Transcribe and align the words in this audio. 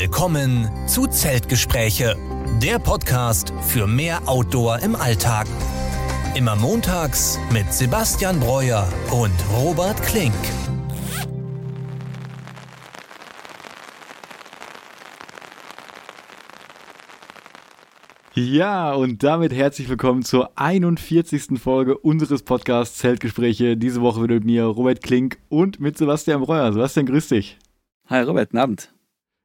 Willkommen 0.00 0.66
zu 0.88 1.06
Zeltgespräche, 1.08 2.16
der 2.62 2.78
Podcast 2.78 3.52
für 3.60 3.86
mehr 3.86 4.26
Outdoor 4.26 4.78
im 4.78 4.96
Alltag. 4.96 5.46
Immer 6.34 6.56
montags 6.56 7.38
mit 7.52 7.70
Sebastian 7.70 8.40
Breuer 8.40 8.90
und 9.10 9.34
Robert 9.52 10.02
Klink. 10.02 10.32
Ja, 18.32 18.94
und 18.94 19.22
damit 19.22 19.52
herzlich 19.52 19.90
willkommen 19.90 20.22
zur 20.22 20.58
41. 20.58 21.60
Folge 21.60 21.98
unseres 21.98 22.42
Podcasts 22.42 22.96
Zeltgespräche. 22.96 23.76
Diese 23.76 24.00
Woche 24.00 24.22
wieder 24.22 24.36
mit 24.36 24.46
mir 24.46 24.64
Robert 24.64 25.02
Klink 25.02 25.36
und 25.50 25.78
mit 25.78 25.98
Sebastian 25.98 26.40
Breuer. 26.40 26.72
Sebastian, 26.72 27.04
grüß 27.04 27.28
dich. 27.28 27.58
Hi 28.08 28.22
Robert, 28.22 28.48
guten 28.48 28.62
Abend. 28.62 28.94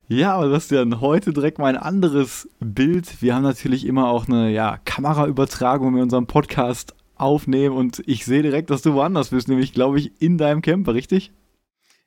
Ja, 0.07 0.35
aber 0.35 0.45
Sebastian, 0.45 1.01
heute 1.01 1.33
direkt 1.33 1.57
mal 1.57 1.65
ein 1.65 1.81
anderes 1.81 2.47
Bild. 2.59 3.23
Wir 3.23 3.33
haben 3.33 3.41
natürlich 3.41 3.87
immer 3.87 4.07
auch 4.07 4.27
eine 4.27 4.51
ja, 4.51 4.77
Kameraübertragung, 4.85 5.87
wenn 5.87 5.95
wir 5.95 6.03
unseren 6.03 6.27
Podcast 6.27 6.93
aufnehmen 7.15 7.75
und 7.75 8.03
ich 8.05 8.23
sehe 8.23 8.43
direkt, 8.43 8.69
dass 8.69 8.83
du 8.83 8.93
woanders 8.93 9.29
bist, 9.29 9.47
nämlich, 9.47 9.73
glaube 9.73 9.97
ich, 9.97 10.11
in 10.19 10.37
deinem 10.37 10.61
Camper, 10.61 10.93
richtig? 10.93 11.31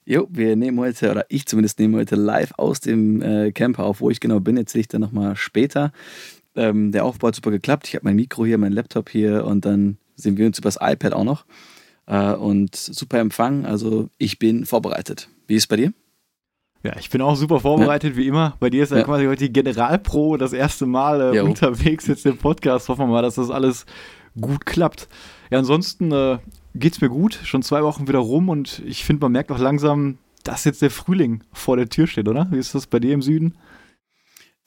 Jo, 0.05 0.29
wir 0.31 0.55
nehmen 0.55 0.79
heute, 0.79 1.11
oder 1.11 1.27
ich 1.29 1.47
zumindest 1.47 1.81
nehme 1.81 1.99
heute 1.99 2.15
live 2.15 2.53
aus 2.57 2.79
dem 2.79 3.21
äh, 3.21 3.51
Camper 3.51 3.83
auf. 3.83 4.01
Wo 4.01 4.11
ich 4.11 4.21
genau 4.21 4.39
bin, 4.39 4.57
erzähle 4.57 4.83
ich 4.83 4.89
dann 4.89 5.01
nochmal 5.01 5.35
später. 5.35 5.91
Ähm, 6.55 6.93
der 6.93 7.05
Aufbau 7.05 7.29
hat 7.29 7.35
super 7.35 7.51
geklappt. 7.51 7.89
Ich 7.89 7.97
habe 7.97 8.05
mein 8.05 8.15
Mikro 8.15 8.47
hier, 8.47 8.59
mein 8.59 8.73
Laptop 8.73 9.11
hier 9.11 9.45
und 9.45 9.65
dann 9.65 9.99
sehen 10.15 10.37
wir 10.37 10.47
uns 10.47 10.59
übers 10.61 10.79
iPad 10.81 11.15
auch 11.15 11.25
noch. 11.25 11.47
Äh, 12.07 12.33
und 12.35 12.77
super 12.77 13.19
Empfang, 13.19 13.67
also 13.67 14.09
ich 14.19 14.39
bin 14.39 14.67
vorbereitet. 14.67 15.29
Wie 15.49 15.57
ist 15.57 15.65
es 15.65 15.67
bei 15.67 15.77
dir? 15.77 15.93
Ja, 16.89 16.99
ich 16.99 17.11
bin 17.11 17.21
auch 17.21 17.37
super 17.37 17.61
vorbereitet, 17.61 18.13
ja. 18.13 18.17
wie 18.17 18.27
immer. 18.27 18.57
Bei 18.61 18.71
dir 18.71 18.83
ist 18.83 18.93
ja, 18.93 19.03
quasi 19.03 19.27
heute 19.27 19.45
die 19.45 19.53
Generalpro 19.53 20.37
das 20.37 20.53
erste 20.53 20.87
Mal 20.87 21.37
äh, 21.37 21.41
unterwegs 21.41 22.07
jetzt 22.07 22.25
im 22.25 22.39
Podcast. 22.39 22.89
Hoffen 22.89 23.03
wir 23.03 23.13
mal, 23.13 23.23
dass 23.23 23.35
das 23.35 23.51
alles 23.51 23.85
gut 24.41 24.65
klappt. 24.65 25.09
Ja, 25.51 25.59
ansonsten 25.59 26.13
äh, 26.13 26.39
es 26.81 27.01
mir 27.01 27.09
gut. 27.11 27.39
Schon 27.45 27.63
zwei 27.63 27.83
Wochen 27.83 28.09
wieder 28.09 28.21
rum 28.21 28.49
und 28.49 28.83
ich 28.87 29.05
finde, 29.05 29.23
man 29.23 29.33
merkt 29.33 29.53
auch 29.53 29.59
langsam, 29.59 30.19
dass 30.45 30.65
jetzt 30.65 30.81
der 30.81 30.91
Frühling 30.91 31.43
vor 31.53 31.77
der 31.77 31.89
Tür 31.91 32.07
steht, 32.07 32.27
oder? 32.27 32.49
Wie 32.51 32.59
ist 32.59 32.75
das 32.75 32.87
bei 32.87 33.01
dir 33.01 33.13
im 33.13 33.23
Süden? 33.23 33.59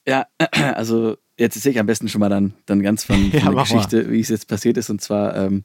Ja, 0.08 0.28
also 0.76 1.18
jetzt 1.38 1.56
erzähle 1.56 1.74
ich 1.74 1.80
am 1.80 1.88
besten 1.88 2.08
schon 2.08 2.20
mal 2.20 2.30
dann, 2.30 2.54
dann 2.68 2.84
ganz 2.84 3.04
von, 3.04 3.16
von 3.32 3.40
ja, 3.40 3.52
der 3.52 3.64
Geschichte, 3.64 4.04
mal. 4.04 4.12
wie 4.12 4.20
es 4.20 4.30
jetzt 4.30 4.48
passiert 4.48 4.78
ist. 4.78 4.90
Und 4.90 5.02
zwar 5.02 5.36
ähm, 5.36 5.64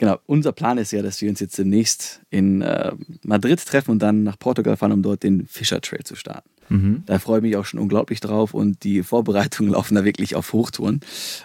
Genau, 0.00 0.18
unser 0.24 0.52
Plan 0.52 0.78
ist 0.78 0.92
ja, 0.92 1.02
dass 1.02 1.20
wir 1.20 1.28
uns 1.28 1.40
jetzt 1.40 1.58
demnächst 1.58 2.22
in 2.30 2.62
äh, 2.62 2.92
Madrid 3.22 3.62
treffen 3.62 3.90
und 3.90 3.98
dann 3.98 4.22
nach 4.22 4.38
Portugal 4.38 4.78
fahren, 4.78 4.92
um 4.92 5.02
dort 5.02 5.22
den 5.22 5.46
Fischer 5.46 5.82
Trail 5.82 6.04
zu 6.04 6.16
starten. 6.16 6.48
Mhm. 6.70 7.02
Da 7.04 7.18
freue 7.18 7.40
ich 7.40 7.42
mich 7.42 7.56
auch 7.56 7.66
schon 7.66 7.78
unglaublich 7.78 8.18
drauf 8.20 8.54
und 8.54 8.82
die 8.82 9.02
Vorbereitungen 9.02 9.70
laufen 9.74 9.96
da 9.96 10.02
wirklich 10.02 10.36
auf 10.36 10.54
Hochtouren. 10.54 11.00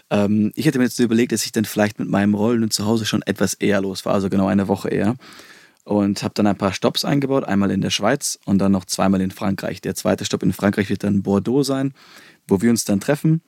Ähm, 0.09 0.53
ich 0.55 0.65
hätte 0.65 0.77
mir 0.77 0.85
jetzt 0.85 0.95
so 0.95 1.03
überlegt, 1.03 1.33
dass 1.33 1.43
ich 1.43 1.51
dann 1.51 1.65
vielleicht 1.65 1.99
mit 1.99 2.07
meinem 2.07 2.33
Rollen 2.33 2.63
und 2.63 2.71
zu 2.71 2.85
Hause 2.85 3.05
schon 3.05 3.23
etwas 3.23 3.55
eher 3.55 3.81
los 3.81 4.05
war, 4.05 4.13
also 4.13 4.29
genau 4.29 4.47
eine 4.47 4.69
Woche 4.69 4.87
eher. 4.87 5.15
Und 5.83 6.23
habe 6.23 6.33
dann 6.33 6.47
ein 6.47 6.57
paar 6.57 6.71
Stops 6.71 7.03
eingebaut, 7.03 7.43
einmal 7.43 7.71
in 7.71 7.81
der 7.81 7.89
Schweiz 7.89 8.39
und 8.45 8.59
dann 8.59 8.71
noch 8.71 8.85
zweimal 8.85 9.19
in 9.19 9.31
Frankreich. 9.31 9.81
Der 9.81 9.95
zweite 9.95 10.23
Stopp 10.23 10.43
in 10.43 10.53
Frankreich 10.53 10.89
wird 10.89 11.03
dann 11.03 11.23
Bordeaux 11.23 11.63
sein, 11.63 11.93
wo 12.47 12.61
wir 12.61 12.69
uns 12.69 12.85
dann 12.85 13.01
treffen 13.01 13.41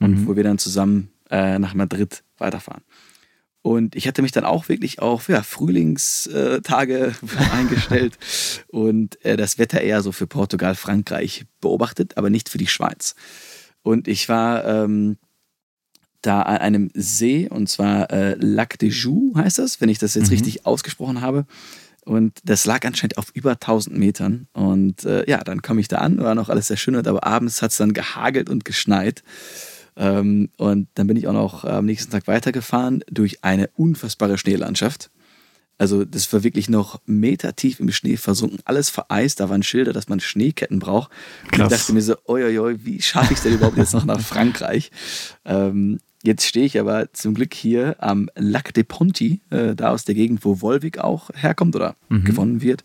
und 0.00 0.20
mhm. 0.20 0.26
wo 0.26 0.36
wir 0.36 0.44
dann 0.44 0.58
zusammen 0.58 1.08
äh, 1.30 1.58
nach 1.58 1.72
Madrid 1.72 2.24
weiterfahren. 2.36 2.82
Und 3.62 3.94
ich 3.94 4.06
hatte 4.08 4.22
mich 4.22 4.32
dann 4.32 4.44
auch 4.44 4.68
wirklich 4.68 5.00
auf 5.00 5.28
ja, 5.28 5.42
Frühlingstage 5.42 7.14
eingestellt 7.52 8.18
und 8.68 9.22
äh, 9.24 9.36
das 9.36 9.58
Wetter 9.58 9.82
eher 9.82 10.00
so 10.00 10.12
für 10.12 10.26
Portugal, 10.26 10.74
Frankreich 10.74 11.44
beobachtet, 11.60 12.16
aber 12.16 12.30
nicht 12.30 12.48
für 12.48 12.58
die 12.58 12.66
Schweiz. 12.66 13.14
Und 13.82 14.08
ich 14.08 14.28
war 14.28 14.64
ähm, 14.64 15.18
da 16.22 16.42
an 16.42 16.58
einem 16.58 16.90
See, 16.94 17.48
und 17.48 17.68
zwar 17.68 18.10
äh, 18.10 18.34
Lac 18.38 18.78
de 18.78 18.88
Joux 18.88 19.34
heißt 19.36 19.58
das, 19.58 19.80
wenn 19.80 19.88
ich 19.88 19.98
das 19.98 20.14
jetzt 20.14 20.26
mhm. 20.28 20.34
richtig 20.34 20.66
ausgesprochen 20.66 21.20
habe. 21.20 21.46
Und 22.04 22.38
das 22.44 22.64
lag 22.64 22.84
anscheinend 22.86 23.18
auf 23.18 23.30
über 23.34 23.52
1000 23.52 23.96
Metern. 23.96 24.48
Und 24.52 25.04
äh, 25.04 25.28
ja, 25.28 25.44
dann 25.44 25.60
komme 25.60 25.80
ich 25.80 25.88
da 25.88 25.98
an, 25.98 26.18
war 26.18 26.34
noch 26.34 26.48
alles 26.48 26.68
sehr 26.68 26.78
schön, 26.78 26.96
aber 26.96 27.24
abends 27.24 27.60
hat 27.60 27.72
es 27.72 27.76
dann 27.76 27.92
gehagelt 27.92 28.48
und 28.48 28.64
geschneit. 28.64 29.22
Ähm, 29.96 30.50
und 30.56 30.88
dann 30.94 31.06
bin 31.06 31.16
ich 31.16 31.26
auch 31.26 31.32
noch 31.32 31.64
am 31.64 31.86
nächsten 31.86 32.10
Tag 32.10 32.26
weitergefahren 32.26 33.04
durch 33.10 33.44
eine 33.44 33.68
unfassbare 33.74 34.38
Schneelandschaft. 34.38 35.10
Also 35.80 36.04
das 36.04 36.30
war 36.34 36.44
wirklich 36.44 36.68
noch 36.68 37.00
metertief 37.06 37.80
im 37.80 37.90
Schnee 37.90 38.18
versunken, 38.18 38.58
alles 38.66 38.90
vereist, 38.90 39.40
da 39.40 39.48
waren 39.48 39.62
Schilder, 39.62 39.94
dass 39.94 40.10
man 40.10 40.20
Schneeketten 40.20 40.78
braucht. 40.78 41.10
Und 41.44 41.62
ich 41.62 41.68
dachte 41.68 41.94
mir 41.94 42.02
so, 42.02 42.16
oi, 42.26 42.44
oi, 42.44 42.58
oi 42.58 42.76
wie 42.82 43.00
schaffe 43.00 43.32
ich 43.32 43.38
es 43.38 43.44
denn 43.44 43.54
überhaupt 43.54 43.78
jetzt 43.78 43.94
noch 43.94 44.04
nach 44.04 44.20
Frankreich? 44.20 44.90
Ähm, 45.46 45.98
jetzt 46.22 46.44
stehe 46.44 46.66
ich 46.66 46.78
aber 46.78 47.10
zum 47.14 47.32
Glück 47.32 47.54
hier 47.54 47.96
am 47.98 48.28
Lac 48.36 48.74
de 48.74 48.84
Ponty, 48.84 49.40
äh, 49.48 49.74
da 49.74 49.92
aus 49.92 50.04
der 50.04 50.14
Gegend, 50.14 50.44
wo 50.44 50.60
Wolvik 50.60 50.98
auch 50.98 51.30
herkommt 51.34 51.74
oder 51.74 51.96
mhm. 52.10 52.24
gewonnen 52.24 52.60
wird. 52.60 52.84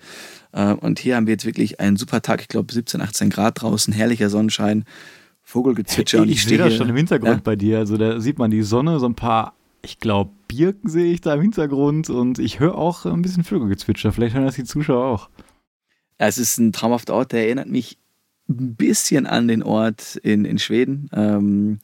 Äh, 0.53 0.71
und 0.71 0.97
hier 0.97 1.17
haben 1.17 1.27
wir 1.27 1.33
jetzt 1.33 1.45
wirklich 1.45 1.81
einen 1.81 1.97
super 1.97 2.21
Tag, 2.21 2.39
ich 2.39 2.47
glaube 2.47 2.73
17, 2.73 3.01
18 3.01 3.29
Grad 3.29 3.61
draußen, 3.61 3.93
herrlicher 3.93 4.29
Sonnenschein. 4.29 4.85
Vogelgezwitscher. 5.45 6.21
Und 6.21 6.29
ich, 6.29 6.37
ich 6.37 6.45
sehe 6.45 6.57
das 6.57 6.75
schon 6.75 6.89
im 6.89 6.95
Hintergrund 6.95 7.35
ja? 7.35 7.41
bei 7.43 7.55
dir. 7.55 7.77
Also 7.77 7.95
da 7.97 8.19
sieht 8.19 8.39
man 8.39 8.51
die 8.51 8.63
Sonne, 8.63 8.99
so 8.99 9.05
ein 9.05 9.15
paar, 9.15 9.53
ich 9.83 9.99
glaube, 9.99 10.31
Birken 10.47 10.89
sehe 10.89 11.13
ich 11.13 11.21
da 11.21 11.35
im 11.35 11.41
Hintergrund 11.41 12.09
und 12.09 12.39
ich 12.39 12.59
höre 12.59 12.75
auch 12.75 13.05
ein 13.05 13.21
bisschen 13.21 13.43
Vögelgezwitscher. 13.43 14.11
Vielleicht 14.11 14.35
hören 14.35 14.45
das 14.45 14.55
die 14.55 14.63
Zuschauer 14.63 15.05
auch. 15.05 15.29
Es 16.17 16.37
ist 16.37 16.57
ein 16.57 16.71
traumhafter 16.71 17.13
Ort, 17.13 17.31
der 17.31 17.45
erinnert 17.45 17.69
mich 17.69 17.97
ein 18.49 18.75
bisschen 18.75 19.27
an 19.27 19.47
den 19.47 19.63
Ort 19.63 20.15
in, 20.17 20.45
in 20.45 20.59
Schweden. 20.59 21.09
Ähm, 21.13 21.79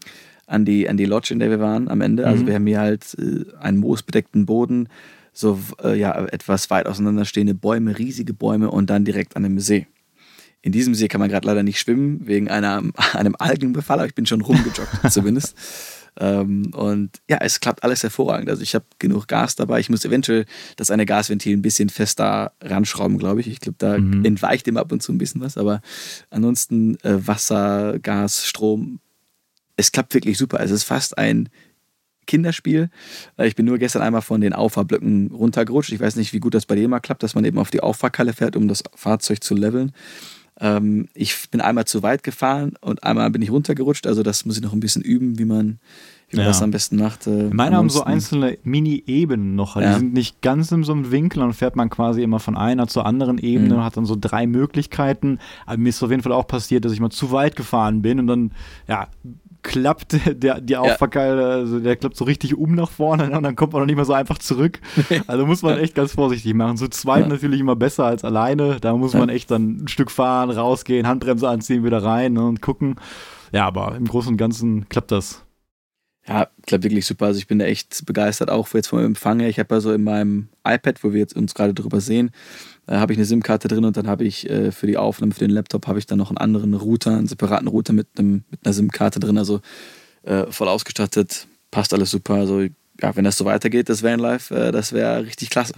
an 0.47 0.65
die, 0.65 0.89
an 0.89 0.97
die 0.97 1.05
Lodge, 1.05 1.33
in 1.33 1.39
der 1.39 1.49
wir 1.49 1.59
waren 1.59 1.87
am 1.87 2.01
Ende. 2.01 2.27
Also 2.27 2.43
mhm. 2.43 2.47
wir 2.47 2.55
haben 2.55 2.67
hier 2.67 2.79
halt 2.79 3.15
äh, 3.17 3.45
einen 3.59 3.77
moosbedeckten 3.77 4.45
Boden, 4.45 4.89
so 5.33 5.57
äh, 5.83 5.97
ja, 5.97 6.13
etwas 6.25 6.69
weit 6.69 6.87
auseinanderstehende 6.87 7.53
Bäume, 7.53 7.97
riesige 7.97 8.33
Bäume 8.33 8.69
und 8.69 8.89
dann 8.89 9.05
direkt 9.05 9.37
an 9.37 9.45
einem 9.45 9.59
See. 9.59 9.87
In 10.61 10.71
diesem 10.71 10.93
See 10.93 11.07
kann 11.07 11.19
man 11.19 11.29
gerade 11.29 11.47
leider 11.47 11.63
nicht 11.63 11.79
schwimmen, 11.79 12.25
wegen 12.27 12.49
einer, 12.49 12.83
einem 13.13 13.35
Algenbefall, 13.37 13.99
aber 13.99 14.07
ich 14.07 14.15
bin 14.15 14.25
schon 14.25 14.41
rumgejoggt 14.41 14.89
zumindest. 15.11 15.55
Ähm, 16.19 16.71
und 16.75 17.21
ja, 17.29 17.37
es 17.39 17.61
klappt 17.61 17.83
alles 17.83 18.03
hervorragend. 18.03 18.49
Also 18.49 18.61
ich 18.61 18.75
habe 18.75 18.85
genug 18.99 19.27
Gas 19.27 19.55
dabei. 19.55 19.79
Ich 19.79 19.89
muss 19.89 20.03
eventuell 20.03 20.45
das 20.75 20.91
eine 20.91 21.05
Gasventil 21.05 21.55
ein 21.55 21.61
bisschen 21.61 21.89
fester 21.89 22.51
ranschrauben, 22.61 23.17
glaube 23.17 23.39
ich. 23.39 23.47
Ich 23.47 23.61
glaube, 23.61 23.77
da 23.77 23.97
mhm. 23.97 24.25
entweicht 24.25 24.67
immer 24.67 24.81
ab 24.81 24.91
und 24.91 25.01
zu 25.01 25.13
ein 25.13 25.17
bisschen 25.17 25.41
was. 25.41 25.57
Aber 25.57 25.81
ansonsten 26.29 26.95
äh, 27.03 27.25
Wasser, 27.25 27.97
Gas, 27.99 28.45
Strom, 28.45 28.99
es 29.77 29.91
klappt 29.91 30.13
wirklich 30.13 30.37
super. 30.37 30.59
Es 30.59 30.71
ist 30.71 30.83
fast 30.83 31.17
ein 31.17 31.49
Kinderspiel. 32.27 32.89
Äh, 33.37 33.47
ich 33.47 33.55
bin 33.55 33.65
nur 33.65 33.77
gestern 33.77 34.01
einmal 34.01 34.21
von 34.21 34.41
den 34.41 34.53
Auffahrblöcken 34.53 35.31
runtergerutscht. 35.31 35.93
Ich 35.93 35.99
weiß 36.01 36.17
nicht, 36.17 36.33
wie 36.33 36.39
gut 36.39 36.53
das 36.53 36.65
bei 36.65 36.75
dir 36.75 36.83
immer 36.83 36.99
klappt, 36.99 37.23
dass 37.23 37.35
man 37.35 37.45
eben 37.45 37.57
auf 37.57 37.71
die 37.71 37.81
Auffahrkalle 37.81 38.33
fährt, 38.33 38.57
um 38.57 38.67
das 38.67 38.83
Fahrzeug 38.95 39.43
zu 39.43 39.55
leveln. 39.55 39.93
Ähm, 40.61 41.07
ich 41.15 41.49
bin 41.49 41.59
einmal 41.59 41.85
zu 41.85 42.03
weit 42.03 42.21
gefahren 42.21 42.73
und 42.81 43.03
einmal 43.03 43.29
bin 43.31 43.41
ich 43.41 43.51
runtergerutscht. 43.51 44.05
Also 44.05 44.21
das 44.21 44.45
muss 44.45 44.57
ich 44.57 44.63
noch 44.63 44.73
ein 44.73 44.79
bisschen 44.79 45.01
üben, 45.01 45.39
wie 45.39 45.45
man, 45.45 45.79
wie 46.29 46.37
man 46.37 46.45
ja. 46.45 46.51
das 46.51 46.61
am 46.61 46.69
besten 46.69 46.97
macht. 46.97 47.25
Äh, 47.25 47.49
Meine 47.51 47.77
haben 47.77 47.89
so 47.89 48.03
einzelne 48.03 48.59
Mini-Ebenen 48.63 49.55
noch. 49.55 49.75
Die 49.75 49.91
sind 49.91 50.13
nicht 50.13 50.41
ganz 50.41 50.71
in 50.71 50.83
so 50.83 50.93
einem 50.93 51.09
Winkel 51.09 51.41
und 51.41 51.53
fährt 51.53 51.75
man 51.75 51.89
quasi 51.89 52.21
immer 52.21 52.39
von 52.39 52.55
einer 52.55 52.87
zur 52.87 53.07
anderen 53.07 53.39
Ebene 53.39 53.73
mhm. 53.73 53.79
und 53.79 53.83
hat 53.83 53.97
dann 53.97 54.05
so 54.05 54.15
drei 54.19 54.45
Möglichkeiten. 54.45 55.39
Aber 55.65 55.77
mir 55.77 55.89
ist 55.89 56.03
auf 56.03 56.11
jeden 56.11 56.21
Fall 56.21 56.31
auch 56.31 56.45
passiert, 56.45 56.85
dass 56.85 56.93
ich 56.93 56.99
mal 56.99 57.09
zu 57.09 57.31
weit 57.31 57.55
gefahren 57.55 58.03
bin 58.03 58.19
und 58.19 58.27
dann 58.27 58.51
ja, 58.87 59.07
klappt 59.63 60.17
der, 60.43 60.61
die 60.61 60.77
Auffahrkeile, 60.77 61.45
also 61.45 61.79
der 61.79 61.95
klappt 61.95 62.15
so 62.15 62.25
richtig 62.25 62.55
um 62.55 62.75
nach 62.75 62.91
vorne 62.91 63.31
und 63.31 63.43
dann 63.43 63.55
kommt 63.55 63.73
man 63.73 63.81
noch 63.81 63.85
nicht 63.87 63.95
mehr 63.95 64.05
so 64.05 64.13
einfach 64.13 64.37
zurück. 64.37 64.79
Also 65.27 65.45
muss 65.45 65.61
man 65.61 65.77
echt 65.77 65.95
ganz 65.95 66.13
vorsichtig 66.13 66.53
machen. 66.53 66.77
Zu 66.77 66.89
zweit 66.89 67.23
ja. 67.23 67.27
natürlich 67.27 67.59
immer 67.59 67.75
besser 67.75 68.05
als 68.05 68.25
alleine. 68.25 68.79
Da 68.79 68.95
muss 68.95 69.13
man 69.13 69.29
echt 69.29 69.51
dann 69.51 69.83
ein 69.83 69.87
Stück 69.87 70.11
fahren, 70.11 70.49
rausgehen, 70.49 71.07
Handbremse 71.07 71.47
anziehen, 71.47 71.83
wieder 71.83 72.03
rein 72.03 72.37
und 72.37 72.61
gucken. 72.61 72.95
Ja, 73.51 73.65
aber 73.65 73.95
im 73.95 74.07
Großen 74.07 74.31
und 74.31 74.37
Ganzen 74.37 74.89
klappt 74.89 75.11
das. 75.11 75.43
Ja, 76.27 76.49
klappt 76.67 76.83
wirklich 76.83 77.05
super. 77.05 77.25
Also 77.25 77.39
ich 77.39 77.47
bin 77.47 77.57
da 77.57 77.65
echt 77.65 78.05
begeistert, 78.05 78.51
auch 78.51 78.71
jetzt 78.73 78.87
vom 78.87 78.99
Empfang 78.99 79.39
her. 79.39 79.49
Ich 79.49 79.57
habe 79.57 79.73
also 79.73 79.91
in 79.91 80.03
meinem 80.03 80.49
iPad, 80.63 81.03
wo 81.03 81.13
wir 81.13 81.19
jetzt 81.19 81.35
uns 81.35 81.55
gerade 81.55 81.73
drüber 81.73 81.99
sehen, 81.99 82.31
äh, 82.87 82.95
habe 82.95 83.13
ich 83.13 83.17
eine 83.17 83.25
SIM-Karte 83.25 83.67
drin 83.67 83.85
und 83.85 83.97
dann 83.97 84.07
habe 84.07 84.23
ich 84.23 84.47
äh, 84.49 84.71
für 84.71 84.85
die 84.85 84.97
Aufnahme 84.97 85.33
für 85.33 85.39
den 85.39 85.49
Laptop 85.49 85.87
habe 85.87 85.97
ich 85.97 86.05
dann 86.05 86.19
noch 86.19 86.29
einen 86.29 86.37
anderen 86.37 86.75
Router, 86.75 87.17
einen 87.17 87.27
separaten 87.27 87.67
Router 87.67 87.93
mit, 87.93 88.07
einem, 88.17 88.43
mit 88.51 88.59
einer 88.63 88.73
SIM-Karte 88.73 89.19
drin. 89.19 89.37
Also 89.39 89.61
äh, 90.23 90.45
voll 90.51 90.67
ausgestattet, 90.67 91.47
passt 91.71 91.93
alles 91.93 92.11
super. 92.11 92.35
Also 92.35 92.61
ja, 92.61 93.15
wenn 93.15 93.23
das 93.23 93.37
so 93.37 93.45
weitergeht, 93.45 93.89
das 93.89 94.03
Vanlife, 94.03 94.53
äh, 94.55 94.71
das 94.71 94.93
wäre 94.93 95.25
richtig 95.25 95.49
klasse. 95.49 95.73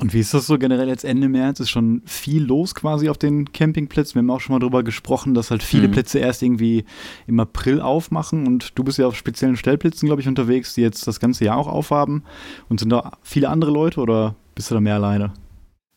Und 0.00 0.14
wie 0.14 0.20
ist 0.20 0.32
das 0.32 0.46
so 0.46 0.58
generell 0.58 0.88
jetzt 0.88 1.04
Ende 1.04 1.28
März? 1.28 1.60
Ist 1.60 1.68
schon 1.68 2.00
viel 2.06 2.42
los 2.42 2.74
quasi 2.74 3.10
auf 3.10 3.18
den 3.18 3.52
Campingplätzen. 3.52 4.14
Wir 4.14 4.20
haben 4.20 4.30
auch 4.30 4.40
schon 4.40 4.54
mal 4.54 4.58
darüber 4.58 4.82
gesprochen, 4.82 5.34
dass 5.34 5.50
halt 5.50 5.62
viele 5.62 5.88
mhm. 5.88 5.92
Plätze 5.92 6.18
erst 6.18 6.42
irgendwie 6.42 6.86
im 7.26 7.38
April 7.38 7.82
aufmachen 7.82 8.46
und 8.46 8.78
du 8.78 8.82
bist 8.82 8.96
ja 8.96 9.06
auf 9.06 9.14
speziellen 9.14 9.56
Stellplätzen, 9.56 10.06
glaube 10.06 10.22
ich, 10.22 10.28
unterwegs, 10.28 10.72
die 10.72 10.80
jetzt 10.80 11.06
das 11.06 11.20
ganze 11.20 11.44
Jahr 11.44 11.58
auch 11.58 11.68
aufhaben. 11.68 12.24
Und 12.70 12.80
sind 12.80 12.88
da 12.88 13.12
viele 13.22 13.50
andere 13.50 13.70
Leute 13.70 14.00
oder 14.00 14.36
bist 14.54 14.70
du 14.70 14.74
da 14.74 14.80
mehr 14.80 14.94
alleine? 14.94 15.34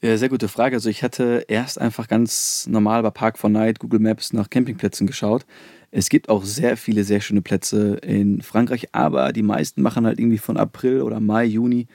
Ja, 0.01 0.17
sehr 0.17 0.27
gute 0.27 0.50
Frage. 0.50 0.75
Also 0.75 0.89
ich 0.89 1.01
hatte 1.01 1.45
erst 1.47 1.79
einfach 1.79 2.09
ganz 2.09 2.67
normal 2.69 3.03
bei 3.03 3.09
Park 3.09 3.39
4 3.39 3.51
Night 3.51 3.79
Google 3.79 4.01
Maps 4.01 4.33
nach 4.33 4.50
Campingplätzen 4.50 5.07
geschaut. 5.07 5.45
Es 5.91 6.09
gibt 6.09 6.27
auch 6.27 6.44
sehr 6.44 6.75
viele 6.75 7.05
sehr 7.05 7.21
schöne 7.21 7.41
Plätze 7.41 7.95
in 8.03 8.41
Frankreich, 8.41 8.89
aber 8.91 9.31
die 9.31 9.44
meisten 9.44 9.81
machen 9.81 10.05
halt 10.05 10.19
irgendwie 10.19 10.39
von 10.39 10.57
April 10.57 11.03
oder 11.03 11.21
Mai, 11.21 11.45
Juni 11.45 11.88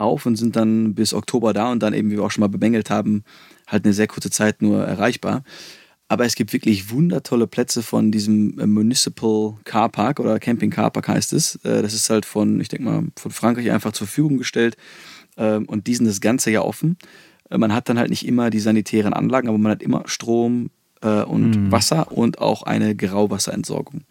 auf 0.00 0.26
und 0.26 0.36
sind 0.36 0.56
dann 0.56 0.94
bis 0.94 1.14
Oktober 1.14 1.52
da 1.52 1.70
und 1.70 1.82
dann 1.82 1.94
eben, 1.94 2.10
wie 2.10 2.16
wir 2.16 2.24
auch 2.24 2.30
schon 2.30 2.40
mal 2.42 2.48
bemängelt 2.48 2.90
haben, 2.90 3.24
halt 3.66 3.84
eine 3.84 3.94
sehr 3.94 4.06
kurze 4.06 4.30
Zeit 4.30 4.62
nur 4.62 4.84
erreichbar. 4.84 5.42
Aber 6.10 6.24
es 6.24 6.34
gibt 6.34 6.52
wirklich 6.52 6.90
wundertolle 6.90 7.46
Plätze 7.46 7.84
von 7.84 8.10
diesem 8.10 8.58
äh, 8.58 8.66
Municipal 8.66 9.54
Car 9.62 9.88
Park 9.88 10.18
oder 10.18 10.40
Camping 10.40 10.70
Car 10.70 10.90
Park 10.90 11.06
heißt 11.06 11.32
es. 11.32 11.54
Äh, 11.64 11.82
das 11.82 11.94
ist 11.94 12.10
halt 12.10 12.26
von, 12.26 12.60
ich 12.60 12.66
denke 12.66 12.84
mal, 12.84 13.04
von 13.16 13.30
Frankreich 13.30 13.70
einfach 13.70 13.92
zur 13.92 14.08
Verfügung 14.08 14.36
gestellt. 14.36 14.76
Ähm, 15.36 15.66
und 15.66 15.86
die 15.86 15.94
sind 15.94 16.06
das 16.06 16.20
ganze 16.20 16.50
Jahr 16.50 16.64
offen. 16.64 16.98
Äh, 17.48 17.58
man 17.58 17.72
hat 17.72 17.88
dann 17.88 17.96
halt 17.96 18.10
nicht 18.10 18.26
immer 18.26 18.50
die 18.50 18.58
sanitären 18.58 19.12
Anlagen, 19.12 19.46
aber 19.46 19.58
man 19.58 19.70
hat 19.70 19.82
immer 19.82 20.02
Strom 20.06 20.70
und 21.02 21.56
mhm. 21.56 21.72
Wasser 21.72 22.12
und 22.12 22.40
auch 22.40 22.62
eine 22.62 22.94
Grauwasserentsorgung. 22.94 24.02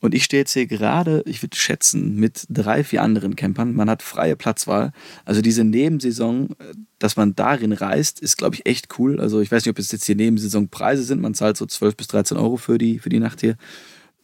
Und 0.00 0.14
ich 0.14 0.24
stehe 0.24 0.40
jetzt 0.40 0.54
hier 0.54 0.66
gerade, 0.66 1.22
ich 1.26 1.42
würde 1.42 1.56
schätzen, 1.56 2.16
mit 2.16 2.46
drei, 2.48 2.84
vier 2.84 3.02
anderen 3.02 3.36
Campern. 3.36 3.74
Man 3.74 3.90
hat 3.90 4.02
freie 4.02 4.34
Platzwahl. 4.34 4.92
Also 5.26 5.42
diese 5.42 5.62
Nebensaison, 5.62 6.56
dass 6.98 7.16
man 7.16 7.34
darin 7.34 7.72
reist, 7.72 8.20
ist, 8.20 8.38
glaube 8.38 8.54
ich, 8.54 8.66
echt 8.66 8.98
cool. 8.98 9.20
Also 9.20 9.40
ich 9.40 9.52
weiß 9.52 9.64
nicht, 9.64 9.70
ob 9.70 9.78
es 9.78 9.92
jetzt 9.92 10.06
hier 10.06 10.16
Nebensaisonpreise 10.16 11.02
sind. 11.02 11.20
Man 11.20 11.34
zahlt 11.34 11.58
so 11.58 11.66
12 11.66 11.96
bis 11.96 12.08
13 12.08 12.38
Euro 12.38 12.56
für 12.56 12.78
die, 12.78 12.98
für 12.98 13.10
die 13.10 13.20
Nacht 13.20 13.42
hier. 13.42 13.56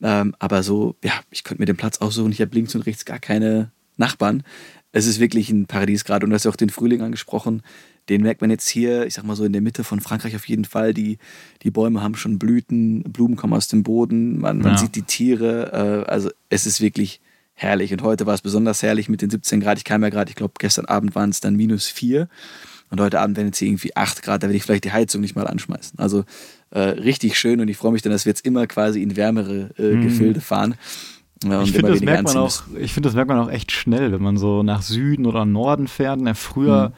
Ähm, 0.02 0.34
aber 0.38 0.62
so, 0.62 0.96
ja, 1.05 1.12
ich 1.31 1.44
könnte 1.44 1.61
mir 1.61 1.67
den 1.67 1.76
Platz 1.76 1.99
aussuchen. 1.99 2.32
Ich 2.32 2.40
habe 2.40 2.55
links 2.55 2.75
und 2.75 2.82
rechts 2.82 3.05
gar 3.05 3.19
keine 3.19 3.70
Nachbarn. 3.99 4.44
Es 4.93 5.06
ist 5.06 5.20
wirklich 5.20 5.50
ein 5.50 5.67
Paradies 5.67 6.05
gerade. 6.05 6.25
Und 6.25 6.31
du 6.31 6.34
hast 6.34 6.44
ja 6.44 6.50
auch 6.50 6.56
den 6.56 6.70
Frühling 6.70 7.02
angesprochen 7.02 7.62
den 8.08 8.23
merkt 8.23 8.41
man 8.41 8.50
jetzt 8.50 8.69
hier, 8.69 9.06
ich 9.06 9.14
sag 9.14 9.25
mal 9.25 9.37
so 9.37 9.44
in 9.44 9.53
der 9.53 9.62
Mitte 9.62 9.85
von 9.85 10.00
Frankreich 10.00 10.37
auf 10.37 10.49
jeden 10.49 10.64
Fall. 10.64 10.94
Die, 10.94 11.19
die 11.62 11.70
Bäume 11.70 12.03
haben 12.03 12.14
schon 12.14 12.38
Blüten, 12.38 13.03
Blumen 13.03 13.37
kommen 13.37 13.53
aus 13.53 13.69
dem 13.69 13.82
Boden, 13.82 14.38
man, 14.38 14.58
man 14.58 14.73
ja. 14.73 14.79
sieht 14.79 14.94
die 14.94 15.03
Tiere. 15.03 16.05
Äh, 16.06 16.11
also 16.11 16.31
es 16.49 16.67
ist 16.67 16.81
wirklich 16.81 17.20
herrlich. 17.55 17.93
Und 17.93 18.03
heute 18.03 18.26
war 18.26 18.35
es 18.35 18.43
besonders 18.43 18.82
herrlich 18.82 19.08
mit 19.08 19.23
den 19.23 19.31
17 19.31 19.61
Grad. 19.61 19.79
Ich 19.79 19.85
kam 19.85 20.03
ja 20.03 20.11
gerade, 20.11 20.31
ich 20.31 20.37
glaube, 20.37 20.55
gestern 20.58 20.85
Abend 20.85 21.14
waren 21.14 21.31
es 21.31 21.41
dann 21.41 21.56
minus 21.56 21.88
4. 21.88 22.29
Und 22.91 23.00
heute 23.00 23.20
Abend 23.20 23.37
werden 23.37 23.49
jetzt 23.49 23.58
hier 23.58 23.69
irgendwie 23.69 23.97
8 23.97 24.23
Grad, 24.23 24.43
da 24.43 24.47
werde 24.47 24.56
ich 24.56 24.62
vielleicht 24.62 24.85
die 24.85 24.93
Heizung 24.93 25.20
nicht 25.20 25.35
mal 25.35 25.49
anschmeißen. 25.49 25.99
Also 25.99 26.25
äh, 26.70 26.79
richtig 26.79 27.37
schön 27.37 27.61
und 27.61 27.67
ich 27.67 27.76
freue 27.76 27.91
mich 27.91 28.02
dann, 28.02 28.12
dass 28.12 28.26
wir 28.26 28.31
jetzt 28.31 28.47
immer 28.47 28.69
quasi 28.69 29.02
in 29.02 29.17
wärmere 29.17 29.70
äh, 29.76 29.94
mhm. 29.94 30.02
Gefilde 30.02 30.41
fahren. 30.41 30.76
Ja, 31.44 31.62
ich 31.62 31.73
finde, 31.73 31.91
das, 31.91 32.00
merkt 32.00 32.25
man 32.25 32.37
auch, 32.37 32.62
ich 32.79 32.94
find, 32.94 33.05
das 33.05 33.14
merkt 33.14 33.29
man 33.29 33.38
auch 33.38 33.50
echt 33.50 33.73
schnell, 33.73 34.12
wenn 34.12 34.23
man 34.23 34.37
so 34.37 34.62
nach 34.62 34.82
Süden 34.82 35.26
oder 35.26 35.44
Norden 35.44 35.88
fährt. 35.88 36.20
Ja, 36.20 36.35
früher. 36.35 36.91
Mhm 36.91 36.94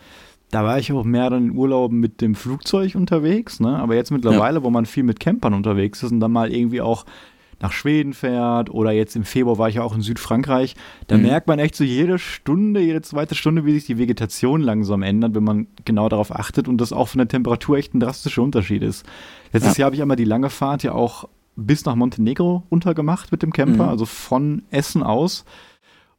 da 0.50 0.64
war 0.64 0.78
ich 0.78 0.92
auch 0.92 1.04
mehr 1.04 1.30
dann 1.30 1.48
in 1.48 1.56
Urlauben 1.56 2.00
mit 2.00 2.20
dem 2.20 2.34
Flugzeug 2.34 2.94
unterwegs, 2.94 3.60
ne? 3.60 3.76
Aber 3.78 3.94
jetzt 3.94 4.10
mittlerweile, 4.10 4.58
ja. 4.58 4.64
wo 4.64 4.70
man 4.70 4.86
viel 4.86 5.02
mit 5.04 5.20
Campern 5.20 5.54
unterwegs 5.54 6.02
ist 6.02 6.12
und 6.12 6.20
dann 6.20 6.32
mal 6.32 6.52
irgendwie 6.52 6.80
auch 6.80 7.04
nach 7.60 7.72
Schweden 7.72 8.12
fährt 8.12 8.70
oder 8.70 8.92
jetzt 8.92 9.16
im 9.16 9.24
Februar 9.24 9.58
war 9.58 9.68
ich 9.68 9.76
ja 9.76 9.82
auch 9.82 9.94
in 9.94 10.00
Südfrankreich, 10.00 10.76
da 11.08 11.16
mhm. 11.16 11.24
merkt 11.24 11.48
man 11.48 11.58
echt 11.58 11.74
so 11.74 11.84
jede 11.84 12.18
Stunde, 12.18 12.80
jede 12.80 13.02
zweite 13.02 13.34
Stunde, 13.34 13.64
wie 13.64 13.72
sich 13.72 13.86
die 13.86 13.98
Vegetation 13.98 14.60
langsam 14.60 15.02
ändert, 15.02 15.34
wenn 15.34 15.44
man 15.44 15.66
genau 15.84 16.08
darauf 16.08 16.34
achtet 16.34 16.68
und 16.68 16.80
das 16.80 16.92
auch 16.92 17.08
von 17.08 17.18
der 17.18 17.28
Temperatur 17.28 17.76
echt 17.76 17.94
ein 17.94 18.00
drastischer 18.00 18.42
Unterschied 18.42 18.82
ist. 18.82 19.04
Letztes 19.52 19.76
ja. 19.76 19.82
Jahr 19.82 19.86
habe 19.86 19.96
ich 19.96 20.02
einmal 20.02 20.16
die 20.16 20.24
lange 20.24 20.50
Fahrt 20.50 20.82
ja 20.82 20.92
auch 20.92 21.28
bis 21.56 21.84
nach 21.84 21.96
Montenegro 21.96 22.62
runtergemacht 22.70 23.32
mit 23.32 23.42
dem 23.42 23.52
Camper, 23.52 23.84
mhm. 23.84 23.90
also 23.90 24.06
von 24.06 24.62
Essen 24.70 25.02
aus. 25.02 25.44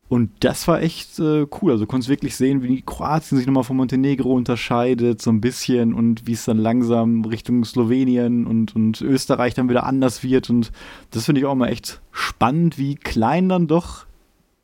Und 0.09 0.31
das 0.39 0.67
war 0.67 0.81
echt 0.81 1.19
äh, 1.19 1.45
cool. 1.61 1.71
Also 1.71 1.83
du 1.83 1.87
konntest 1.87 2.09
wirklich 2.09 2.35
sehen, 2.35 2.63
wie 2.63 2.81
Kroatien 2.81 3.37
sich 3.37 3.45
nochmal 3.45 3.63
von 3.63 3.77
Montenegro 3.77 4.33
unterscheidet, 4.33 5.21
so 5.21 5.29
ein 5.29 5.39
bisschen 5.39 5.93
und 5.93 6.25
wie 6.25 6.33
es 6.33 6.45
dann 6.45 6.57
langsam 6.57 7.23
Richtung 7.25 7.63
Slowenien 7.63 8.47
und, 8.47 8.75
und 8.75 9.01
Österreich 9.01 9.53
dann 9.53 9.69
wieder 9.69 9.85
anders 9.85 10.23
wird. 10.23 10.49
Und 10.49 10.71
das 11.11 11.25
finde 11.25 11.41
ich 11.41 11.45
auch 11.45 11.53
mal 11.53 11.67
echt 11.67 12.01
spannend, 12.11 12.79
wie 12.79 12.95
klein 12.95 13.49
dann 13.49 13.67
doch 13.67 14.07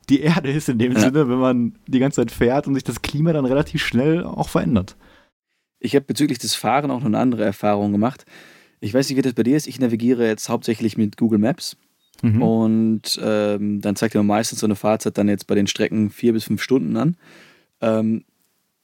die 0.08 0.20
Erde 0.20 0.50
ist 0.50 0.68
in 0.68 0.78
dem 0.78 0.92
ja. 0.92 1.00
Sinne, 1.00 1.28
wenn 1.28 1.38
man 1.38 1.78
die 1.86 2.00
ganze 2.00 2.22
Zeit 2.22 2.32
fährt 2.32 2.66
und 2.66 2.74
sich 2.74 2.84
das 2.84 3.02
Klima 3.02 3.32
dann 3.32 3.44
relativ 3.44 3.84
schnell 3.84 4.24
auch 4.24 4.48
verändert. 4.48 4.96
Ich 5.78 5.94
habe 5.94 6.06
bezüglich 6.06 6.38
des 6.38 6.56
Fahren 6.56 6.90
auch 6.90 7.00
noch 7.00 7.06
eine 7.06 7.18
andere 7.18 7.44
Erfahrung 7.44 7.92
gemacht. 7.92 8.24
Ich 8.80 8.92
weiß 8.92 9.08
nicht, 9.08 9.16
wie 9.16 9.22
das 9.22 9.34
bei 9.34 9.44
dir 9.44 9.56
ist. 9.56 9.68
Ich 9.68 9.78
navigiere 9.78 10.26
jetzt 10.26 10.48
hauptsächlich 10.48 10.96
mit 10.98 11.16
Google 11.16 11.38
Maps. 11.38 11.76
Mhm. 12.22 12.42
Und 12.42 13.20
ähm, 13.22 13.80
dann 13.80 13.96
zeigt 13.96 14.14
er 14.14 14.22
meistens 14.22 14.60
so 14.60 14.66
eine 14.66 14.76
Fahrzeit 14.76 15.18
dann 15.18 15.28
jetzt 15.28 15.46
bei 15.46 15.54
den 15.54 15.66
Strecken 15.66 16.10
vier 16.10 16.32
bis 16.32 16.44
fünf 16.44 16.62
Stunden 16.62 16.96
an. 16.96 17.16
Ähm, 17.80 18.24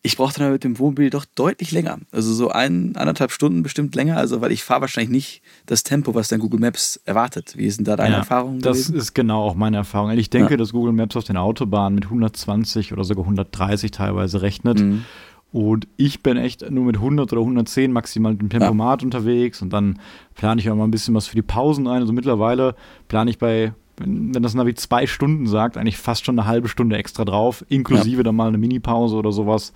ich 0.05 0.17
brauche 0.17 0.35
dann 0.37 0.51
mit 0.51 0.65
dem 0.65 0.79
Wohnmobil 0.81 1.11
doch 1.11 1.25
deutlich 1.25 1.71
länger. 1.71 1.99
Also 2.11 2.35
so 2.35 2.49
ein, 2.49 2.97
anderthalb 2.97 3.31
Stunden 3.31 3.63
bestimmt 3.63 3.95
länger. 3.95 4.17
Also, 4.17 4.41
weil 4.41 4.51
ich 4.51 4.65
fahre 4.65 4.81
wahrscheinlich 4.81 5.11
nicht 5.11 5.43
das 5.67 5.85
Tempo, 5.85 6.15
was 6.15 6.27
dann 6.27 6.41
Google 6.41 6.59
Maps 6.59 7.01
erwartet. 7.05 7.55
Wie 7.57 7.71
sind 7.71 7.87
da 7.87 7.95
deine 7.95 8.15
ja, 8.15 8.19
Erfahrungen? 8.19 8.61
Das 8.61 8.89
gewesen? 8.89 8.97
ist 8.97 9.15
genau 9.15 9.45
auch 9.45 9.55
meine 9.55 9.77
Erfahrung. 9.77 10.11
Ich 10.11 10.29
denke, 10.29 10.53
ja. 10.53 10.57
dass 10.57 10.73
Google 10.73 10.93
Maps 10.93 11.17
auf 11.17 11.25
den 11.25 11.37
Autobahnen 11.37 11.95
mit 11.95 12.05
120 12.05 12.93
oder 12.93 13.05
sogar 13.05 13.25
130 13.25 13.93
teilweise 13.93 14.43
rechnet. 14.43 14.81
Mhm. 14.81 15.05
Und 15.53 15.87
ich 15.99 16.23
bin 16.23 16.39
echt 16.39 16.69
nur 16.71 16.85
mit 16.85 16.97
100 16.97 17.31
oder 17.33 17.43
110 17.43 17.93
maximal 17.93 18.35
im 18.39 18.49
Tempomat 18.49 19.03
ja. 19.03 19.07
unterwegs 19.07 19.61
und 19.61 19.71
dann 19.71 19.99
plane 20.35 20.61
ich 20.61 20.71
auch 20.71 20.77
mal 20.77 20.85
ein 20.85 20.91
bisschen 20.91 21.15
was 21.15 21.27
für 21.27 21.37
die 21.37 21.43
Pausen 21.43 21.87
ein. 21.87 22.01
Also 22.01 22.15
mittlerweile 22.15 22.75
plane 23.09 23.31
ich 23.31 23.39
bei, 23.39 23.75
wenn, 23.99 24.35
wenn 24.35 24.43
das 24.43 24.55
Navi 24.55 24.75
zwei 24.75 25.07
Stunden 25.07 25.47
sagt, 25.47 25.77
eigentlich 25.77 25.99
fast 25.99 26.25
schon 26.25 26.39
eine 26.39 26.49
halbe 26.49 26.69
Stunde 26.69 26.97
extra 26.97 27.27
drauf, 27.27 27.65
inklusive 27.69 28.19
ja. 28.19 28.23
dann 28.23 28.37
mal 28.37 28.49
eine 28.49 28.57
Mini-Pause 28.57 29.15
oder 29.15 29.31
sowas. 29.31 29.75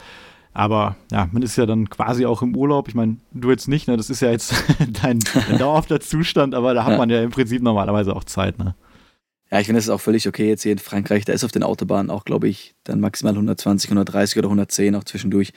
Aber 0.55 0.97
ja, 1.13 1.29
man 1.33 1.43
ist 1.43 1.57
ja 1.57 1.67
dann 1.67 1.91
quasi 1.91 2.25
auch 2.25 2.41
im 2.41 2.57
Urlaub. 2.57 2.89
Ich 2.89 2.95
meine, 2.95 3.19
du 3.33 3.51
jetzt 3.51 3.69
nicht, 3.69 3.87
ne? 3.87 3.99
Das 3.99 4.09
ist 4.09 4.21
ja 4.21 4.31
jetzt 4.31 4.55
dein, 5.03 5.19
dein 5.49 5.59
dauerhafter 5.59 6.01
Zustand, 6.01 6.55
aber 6.55 6.73
da 6.73 6.85
hat 6.85 6.93
ja. 6.93 6.99
man 6.99 7.11
ja 7.11 7.23
im 7.23 7.31
Prinzip 7.31 7.61
normalerweise 7.61 8.17
auch 8.17 8.25
Zeit, 8.25 8.59
ne? 8.59 8.75
Ja, 9.51 9.61
ich 9.61 9.67
finde, 9.67 9.79
das 9.79 9.85
ist 9.85 9.91
auch 9.91 10.01
völlig 10.01 10.27
okay 10.27 10.49
jetzt 10.49 10.63
hier 10.63 10.73
in 10.73 10.79
Frankreich. 10.79 11.25
Da 11.25 11.33
ist 11.33 11.45
auf 11.45 11.53
den 11.53 11.63
Autobahnen 11.63 12.11
auch, 12.11 12.25
glaube 12.25 12.49
ich, 12.49 12.75
dann 12.85 13.01
maximal 13.01 13.33
120, 13.33 13.91
130 13.91 14.39
oder 14.39 14.49
110 14.49 14.95
auch 14.97 15.05
zwischendurch. 15.05 15.53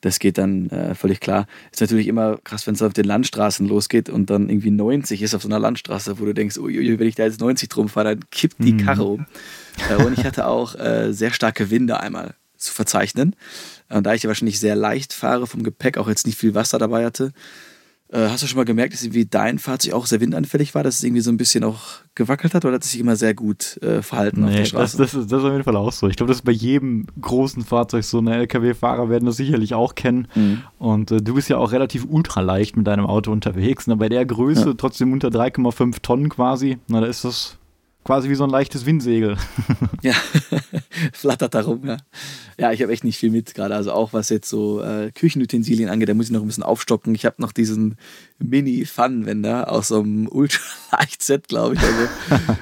Das 0.00 0.20
geht 0.20 0.38
dann 0.38 0.70
äh, 0.70 0.94
völlig 0.94 1.18
klar. 1.20 1.46
Ist 1.72 1.80
natürlich 1.80 2.06
immer 2.06 2.38
krass, 2.44 2.66
wenn 2.66 2.74
es 2.74 2.82
auf 2.82 2.92
den 2.92 3.04
Landstraßen 3.04 3.66
losgeht 3.66 4.08
und 4.08 4.30
dann 4.30 4.48
irgendwie 4.48 4.70
90 4.70 5.22
ist 5.22 5.34
auf 5.34 5.42
so 5.42 5.48
einer 5.48 5.58
Landstraße, 5.58 6.20
wo 6.20 6.24
du 6.24 6.32
denkst, 6.32 6.56
uiui, 6.56 6.98
wenn 6.98 7.08
ich 7.08 7.16
da 7.16 7.24
jetzt 7.24 7.40
90 7.40 7.68
drum 7.68 7.88
fahre, 7.88 8.14
dann 8.14 8.30
kippt 8.30 8.56
die 8.60 8.74
mhm. 8.74 8.78
Karre 8.78 9.04
um. 9.04 9.26
Äh, 9.90 10.02
und 10.02 10.16
ich 10.16 10.24
hatte 10.24 10.46
auch 10.46 10.76
äh, 10.76 11.12
sehr 11.12 11.32
starke 11.32 11.70
Winde 11.70 11.98
einmal 11.98 12.34
zu 12.56 12.72
verzeichnen. 12.72 13.34
Und 13.88 14.04
da 14.06 14.14
ich 14.14 14.22
ja 14.22 14.28
wahrscheinlich 14.28 14.60
sehr 14.60 14.76
leicht 14.76 15.12
fahre, 15.12 15.46
vom 15.46 15.64
Gepäck 15.64 15.98
auch 15.98 16.08
jetzt 16.08 16.26
nicht 16.26 16.38
viel 16.38 16.54
Wasser 16.54 16.78
dabei 16.78 17.04
hatte, 17.04 17.32
äh, 18.10 18.28
hast 18.28 18.42
du 18.42 18.46
schon 18.46 18.56
mal 18.56 18.64
gemerkt, 18.64 18.94
dass 18.94 19.02
irgendwie 19.02 19.26
dein 19.26 19.58
Fahrzeug 19.58 19.92
auch 19.92 20.06
sehr 20.06 20.20
windanfällig 20.20 20.74
war, 20.74 20.82
dass 20.82 20.96
es 20.96 21.04
irgendwie 21.04 21.20
so 21.20 21.30
ein 21.30 21.36
bisschen 21.36 21.62
auch 21.62 21.80
gewackelt 22.14 22.54
hat 22.54 22.64
oder 22.64 22.74
hat 22.74 22.84
es 22.84 22.92
sich 22.92 23.00
immer 23.00 23.16
sehr 23.16 23.34
gut 23.34 23.76
äh, 23.82 24.00
verhalten 24.00 24.40
nee, 24.40 24.46
auf 24.46 24.54
der 24.54 24.64
Straße? 24.64 24.96
Das, 24.96 25.12
das, 25.12 25.20
ist, 25.22 25.30
das 25.30 25.40
ist 25.40 25.44
auf 25.44 25.52
jeden 25.52 25.64
Fall 25.64 25.76
auch 25.76 25.92
so. 25.92 26.08
Ich 26.08 26.16
glaube, 26.16 26.28
das 26.28 26.38
ist 26.38 26.44
bei 26.44 26.52
jedem 26.52 27.06
großen 27.20 27.64
Fahrzeug 27.64 28.04
so. 28.04 28.18
Eine 28.18 28.36
LKW-Fahrer 28.36 29.10
werden 29.10 29.26
das 29.26 29.36
sicherlich 29.36 29.74
auch 29.74 29.94
kennen. 29.94 30.26
Mhm. 30.34 30.62
Und 30.78 31.10
äh, 31.10 31.20
du 31.20 31.34
bist 31.34 31.50
ja 31.50 31.58
auch 31.58 31.70
relativ 31.70 32.06
ultraleicht 32.08 32.78
mit 32.78 32.86
deinem 32.86 33.04
Auto 33.04 33.30
unterwegs. 33.30 33.86
Ne? 33.86 33.96
Bei 33.96 34.08
der 34.08 34.24
Größe 34.24 34.68
ja. 34.68 34.74
trotzdem 34.74 35.12
unter 35.12 35.28
3,5 35.28 36.00
Tonnen 36.00 36.28
quasi. 36.30 36.78
Na, 36.88 37.00
da 37.02 37.06
ist 37.06 37.24
das 37.24 37.57
quasi 38.08 38.30
wie 38.30 38.34
so 38.36 38.44
ein 38.44 38.48
leichtes 38.48 38.86
Windsegel. 38.86 39.36
ja, 40.02 40.14
flattert 41.12 41.54
darum, 41.54 41.86
ja. 41.86 41.98
Ja, 42.58 42.72
ich 42.72 42.80
habe 42.80 42.90
echt 42.90 43.04
nicht 43.04 43.18
viel 43.18 43.30
mit 43.30 43.52
gerade. 43.52 43.74
Also 43.74 43.92
auch 43.92 44.14
was 44.14 44.30
jetzt 44.30 44.48
so 44.48 44.80
äh, 44.80 45.10
Küchenutensilien 45.12 45.90
angeht, 45.90 46.08
da 46.08 46.14
muss 46.14 46.24
ich 46.24 46.32
noch 46.32 46.40
ein 46.40 46.46
bisschen 46.46 46.62
aufstocken. 46.62 47.14
Ich 47.14 47.26
habe 47.26 47.36
noch 47.36 47.52
diesen 47.52 47.98
Mini-Pfannenwender 48.38 49.70
aus 49.70 49.88
so 49.88 50.00
einem 50.00 50.26
Ultra-Leicht-Set, 50.26 51.48
glaube 51.48 51.74
ich. 51.74 51.80
Also 51.82 52.08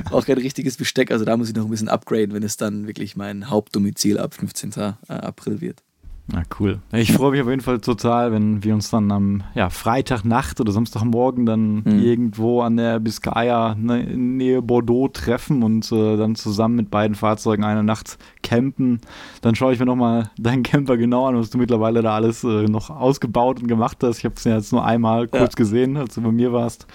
auch 0.10 0.26
kein 0.26 0.38
richtiges 0.38 0.76
Besteck. 0.76 1.12
Also 1.12 1.24
da 1.24 1.36
muss 1.36 1.48
ich 1.48 1.54
noch 1.54 1.66
ein 1.66 1.70
bisschen 1.70 1.88
upgraden, 1.88 2.34
wenn 2.34 2.42
es 2.42 2.56
dann 2.56 2.88
wirklich 2.88 3.14
mein 3.14 3.48
Hauptdomizil 3.48 4.18
ab 4.18 4.34
15. 4.34 4.72
Äh, 4.72 4.94
April 5.06 5.60
wird. 5.60 5.85
Na 6.28 6.42
cool. 6.58 6.80
Ich 6.92 7.12
freue 7.12 7.30
mich 7.30 7.40
auf 7.40 7.48
jeden 7.48 7.60
Fall 7.60 7.80
total, 7.80 8.32
wenn 8.32 8.64
wir 8.64 8.74
uns 8.74 8.90
dann 8.90 9.12
am 9.12 9.44
ja, 9.54 9.70
Freitagnacht 9.70 10.60
oder 10.60 10.72
Samstagmorgen 10.72 11.46
dann 11.46 11.82
mhm. 11.84 12.02
irgendwo 12.02 12.62
an 12.62 12.76
der 12.76 12.98
Biscaya 12.98 13.76
ne, 13.76 14.02
in 14.02 14.36
Nähe 14.36 14.60
Bordeaux 14.60 15.06
treffen 15.06 15.62
und 15.62 15.90
äh, 15.92 16.16
dann 16.16 16.34
zusammen 16.34 16.74
mit 16.74 16.90
beiden 16.90 17.14
Fahrzeugen 17.14 17.62
eine 17.62 17.84
Nacht 17.84 18.18
campen. 18.42 19.00
Dann 19.40 19.54
schaue 19.54 19.72
ich 19.72 19.78
mir 19.78 19.86
nochmal 19.86 20.30
deinen 20.36 20.64
Camper 20.64 20.96
genau 20.96 21.26
an, 21.26 21.36
was 21.36 21.50
du 21.50 21.58
mittlerweile 21.58 22.02
da 22.02 22.16
alles 22.16 22.42
äh, 22.42 22.64
noch 22.64 22.90
ausgebaut 22.90 23.60
und 23.60 23.68
gemacht 23.68 23.98
hast. 24.02 24.18
Ich 24.18 24.24
habe 24.24 24.34
es 24.34 24.42
ja 24.42 24.56
jetzt 24.56 24.72
nur 24.72 24.84
einmal 24.84 25.28
kurz 25.28 25.52
ja. 25.52 25.56
gesehen, 25.56 25.96
als 25.96 26.16
du 26.16 26.22
bei 26.22 26.32
mir 26.32 26.52
warst. 26.52 26.88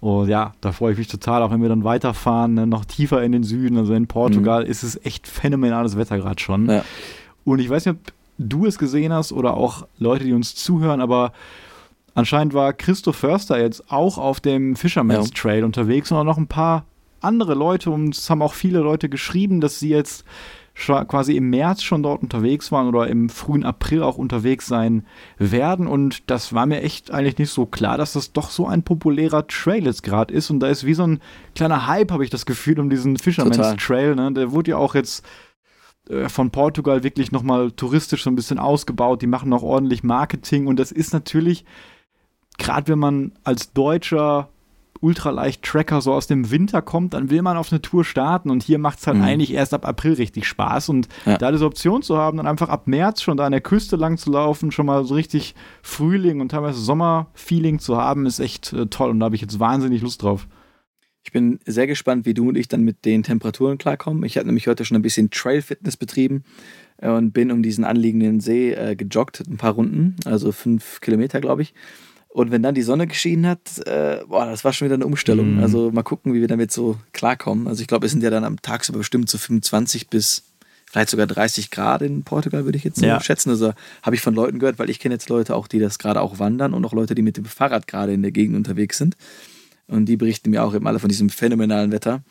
Und 0.00 0.28
ja, 0.28 0.54
da 0.62 0.72
freue 0.72 0.92
ich 0.92 0.98
mich 0.98 1.08
total, 1.08 1.42
auch 1.42 1.50
wenn 1.50 1.60
wir 1.60 1.68
dann 1.68 1.84
weiterfahren, 1.84 2.54
ne, 2.54 2.66
noch 2.66 2.86
tiefer 2.86 3.22
in 3.22 3.32
den 3.32 3.44
Süden. 3.44 3.76
Also 3.76 3.92
in 3.92 4.06
Portugal 4.06 4.64
mhm. 4.64 4.70
ist 4.70 4.82
es 4.82 4.98
echt 5.04 5.28
phänomenales 5.28 5.98
Wetter 5.98 6.16
gerade 6.16 6.40
schon. 6.40 6.70
Ja. 6.70 6.84
Und 7.44 7.58
ich 7.58 7.68
weiß 7.68 7.84
nicht, 7.84 7.96
ob 7.96 8.12
du 8.42 8.66
es 8.66 8.78
gesehen 8.78 9.12
hast 9.12 9.32
oder 9.32 9.54
auch 9.54 9.86
Leute, 9.98 10.24
die 10.24 10.32
uns 10.32 10.54
zuhören, 10.54 11.00
aber 11.00 11.32
anscheinend 12.14 12.54
war 12.54 12.72
Christoph 12.72 13.16
Förster 13.16 13.60
jetzt 13.60 13.90
auch 13.90 14.18
auf 14.18 14.40
dem 14.40 14.76
Fisherman's 14.76 15.28
ja. 15.28 15.34
Trail 15.34 15.64
unterwegs 15.64 16.10
und 16.10 16.18
auch 16.18 16.24
noch 16.24 16.38
ein 16.38 16.48
paar 16.48 16.84
andere 17.20 17.54
Leute 17.54 17.90
und 17.90 18.16
es 18.16 18.28
haben 18.28 18.42
auch 18.42 18.54
viele 18.54 18.80
Leute 18.80 19.08
geschrieben, 19.08 19.60
dass 19.60 19.78
sie 19.78 19.90
jetzt 19.90 20.24
quasi 20.74 21.36
im 21.36 21.50
März 21.50 21.82
schon 21.82 22.02
dort 22.02 22.22
unterwegs 22.22 22.72
waren 22.72 22.88
oder 22.88 23.06
im 23.06 23.28
frühen 23.28 23.64
April 23.64 24.02
auch 24.02 24.16
unterwegs 24.16 24.66
sein 24.66 25.04
werden. 25.38 25.86
Und 25.86 26.30
das 26.30 26.54
war 26.54 26.66
mir 26.66 26.82
echt 26.82 27.10
eigentlich 27.10 27.38
nicht 27.38 27.50
so 27.50 27.66
klar, 27.66 27.98
dass 27.98 28.14
das 28.14 28.32
doch 28.32 28.50
so 28.50 28.66
ein 28.66 28.82
populärer 28.82 29.46
Trail 29.46 29.84
jetzt 29.84 30.02
gerade 30.02 30.32
ist. 30.32 30.50
Und 30.50 30.60
da 30.60 30.68
ist 30.68 30.84
wie 30.86 30.94
so 30.94 31.06
ein 31.06 31.20
kleiner 31.54 31.86
Hype, 31.86 32.10
habe 32.10 32.24
ich 32.24 32.30
das 32.30 32.46
Gefühl, 32.46 32.80
um 32.80 32.88
diesen 32.88 33.18
Fisherman's 33.18 33.76
Trail. 33.76 34.14
Ne? 34.14 34.32
Der 34.32 34.52
wurde 34.52 34.70
ja 34.70 34.76
auch 34.78 34.94
jetzt 34.94 35.24
von 36.28 36.50
Portugal 36.50 37.04
wirklich 37.04 37.32
nochmal 37.32 37.70
touristisch 37.70 38.24
so 38.24 38.30
ein 38.30 38.36
bisschen 38.36 38.58
ausgebaut. 38.58 39.22
Die 39.22 39.26
machen 39.26 39.52
auch 39.52 39.62
ordentlich 39.62 40.02
Marketing. 40.02 40.66
Und 40.66 40.78
das 40.78 40.92
ist 40.92 41.12
natürlich, 41.12 41.64
gerade 42.58 42.92
wenn 42.92 42.98
man 42.98 43.32
als 43.44 43.72
Deutscher 43.72 44.48
Ultraleicht-Tracker 45.02 46.00
so 46.00 46.12
aus 46.12 46.28
dem 46.28 46.50
Winter 46.50 46.80
kommt, 46.80 47.14
dann 47.14 47.28
will 47.28 47.42
man 47.42 47.56
auf 47.56 47.72
eine 47.72 47.82
Tour 47.82 48.04
starten 48.04 48.50
und 48.50 48.62
hier 48.62 48.78
macht 48.78 49.00
es 49.00 49.06
halt 49.06 49.18
mhm. 49.18 49.24
eigentlich 49.24 49.52
erst 49.52 49.74
ab 49.74 49.86
April 49.86 50.14
richtig 50.14 50.46
Spaß 50.46 50.88
und 50.90 51.08
ja. 51.26 51.38
da 51.38 51.50
diese 51.50 51.66
Option 51.66 52.02
zu 52.02 52.16
haben, 52.16 52.36
dann 52.36 52.46
einfach 52.46 52.68
ab 52.68 52.86
März 52.86 53.20
schon 53.20 53.36
da 53.36 53.44
an 53.44 53.52
der 53.52 53.60
Küste 53.60 53.96
lang 53.96 54.16
zu 54.16 54.30
laufen, 54.30 54.70
schon 54.70 54.86
mal 54.86 55.04
so 55.04 55.14
richtig 55.14 55.56
Frühling 55.82 56.40
und 56.40 56.50
teilweise 56.50 56.78
Sommer-Feeling 56.78 57.80
zu 57.80 57.96
haben, 57.96 58.26
ist 58.26 58.38
echt 58.38 58.72
äh, 58.72 58.86
toll 58.86 59.10
und 59.10 59.18
da 59.18 59.24
habe 59.24 59.34
ich 59.34 59.42
jetzt 59.42 59.58
wahnsinnig 59.58 60.02
Lust 60.02 60.22
drauf. 60.22 60.46
Ich 61.24 61.32
bin 61.32 61.60
sehr 61.64 61.86
gespannt, 61.86 62.26
wie 62.26 62.34
du 62.34 62.48
und 62.48 62.56
ich 62.56 62.68
dann 62.68 62.82
mit 62.82 63.04
den 63.04 63.22
Temperaturen 63.22 63.78
klarkommen. 63.78 64.24
Ich 64.24 64.36
habe 64.36 64.46
nämlich 64.46 64.66
heute 64.66 64.84
schon 64.84 64.96
ein 64.96 65.02
bisschen 65.02 65.30
Trail-Fitness 65.30 65.96
betrieben 65.96 66.44
äh, 66.98 67.10
und 67.10 67.32
bin 67.32 67.52
um 67.52 67.62
diesen 67.62 67.84
anliegenden 67.84 68.40
See 68.40 68.72
äh, 68.72 68.96
gejoggt, 68.96 69.42
ein 69.48 69.56
paar 69.56 69.72
Runden, 69.72 70.16
also 70.24 70.52
fünf 70.52 71.00
Kilometer, 71.00 71.40
glaube 71.40 71.62
ich. 71.62 71.74
Und 72.28 72.50
wenn 72.50 72.62
dann 72.62 72.74
die 72.74 72.82
Sonne 72.82 73.06
geschienen 73.06 73.46
hat, 73.46 73.86
äh, 73.86 74.24
boah, 74.26 74.46
das 74.46 74.64
war 74.64 74.72
schon 74.72 74.86
wieder 74.86 74.94
eine 74.94 75.06
Umstellung. 75.06 75.56
Mhm. 75.56 75.62
Also 75.62 75.90
mal 75.92 76.02
gucken, 76.02 76.32
wie 76.32 76.40
wir 76.40 76.48
damit 76.48 76.72
so 76.72 76.98
klarkommen. 77.12 77.68
Also 77.68 77.82
ich 77.82 77.88
glaube, 77.88 78.06
es 78.06 78.12
sind 78.12 78.22
ja 78.22 78.30
dann 78.30 78.44
am 78.44 78.60
Tagsüber 78.60 78.98
bestimmt 78.98 79.28
so 79.28 79.36
25 79.36 80.08
bis 80.08 80.44
vielleicht 80.90 81.10
sogar 81.10 81.26
30 81.26 81.70
Grad 81.70 82.02
in 82.02 82.22
Portugal, 82.22 82.64
würde 82.64 82.76
ich 82.76 82.84
jetzt 82.84 83.00
so 83.00 83.06
ja. 83.06 83.20
schätzen. 83.20 83.50
Also 83.50 83.72
habe 84.02 84.16
ich 84.16 84.22
von 84.22 84.34
Leuten 84.34 84.58
gehört, 84.58 84.78
weil 84.78 84.90
ich 84.90 84.98
kenne 84.98 85.14
jetzt 85.14 85.28
Leute 85.28 85.54
auch, 85.54 85.66
die 85.66 85.78
das 85.78 85.98
gerade 85.98 86.20
auch 86.20 86.38
wandern 86.38 86.74
und 86.74 86.84
auch 86.84 86.92
Leute, 86.92 87.14
die 87.14 87.22
mit 87.22 87.36
dem 87.36 87.44
Fahrrad 87.44 87.86
gerade 87.86 88.12
in 88.12 88.22
der 88.22 88.30
Gegend 88.30 88.56
unterwegs 88.56 88.98
sind. 88.98 89.16
Und 89.92 90.06
die 90.06 90.16
berichten 90.16 90.50
mir 90.50 90.64
auch 90.64 90.74
eben 90.74 90.86
alle 90.86 90.98
von 90.98 91.08
diesem 91.08 91.28
phänomenalen 91.28 91.92
Wetter 91.92 92.22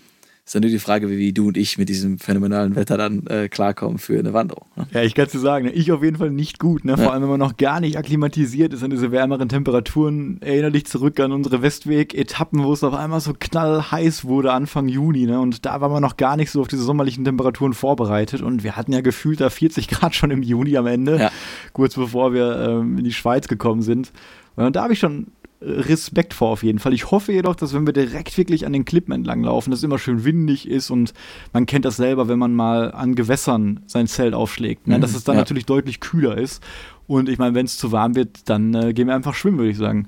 ist 0.46 0.56
dann 0.56 0.64
nur 0.64 0.72
die 0.72 0.80
Frage, 0.80 1.08
wie 1.10 1.34
du 1.34 1.48
und 1.48 1.58
ich 1.58 1.78
mit 1.78 1.88
diesem 1.88 2.18
phänomenalen 2.18 2.76
Wetter 2.76 2.98
dann 2.98 3.26
äh, 3.28 3.48
klarkommen 3.48 4.00
für 4.00 4.18
eine 4.18 4.34
Wanderung. 4.34 4.66
Ne? 4.76 4.88
Ja, 4.92 5.04
ich 5.04 5.14
kann 5.14 5.28
es 5.28 5.32
dir 5.32 5.40
sagen, 5.40 5.66
ne? 5.66 5.72
ich 5.72 5.92
auf 5.92 6.04
jeden 6.04 6.18
Fall 6.18 6.32
nicht 6.32 6.60
gut. 6.60 6.84
Ne? 6.84 6.98
Vor 6.98 7.06
ja. 7.06 7.12
allem, 7.12 7.22
wenn 7.22 7.30
man 7.30 7.40
noch 7.40 7.58
gar 7.58 7.80
nicht 7.80 7.98
akklimatisiert 7.98 8.74
ist 8.74 8.84
an 8.84 8.90
diese 8.90 9.12
wärmeren 9.12 9.50
Temperaturen. 9.50 10.42
Erinnere 10.42 10.72
dich 10.72 10.88
zurück 10.88 11.20
an 11.20 11.32
unsere 11.32 11.62
Westweg-Etappen, 11.62 12.64
wo 12.64 12.74
es 12.74 12.84
auf 12.84 12.94
einmal 12.94 13.22
so 13.22 13.34
knallheiß 13.40 14.26
wurde 14.26 14.52
Anfang 14.52 14.88
Juni. 14.88 15.26
Ne? 15.26 15.40
Und 15.40 15.66
da 15.66 15.80
war 15.80 15.90
man 15.90 16.02
noch 16.02 16.18
gar 16.18 16.36
nicht 16.36 16.50
so 16.50 16.62
auf 16.62 16.68
diese 16.68 16.84
sommerlichen 16.84 17.24
Temperaturen 17.24 17.74
vorbereitet. 17.74 18.42
Und 18.42 18.64
wir 18.64 18.76
hatten 18.76 18.94
ja 18.94 19.02
gefühlt 19.02 19.42
da 19.42 19.50
40 19.50 19.88
Grad 19.88 20.16
schon 20.16 20.32
im 20.32 20.42
Juni 20.42 20.76
am 20.76 20.88
Ende, 20.88 21.18
ja. 21.18 21.32
kurz 21.72 21.96
bevor 21.96 22.34
wir 22.34 22.58
ähm, 22.58 22.98
in 22.98 23.04
die 23.04 23.14
Schweiz 23.14 23.48
gekommen 23.48 23.84
sind. 23.84 24.12
Und 24.56 24.76
da 24.76 24.84
habe 24.84 24.94
ich 24.94 25.00
schon 25.00 25.28
Respekt 25.62 26.34
vor 26.34 26.50
auf 26.50 26.64
jeden 26.64 26.80
Fall. 26.80 26.94
Ich 26.94 27.12
hoffe 27.12 27.32
jedoch, 27.32 27.56
dass 27.56 27.74
wenn 27.74 27.86
wir 27.86 27.94
direkt 27.94 28.36
wirklich 28.38 28.66
an 28.66 28.74
den 28.74 28.84
Klippen 28.84 29.14
entlang 29.14 29.44
laufen, 29.44 29.70
dass 29.70 29.80
es 29.80 29.84
immer 29.84 30.00
schön 30.00 30.26
windig 30.26 30.68
ist 30.68 30.90
und 30.90 31.14
man 31.54 31.68
kennt 31.68 31.86
das 31.86 31.98
selber, 31.98 32.28
wenn 32.28 32.40
man 32.40 32.56
mal 32.56 32.92
an 32.92 33.14
Gewässern 33.14 33.82
sein 33.86 34.08
Zelt 34.08 34.34
aufschlägt, 34.34 34.88
ne? 34.88 35.00
dass 35.00 35.14
es 35.14 35.24
dann 35.24 35.36
ja. 35.36 35.42
natürlich 35.42 35.68
deutlich 35.68 36.00
kühler 36.00 36.38
ist. 36.38 36.64
Und 37.06 37.30
ich 37.30 37.38
meine, 37.38 37.54
wenn 37.54 37.66
es 37.66 37.78
zu 37.78 37.92
warm 37.92 38.16
wird, 38.16 38.50
dann 38.50 38.74
äh, 38.74 38.94
gehen 38.94 39.08
wir 39.08 39.16
einfach 39.16 39.36
schwimmen, 39.36 39.60
würde 39.60 39.72
ich 39.72 39.78
sagen. 39.78 40.08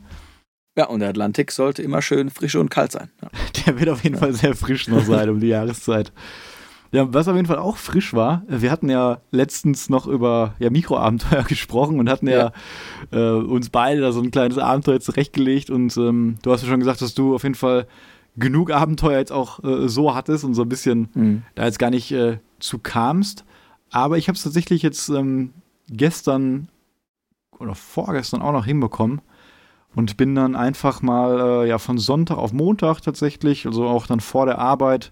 Ja, 0.76 0.88
und 0.88 1.02
der 1.02 1.10
Atlantik 1.10 1.52
sollte 1.52 1.84
immer 1.84 2.02
schön 2.02 2.32
frisch 2.32 2.56
und 2.56 2.72
kalt 2.72 2.92
sein. 2.92 3.12
Ja. 3.22 3.30
Der 3.66 3.80
wird 3.80 3.90
auf 3.90 4.04
jeden 4.04 4.16
ja. 4.16 4.22
Fall 4.22 4.34
sehr 4.34 4.56
frisch 4.56 4.88
noch 4.88 5.06
sein 5.06 5.30
um 5.30 5.40
die 5.40 5.48
Jahreszeit. 5.50 6.12
Ja, 6.94 7.12
was 7.12 7.28
auf 7.28 7.36
jeden 7.36 7.48
Fall 7.48 7.58
auch 7.58 7.78
frisch 7.78 8.14
war, 8.14 8.44
wir 8.48 8.70
hatten 8.70 8.88
ja 8.88 9.18
letztens 9.32 9.90
noch 9.90 10.06
über 10.06 10.54
ja, 10.60 10.70
Mikroabenteuer 10.70 11.42
gesprochen 11.48 12.00
und 12.00 12.08
hatten 12.08 12.28
ja, 12.28 12.54
ja 13.12 13.40
äh, 13.40 13.44
uns 13.44 13.72
beide 13.72 14.00
da 14.00 14.12
so 14.12 14.22
ein 14.22 14.30
kleines 14.30 14.60
Abenteuer 14.60 15.00
zurechtgelegt 15.00 15.72
und 15.72 15.98
ähm, 15.98 16.38
du 16.44 16.52
hast 16.52 16.62
ja 16.62 16.70
schon 16.70 16.80
gesagt, 16.80 17.02
dass 17.02 17.16
du 17.16 17.34
auf 17.34 17.42
jeden 17.42 17.56
Fall 17.56 17.88
genug 18.38 18.72
Abenteuer 18.72 19.18
jetzt 19.18 19.32
auch 19.32 19.64
äh, 19.64 19.90
so 19.90 20.14
hattest 20.14 20.44
und 20.44 20.54
so 20.54 20.62
ein 20.62 20.70
bisschen 20.70 21.10
mhm. 21.16 21.42
da 21.56 21.66
jetzt 21.66 21.80
gar 21.80 21.90
nicht 21.90 22.12
äh, 22.12 22.38
zu 22.60 22.78
kamst. 22.78 23.44
Aber 23.90 24.20
ich 24.20 24.28
habe 24.28 24.36
es 24.36 24.44
tatsächlich 24.44 24.84
jetzt 24.84 25.10
ähm, 25.10 25.52
gestern 25.90 26.68
oder 27.58 27.74
vorgestern 27.74 28.44
auch 28.44 28.52
noch 28.52 28.66
hinbekommen 28.66 29.22
und 29.96 30.16
bin 30.16 30.36
dann 30.36 30.56
einfach 30.56 31.02
mal 31.02 31.64
äh, 31.64 31.70
ja 31.70 31.80
von 31.80 31.98
Sonntag 31.98 32.38
auf 32.38 32.54
Montag 32.54 33.02
tatsächlich, 33.02 33.66
also 33.66 33.88
auch 33.88 34.06
dann 34.06 34.20
vor 34.20 34.46
der 34.46 34.60
Arbeit, 34.60 35.12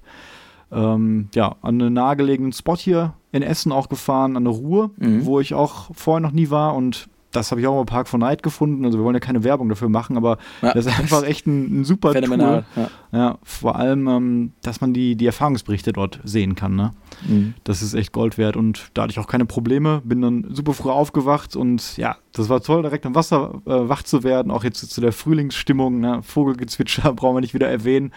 ähm, 0.72 1.30
ja, 1.36 1.56
an 1.62 1.82
einen 1.82 1.94
nahegelegenen 1.94 2.54
Spot 2.54 2.76
hier 2.76 3.14
in 3.32 3.44
Essen 3.44 3.72
auch 3.72 3.90
gefahren, 3.90 4.38
an 4.38 4.46
der 4.46 4.54
Ruhr, 4.54 4.92
mhm. 4.98 5.26
wo 5.26 5.40
ich 5.40 5.54
auch 5.54 5.90
vorher 5.94 6.22
noch 6.22 6.32
nie 6.32 6.50
war 6.50 6.76
und 6.76 7.08
das 7.32 7.52
habe 7.52 7.62
ich 7.62 7.68
auch 7.68 7.80
im 7.80 7.86
Park 7.86 8.08
von 8.08 8.20
Night 8.20 8.44
gefunden. 8.44 8.86
Also 8.86 8.98
wir 8.98 9.06
wollen 9.06 9.16
ja 9.16 9.20
keine 9.20 9.44
Werbung 9.44 9.70
dafür 9.70 9.90
machen, 9.90 10.18
aber 10.18 10.38
ja, 10.62 10.74
das 10.74 10.86
ist 10.86 11.00
einfach 11.00 11.24
echt 11.24 11.48
ein, 11.48 11.82
ein 11.82 11.86
super 11.86 12.12
Phänomenal, 12.12 12.66
Tool. 12.74 12.90
Ja. 13.12 13.20
ja. 13.20 13.38
vor 13.44 13.76
allem, 13.76 14.08
ähm, 14.08 14.54
dass 14.62 14.82
man 14.82 14.94
die, 14.94 15.16
die 15.16 15.26
Erfahrungsberichte 15.26 15.94
dort 15.94 16.20
sehen 16.24 16.56
kann. 16.56 16.76
Ne? 16.76 16.92
Mhm. 17.28 17.54
Das 17.64 17.82
ist 17.82 17.94
echt 17.94 18.12
Gold 18.12 18.38
wert 18.38 18.58
und 18.58 18.92
da 18.94 19.04
hatte 19.04 19.12
ich 19.12 19.20
auch 19.20 19.28
keine 19.28 19.46
Probleme. 19.46 20.02
Bin 20.04 20.22
dann 20.22 20.48
super 20.52 20.74
früh 20.74 20.90
aufgewacht 20.90 21.56
und 21.56 21.98
ja, 21.98 22.18
das 22.34 22.50
war 22.50 22.62
toll, 22.62 22.82
direkt 22.82 23.06
am 23.06 23.16
Wasser 23.16 23.62
äh, 23.66 23.90
wach 23.90 24.04
zu 24.04 24.24
werden. 24.24 24.52
Auch 24.52 24.64
jetzt 24.64 24.90
zu 24.90 25.02
der 25.02 25.12
Frühlingsstimmung. 25.12 26.00
Ne? 26.00 26.22
Vogelgezwitscher 26.24 27.14
brauchen 27.16 27.36
wir 27.36 27.42
nicht 27.42 27.54
wieder 27.54 27.68
erwähnen. 27.68 28.12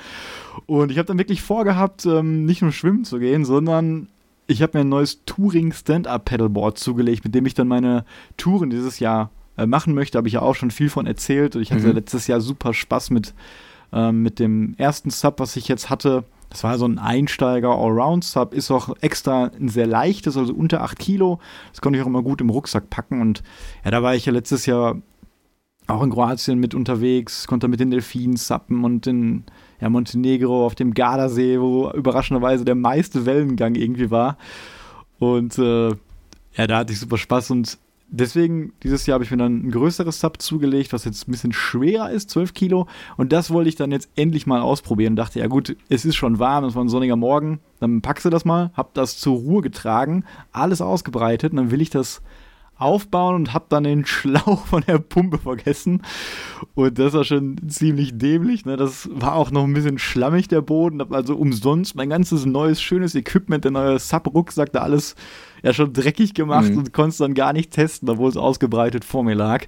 Und 0.66 0.90
ich 0.90 0.99
habe 0.99 1.06
dann 1.06 1.18
wirklich 1.18 1.42
vorgehabt, 1.42 2.06
ähm, 2.06 2.44
nicht 2.44 2.62
nur 2.62 2.73
schwimmen 2.73 3.04
zu 3.04 3.18
gehen, 3.18 3.44
sondern 3.44 4.09
ich 4.47 4.63
habe 4.63 4.79
mir 4.79 4.85
ein 4.85 4.89
neues 4.89 5.25
Touring 5.25 5.73
Stand-Up 5.73 6.25
Pedalboard 6.25 6.79
zugelegt, 6.79 7.25
mit 7.25 7.35
dem 7.35 7.47
ich 7.47 7.55
dann 7.55 7.69
meine 7.69 8.05
Touren 8.37 8.71
dieses 8.71 8.99
Jahr 8.99 9.31
äh, 9.57 9.67
machen 9.67 9.95
möchte. 9.95 10.19
Habe 10.19 10.29
ich 10.29 10.35
ja 10.35 10.43
auch 10.43 10.55
schon 10.55 10.71
viel 10.71 10.91
von 10.91 11.07
erzählt. 11.07 11.55
Ich 11.57 11.73
hatte 11.73 11.89
mhm. 11.89 11.95
letztes 11.95 12.27
Jahr 12.27 12.41
super 12.41 12.75
Spaß 12.75 13.11
mit, 13.11 13.35
äh, 13.93 14.13
mit 14.13 14.39
dem 14.39 14.75
ersten 14.77 15.11
Sub, 15.11 15.41
was 15.41 15.57
ich 15.57 15.69
jetzt 15.69 15.91
hatte. 15.91 16.25
Das 16.51 16.63
war 16.63 16.79
so 16.79 16.87
ein 16.87 16.99
Einsteiger 16.99 17.71
Allround-Sub, 17.71 18.55
ist 18.55 18.71
auch 18.71 18.95
extra 19.01 19.51
ein 19.59 19.69
sehr 19.69 19.87
leichtes, 19.87 20.37
also 20.37 20.53
unter 20.55 20.83
8 20.83 20.99
Kilo. 20.99 21.41
Das 21.73 21.81
konnte 21.81 21.99
ich 21.99 22.03
auch 22.03 22.09
immer 22.09 22.23
gut 22.23 22.41
im 22.41 22.51
Rucksack 22.51 22.91
packen. 22.91 23.21
Und 23.21 23.43
ja, 23.85 23.91
da 23.91 24.03
war 24.03 24.15
ich 24.15 24.27
ja 24.27 24.33
letztes 24.33 24.67
Jahr 24.67 25.01
auch 25.87 26.03
in 26.03 26.11
Kroatien 26.11 26.59
mit 26.59 26.75
unterwegs, 26.75 27.47
konnte 27.47 27.69
mit 27.69 27.81
den 27.81 27.91
Delfinen 27.91 28.37
sappen 28.37 28.85
und 28.85 29.07
in 29.07 29.45
ja, 29.85 29.91
Montenegro 29.91 30.64
auf 30.64 30.75
dem 30.75 30.95
Gardasee, 30.95 31.61
wo 31.61 31.91
überraschenderweise 31.91 32.64
der 32.64 32.75
meiste 32.75 33.26
Wellengang 33.26 33.75
irgendwie 33.75 34.11
war. 34.11 34.38
Und 35.19 35.59
äh, 35.59 35.88
ja, 35.88 36.67
da 36.67 36.79
hatte 36.79 36.95
ich 36.95 37.00
super 37.00 37.19
Spaß 37.19 37.50
und 37.50 37.79
deswegen, 38.09 38.73
dieses 38.83 39.05
Jahr 39.05 39.17
habe 39.17 39.25
ich 39.25 39.31
mir 39.31 39.37
dann 39.37 39.67
ein 39.67 39.71
größeres 39.71 40.21
Sub 40.21 40.41
zugelegt, 40.41 40.95
was 40.95 41.05
jetzt 41.05 41.29
ein 41.29 41.33
bisschen 41.33 41.53
schwerer 41.53 42.11
ist, 42.11 42.31
12 42.31 42.55
Kilo. 42.55 42.87
Und 43.19 43.33
das 43.33 43.50
wollte 43.50 43.69
ich 43.69 43.76
dann 43.76 43.93
jetzt 43.93 44.09
endlich 44.17 44.47
mal 44.47 44.62
ausprobieren. 44.62 45.12
Und 45.12 45.17
dachte, 45.17 45.41
ja 45.41 45.49
gut, 45.49 45.76
es 45.91 46.07
ist 46.07 46.17
schon 46.17 46.38
warm, 46.38 46.64
es 46.64 46.75
war 46.75 46.83
ein 46.83 46.88
sonniger 46.88 47.17
Morgen, 47.17 47.61
dann 47.79 48.00
packst 48.00 48.25
du 48.25 48.31
das 48.31 48.47
mal, 48.47 48.71
hab 48.73 48.95
das 48.95 49.19
zur 49.19 49.37
Ruhe 49.37 49.61
getragen, 49.61 50.25
alles 50.53 50.81
ausgebreitet 50.81 51.53
und 51.53 51.59
dann 51.59 51.71
will 51.71 51.83
ich 51.83 51.91
das 51.91 52.23
aufbauen 52.76 53.35
und 53.37 53.54
habe 53.54 53.66
dann 53.69 53.85
den 53.85 54.07
Schlauch 54.07 54.66
von 54.66 54.83
der 54.87 54.99
Pumpe 54.99 55.38
vergessen. 55.38 56.02
Und 56.75 56.99
das 56.99 57.12
war 57.12 57.25
schon 57.25 57.57
ziemlich 57.69 58.19
dämlich. 58.19 58.64
Ne? 58.64 58.76
Das 58.76 59.09
war 59.12 59.35
auch 59.35 59.50
noch 59.50 59.64
ein 59.64 59.75
bisschen 59.75 59.99
schlammig, 59.99 60.49
der 60.49 60.61
Boden. 60.61 61.00
Hab 61.00 61.12
also 61.12 61.37
umsonst 61.37 61.95
mein 61.95 62.11
ganzes 62.11 62.47
neues, 62.47 62.81
schönes 62.81 63.14
Equipment, 63.14 63.64
der 63.64 63.73
neue 63.73 63.99
Sub-Rucksack, 63.99 64.73
da 64.73 64.81
alles 64.81 65.14
ja 65.62 65.73
schon 65.73 65.93
dreckig 65.93 66.35
gemacht 66.35 66.71
mhm. 66.71 66.78
und 66.78 66.93
konnte 66.93 67.11
es 67.11 67.16
dann 67.16 67.33
gar 67.33 67.54
nicht 67.54 67.71
testen, 67.71 68.09
obwohl 68.11 68.28
es 68.28 68.37
ausgebreitet 68.37 69.04
vor 69.04 69.25
mir 69.25 69.35
lag. 69.35 69.64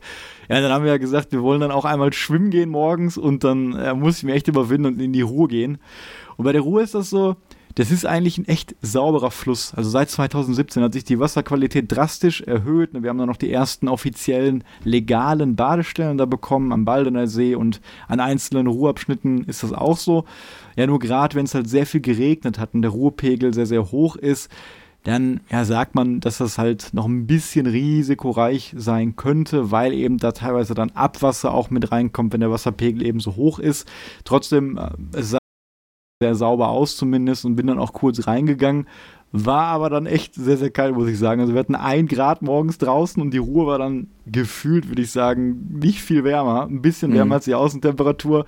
Ja, 0.49 0.61
dann 0.61 0.71
haben 0.71 0.85
wir 0.85 0.93
ja 0.93 0.99
gesagt, 0.99 1.33
wir 1.33 1.43
wollen 1.43 1.61
dann 1.61 1.71
auch 1.71 1.87
einmal 1.87 2.13
schwimmen 2.13 2.51
gehen 2.51 2.69
morgens 2.69 3.17
und 3.17 3.45
dann 3.45 3.73
ja, 3.73 3.95
muss 3.95 4.19
ich 4.19 4.25
mir 4.25 4.35
echt 4.35 4.47
überwinden 4.47 4.87
und 4.87 5.01
in 5.01 5.15
die 5.15 5.23
Ruhe 5.23 5.49
gehen. 5.49 5.79
Und 6.37 6.45
bei 6.45 6.53
der 6.53 6.61
Ruhe 6.61 6.83
ist 6.83 6.95
das 6.95 7.09
so, 7.09 7.37
das 7.77 7.91
ist 7.91 8.07
eigentlich 8.07 8.39
ein 8.39 8.49
echt 8.49 8.75
sauberer 8.81 9.31
Fluss. 9.31 9.75
Also 9.75 9.91
seit 9.91 10.09
2017 10.09 10.83
hat 10.83 10.95
sich 10.95 11.05
die 11.05 11.21
Wasserqualität 11.21 11.93
drastisch 11.93 12.41
erhöht. 12.41 12.91
Wir 12.95 13.11
haben 13.11 13.19
dann 13.19 13.29
noch 13.29 13.37
die 13.37 13.53
ersten 13.53 13.89
offiziellen 13.89 14.65
legalen 14.83 15.57
Badestellen 15.57 16.17
da 16.17 16.25
bekommen 16.25 16.73
am 16.73 16.87
Baldener 16.87 17.27
See 17.27 17.55
und 17.55 17.83
an 18.09 18.19
einzelnen 18.19 18.67
Ruhrabschnitten 18.67 19.45
ist 19.45 19.63
das 19.63 19.75
auch 19.75 19.99
so. 19.99 20.25
Ja, 20.77 20.87
nur 20.87 20.99
gerade 20.99 21.37
wenn 21.37 21.45
es 21.45 21.55
halt 21.55 21.69
sehr 21.69 21.85
viel 21.85 22.01
geregnet 22.01 22.59
hat 22.59 22.73
und 22.73 22.81
der 22.81 22.93
Ruhrpegel 22.93 23.53
sehr, 23.53 23.67
sehr 23.67 23.93
hoch 23.93 24.17
ist, 24.17 24.51
dann 25.05 25.41
ja, 25.51 25.67
sagt 25.67 25.95
man, 25.95 26.21
dass 26.21 26.39
das 26.39 26.57
halt 26.57 26.95
noch 26.95 27.05
ein 27.05 27.27
bisschen 27.27 27.67
risikoreich 27.67 28.75
sein 28.75 29.17
könnte, 29.17 29.71
weil 29.71 29.93
eben 29.93 30.17
da 30.17 30.33
teilweise 30.33 30.73
dann 30.73 30.93
Abwasser 30.93 31.53
auch 31.53 31.69
mit 31.69 31.93
reinkommt, 31.93 32.33
wenn 32.33 32.41
der 32.41 32.51
Wasserpegel 32.51 33.05
eben 33.05 33.21
so 33.21 33.37
hoch 33.37 33.59
ist. 33.59 33.87
Trotzdem, 34.25 34.79
äh, 34.79 34.91
es 35.13 35.37
sehr 36.23 36.35
sauber 36.35 36.69
aus 36.69 36.97
zumindest 36.97 37.45
und 37.45 37.57
bin 37.57 37.67
dann 37.67 37.79
auch 37.79 37.93
kurz 37.93 38.27
reingegangen. 38.27 38.87
War 39.33 39.67
aber 39.67 39.91
dann 39.91 40.07
echt 40.07 40.35
sehr, 40.35 40.57
sehr 40.57 40.71
kalt, 40.71 40.95
muss 40.95 41.09
ich 41.09 41.19
sagen. 41.19 41.43
Also 41.43 41.53
wir 41.53 41.61
hatten 41.61 41.75
ein 41.75 42.07
Grad 42.07 42.41
morgens 42.41 42.79
draußen 42.79 43.21
und 43.21 43.33
die 43.33 43.39
Ruhe 43.39 43.67
war 43.67 43.79
dann 43.79 44.07
gefühlt, 44.25 44.89
würde 44.89 45.03
ich 45.03 45.11
sagen, 45.11 45.79
nicht 45.79 46.01
viel 46.01 46.25
wärmer. 46.25 46.69
Ein 46.71 46.81
bisschen 46.81 47.13
wärmer 47.13 47.27
mhm. 47.27 47.33
als 47.33 47.45
die 47.45 47.55
Außentemperatur. 47.55 48.47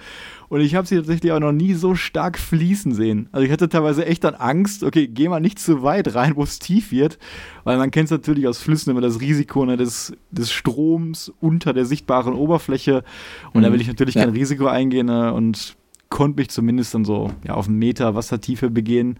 Und 0.48 0.60
ich 0.62 0.76
habe 0.76 0.86
sie 0.86 0.96
tatsächlich 0.96 1.32
auch 1.32 1.40
noch 1.40 1.52
nie 1.52 1.74
so 1.74 1.94
stark 1.94 2.38
fließen 2.38 2.94
sehen. 2.94 3.28
Also 3.32 3.44
ich 3.44 3.52
hatte 3.52 3.68
teilweise 3.68 4.06
echt 4.06 4.24
dann 4.24 4.34
Angst, 4.34 4.82
okay, 4.82 5.06
geh 5.06 5.28
mal 5.28 5.40
nicht 5.40 5.58
zu 5.58 5.82
weit 5.82 6.14
rein, 6.14 6.36
wo 6.36 6.44
es 6.44 6.58
tief 6.58 6.90
wird. 6.90 7.18
Weil 7.64 7.76
man 7.76 7.90
kennt 7.90 8.06
es 8.06 8.12
natürlich 8.12 8.46
aus 8.46 8.58
Flüssen 8.58 8.90
immer 8.90 9.02
das 9.02 9.20
Risiko 9.20 9.66
ne, 9.66 9.76
des, 9.76 10.16
des 10.30 10.50
Stroms 10.50 11.34
unter 11.40 11.74
der 11.74 11.84
sichtbaren 11.84 12.32
Oberfläche. 12.32 13.04
Und 13.52 13.60
mhm. 13.60 13.64
da 13.66 13.72
will 13.74 13.80
ich 13.82 13.88
natürlich 13.88 14.14
ja. 14.14 14.24
kein 14.24 14.32
Risiko 14.32 14.68
eingehen 14.68 15.06
ne, 15.06 15.34
und 15.34 15.76
konnte 16.08 16.40
mich 16.40 16.50
zumindest 16.50 16.94
dann 16.94 17.04
so 17.04 17.30
ja, 17.44 17.54
auf 17.54 17.68
einen 17.68 17.78
Meter 17.78 18.14
Wassertiefe 18.14 18.70
begehen 18.70 19.18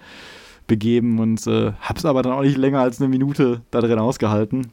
begeben 0.68 1.18
und 1.18 1.44
äh, 1.48 1.72
hab's 1.80 2.04
aber 2.04 2.22
dann 2.22 2.34
auch 2.34 2.42
nicht 2.42 2.56
länger 2.56 2.80
als 2.80 3.00
eine 3.00 3.08
Minute 3.08 3.62
da 3.70 3.80
drin 3.80 3.98
ausgehalten. 3.98 4.70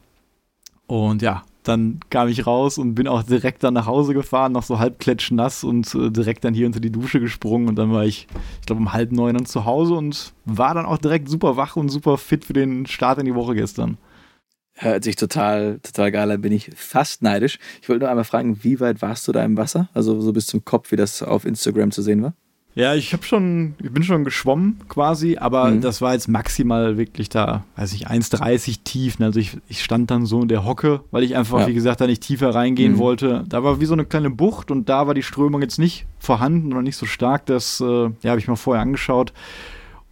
Und 0.86 1.24
ja, 1.24 1.44
dann 1.64 2.00
kam 2.12 2.28
ich 2.28 2.46
raus 2.46 2.78
und 2.78 2.94
bin 2.94 3.08
auch 3.08 3.24
direkt 3.24 3.64
dann 3.64 3.74
nach 3.74 3.88
Hause 3.88 4.14
gefahren, 4.14 4.52
noch 4.52 4.62
so 4.62 4.78
halb 4.78 5.00
klatschnass 5.00 5.64
und 5.64 5.96
äh, 5.96 6.12
direkt 6.12 6.44
dann 6.44 6.54
hier 6.54 6.68
unter 6.68 6.80
die 6.80 6.92
Dusche 6.92 7.20
gesprungen 7.20 7.68
und 7.68 7.76
dann 7.76 7.92
war 7.92 8.06
ich, 8.06 8.28
ich 8.60 8.68
glaube, 8.68 8.82
um 8.82 8.94
halb 8.94 9.12
neun 9.12 9.34
dann 9.34 9.46
zu 9.48 9.66
Hause 9.66 9.96
und 9.96 10.34
war 10.46 10.76
dann 10.76 10.86
auch 10.86 11.00
direkt 11.00 11.28
super 11.28 11.58
wach 11.58 11.76
und 11.76 11.90
super 11.90 12.18
fit 12.20 12.46
für 12.46 12.54
den 12.54 12.86
Start 12.86 13.18
in 13.18 13.26
die 13.26 13.34
Woche 13.34 13.56
gestern. 13.56 13.98
Hört 14.78 15.06
sich 15.06 15.16
total, 15.16 15.80
total 15.84 16.12
geil 16.12 16.30
an, 16.32 16.42
bin 16.42 16.52
ich 16.52 16.70
fast 16.76 17.22
neidisch. 17.22 17.60
Ich 17.82 17.88
wollte 17.88 18.02
nur 18.02 18.10
einmal 18.10 18.26
fragen, 18.26 18.64
wie 18.64 18.82
weit 18.82 19.02
warst 19.02 19.26
du 19.28 19.32
da 19.32 19.44
im 19.44 19.56
Wasser? 19.56 19.88
Also 19.94 20.20
so 20.20 20.34
bis 20.34 20.48
zum 20.48 20.66
Kopf, 20.66 20.92
wie 20.92 20.98
das 20.98 21.24
auf 21.24 21.46
Instagram 21.46 21.92
zu 21.92 22.02
sehen 22.02 22.22
war? 22.24 22.34
Ja, 22.76 22.94
ich 22.94 23.14
habe 23.14 23.24
schon, 23.24 23.76
ich 23.82 23.90
bin 23.90 24.04
schon 24.04 24.26
geschwommen 24.26 24.82
quasi, 24.90 25.38
aber 25.38 25.72
mhm. 25.72 25.80
das 25.80 26.02
war 26.02 26.12
jetzt 26.12 26.28
maximal 26.28 26.98
wirklich 26.98 27.30
da, 27.30 27.64
weiß 27.78 27.94
ich, 27.94 28.10
1,30 28.10 28.80
tief. 28.84 29.16
Also 29.22 29.40
ich, 29.40 29.58
ich 29.70 29.82
stand 29.82 30.12
dann 30.12 30.26
so 30.26 30.42
in 30.42 30.50
der 30.50 30.66
Hocke, 30.66 31.00
weil 31.10 31.24
ich 31.24 31.38
einfach, 31.38 31.62
ja. 31.62 31.68
wie 31.68 31.74
gesagt, 31.74 32.02
da 32.02 32.08
nicht 32.08 32.22
tiefer 32.22 32.54
reingehen 32.54 32.94
mhm. 32.94 32.98
wollte. 32.98 33.46
Da 33.48 33.64
war 33.64 33.80
wie 33.80 33.86
so 33.86 33.94
eine 33.94 34.04
kleine 34.04 34.30
Bucht 34.30 34.72
und 34.72 34.90
da 34.90 35.08
war 35.08 35.14
die 35.14 35.24
Strömung 35.24 35.62
jetzt 35.62 35.80
nicht 35.80 36.06
vorhanden 36.20 36.74
oder 36.74 36.82
nicht 36.82 36.98
so 36.98 37.06
stark. 37.06 37.46
Das 37.46 37.80
äh, 37.80 38.10
ja, 38.22 38.32
habe 38.32 38.40
ich 38.40 38.50
mir 38.50 38.58
vorher 38.58 38.82
angeschaut. 38.82 39.32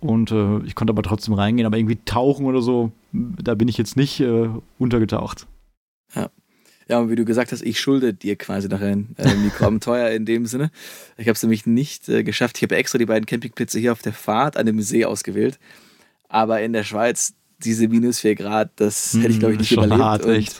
Und 0.03 0.31
äh, 0.31 0.59
ich 0.65 0.75
konnte 0.75 0.91
aber 0.91 1.01
trotzdem 1.01 1.33
reingehen, 1.33 1.65
aber 1.65 1.77
irgendwie 1.77 1.97
tauchen 2.03 2.45
oder 2.45 2.61
so, 2.61 2.91
da 3.13 3.55
bin 3.55 3.69
ich 3.69 3.77
jetzt 3.77 3.95
nicht 3.95 4.19
äh, 4.19 4.49
untergetaucht. 4.77 5.47
Ja. 6.13 6.29
Ja, 6.89 6.99
und 6.99 7.09
wie 7.09 7.15
du 7.15 7.23
gesagt 7.23 7.53
hast, 7.53 7.61
ich 7.61 7.79
schulde 7.79 8.13
dir 8.13 8.35
quasi 8.35 8.67
noch 8.67 8.81
ein 8.81 9.15
äh, 9.17 9.33
Mikroabenteuer 9.35 10.09
in 10.15 10.25
dem 10.25 10.45
Sinne. 10.45 10.69
Ich 11.15 11.27
habe 11.27 11.35
es 11.35 11.41
nämlich 11.41 11.65
nicht 11.65 12.09
äh, 12.09 12.23
geschafft. 12.23 12.57
Ich 12.57 12.63
habe 12.63 12.75
extra 12.75 12.97
die 12.97 13.05
beiden 13.05 13.25
Campingplätze 13.25 13.79
hier 13.79 13.93
auf 13.93 14.01
der 14.01 14.11
Fahrt 14.11 14.57
an 14.57 14.65
dem 14.65 14.81
See 14.81 15.05
ausgewählt. 15.05 15.57
Aber 16.27 16.61
in 16.61 16.73
der 16.73 16.83
Schweiz, 16.83 17.33
diese 17.63 17.87
minus 17.87 18.19
4 18.19 18.35
Grad, 18.35 18.71
das 18.75 19.13
hätte 19.13 19.29
ich, 19.29 19.39
glaube 19.39 19.53
ich, 19.53 19.59
nicht 19.59 19.69
Schon 19.69 19.85
überlebt. 19.85 20.03
Hart, 20.03 20.25
echt. 20.25 20.59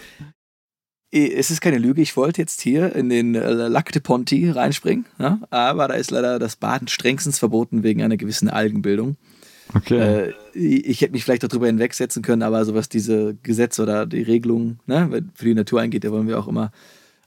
Es 1.12 1.52
ist 1.52 1.60
keine 1.60 1.80
Lüge, 1.80 2.02
ich 2.02 2.16
wollte 2.16 2.42
jetzt 2.42 2.62
hier 2.62 2.96
in 2.96 3.10
den 3.10 3.36
äh, 3.36 3.52
Lac 3.52 3.92
de 3.92 4.02
Ponty 4.02 4.50
reinspringen, 4.50 5.06
ja? 5.20 5.40
aber 5.52 5.90
da 5.90 5.94
ist 5.96 6.10
leider 6.10 6.40
das 6.40 6.56
Baden 6.56 6.88
strengstens 6.88 7.38
verboten 7.38 7.84
wegen 7.84 8.02
einer 8.02 8.18
gewissen 8.18 8.50
Algenbildung. 8.50 9.18
Okay. 9.74 9.98
Äh, 10.00 10.34
ich 10.54 11.02
hätte 11.02 11.14
mich 11.14 11.24
vielleicht 11.24 11.44
darüber 11.44 11.68
hinwegsetzen 11.68 12.22
können, 12.22 12.44
aber 12.44 12.64
so 12.66 12.76
was 12.76 12.90
diese 12.90 13.36
Gesetze 13.44 13.82
oder 13.84 14.06
die 14.06 14.22
Regelungen 14.22 14.80
ne, 14.86 15.10
für 15.34 15.46
die 15.46 15.56
Natur 15.56 15.82
eingeht, 15.82 16.04
da 16.04 16.12
wollen 16.12 16.28
wir 16.28 16.40
auch 16.40 16.48
immer 16.48 16.72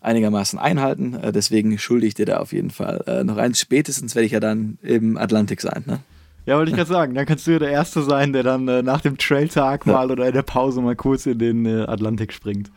einigermaßen 0.00 0.58
einhalten. 0.58 1.14
Äh, 1.14 1.32
deswegen 1.32 1.78
schulde 1.78 2.06
ich 2.06 2.14
dir 2.14 2.26
da 2.26 2.38
auf 2.38 2.52
jeden 2.52 2.70
Fall 2.70 3.02
äh, 3.06 3.24
noch 3.24 3.36
eins. 3.36 3.60
Spätestens 3.60 4.14
werde 4.14 4.26
ich 4.26 4.32
ja 4.32 4.40
dann 4.40 4.78
im 4.82 5.16
Atlantik 5.16 5.60
sein. 5.60 5.84
Ne? 5.86 6.00
Ja, 6.46 6.56
wollte 6.56 6.70
ich 6.70 6.76
gerade 6.76 6.88
sagen. 6.88 7.14
Dann 7.14 7.26
kannst 7.26 7.46
du 7.46 7.52
ja 7.52 7.58
der 7.58 7.70
Erste 7.70 8.02
sein, 8.02 8.32
der 8.32 8.44
dann 8.44 8.68
äh, 8.68 8.82
nach 8.82 9.00
dem 9.00 9.18
Trailtag 9.18 9.84
mal 9.86 10.10
oder 10.10 10.28
in 10.28 10.34
der 10.34 10.42
Pause 10.42 10.80
mal 10.80 10.94
kurz 10.94 11.26
in 11.26 11.38
den 11.38 11.66
äh, 11.66 11.82
Atlantik 11.82 12.32
springt. 12.32 12.70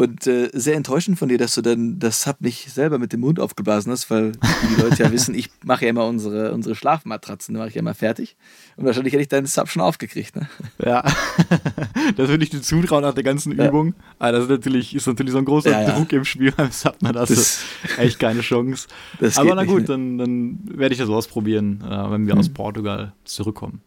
Und 0.00 0.26
äh, 0.26 0.48
sehr 0.54 0.76
enttäuschend 0.76 1.18
von 1.18 1.28
dir, 1.28 1.36
dass 1.36 1.54
du 1.56 1.60
dann 1.60 1.98
das 1.98 2.22
Sub 2.22 2.40
nicht 2.40 2.70
selber 2.70 2.98
mit 2.98 3.12
dem 3.12 3.20
Mund 3.20 3.38
aufgeblasen 3.38 3.92
hast, 3.92 4.10
weil 4.10 4.32
die 4.32 4.80
Leute 4.80 5.02
ja 5.02 5.12
wissen, 5.12 5.34
ich 5.34 5.50
mache 5.62 5.84
ja 5.84 5.90
immer 5.90 6.06
unsere, 6.06 6.54
unsere 6.54 6.74
Schlafmatratzen, 6.74 7.52
die 7.54 7.58
mache 7.58 7.68
ich 7.68 7.74
ja 7.74 7.80
immer 7.80 7.92
fertig. 7.92 8.34
Und 8.78 8.86
wahrscheinlich 8.86 9.12
hätte 9.12 9.20
ich 9.20 9.28
deinen 9.28 9.44
Sub 9.44 9.68
schon 9.68 9.82
aufgekriegt, 9.82 10.36
ne? 10.36 10.48
Ja, 10.82 11.02
das 12.16 12.30
würde 12.30 12.42
ich 12.42 12.48
dir 12.48 12.62
zutrauen 12.62 13.02
nach 13.02 13.12
der 13.12 13.24
ganzen 13.24 13.54
ja. 13.58 13.68
Übung. 13.68 13.92
Aber 14.18 14.32
das 14.32 14.44
ist 14.44 14.48
natürlich, 14.48 14.94
ist 14.94 15.06
natürlich 15.06 15.32
so 15.32 15.38
ein 15.38 15.44
großer 15.44 15.70
ja, 15.70 15.82
ja. 15.82 15.90
Druck 15.90 16.10
im 16.14 16.24
Spiel 16.24 16.52
beim 16.52 16.70
Sub, 16.70 16.96
da 17.00 17.12
hast 17.20 17.62
du 17.98 18.00
echt 18.00 18.18
keine 18.18 18.40
Chance. 18.40 18.88
Aber 19.36 19.54
na 19.54 19.64
gut, 19.64 19.86
dann, 19.90 20.16
dann 20.16 20.60
werde 20.64 20.94
ich 20.94 20.98
das 20.98 21.10
ausprobieren, 21.10 21.84
äh, 21.84 22.10
wenn 22.10 22.26
wir 22.26 22.36
mhm. 22.36 22.40
aus 22.40 22.48
Portugal 22.48 23.12
zurückkommen. 23.24 23.82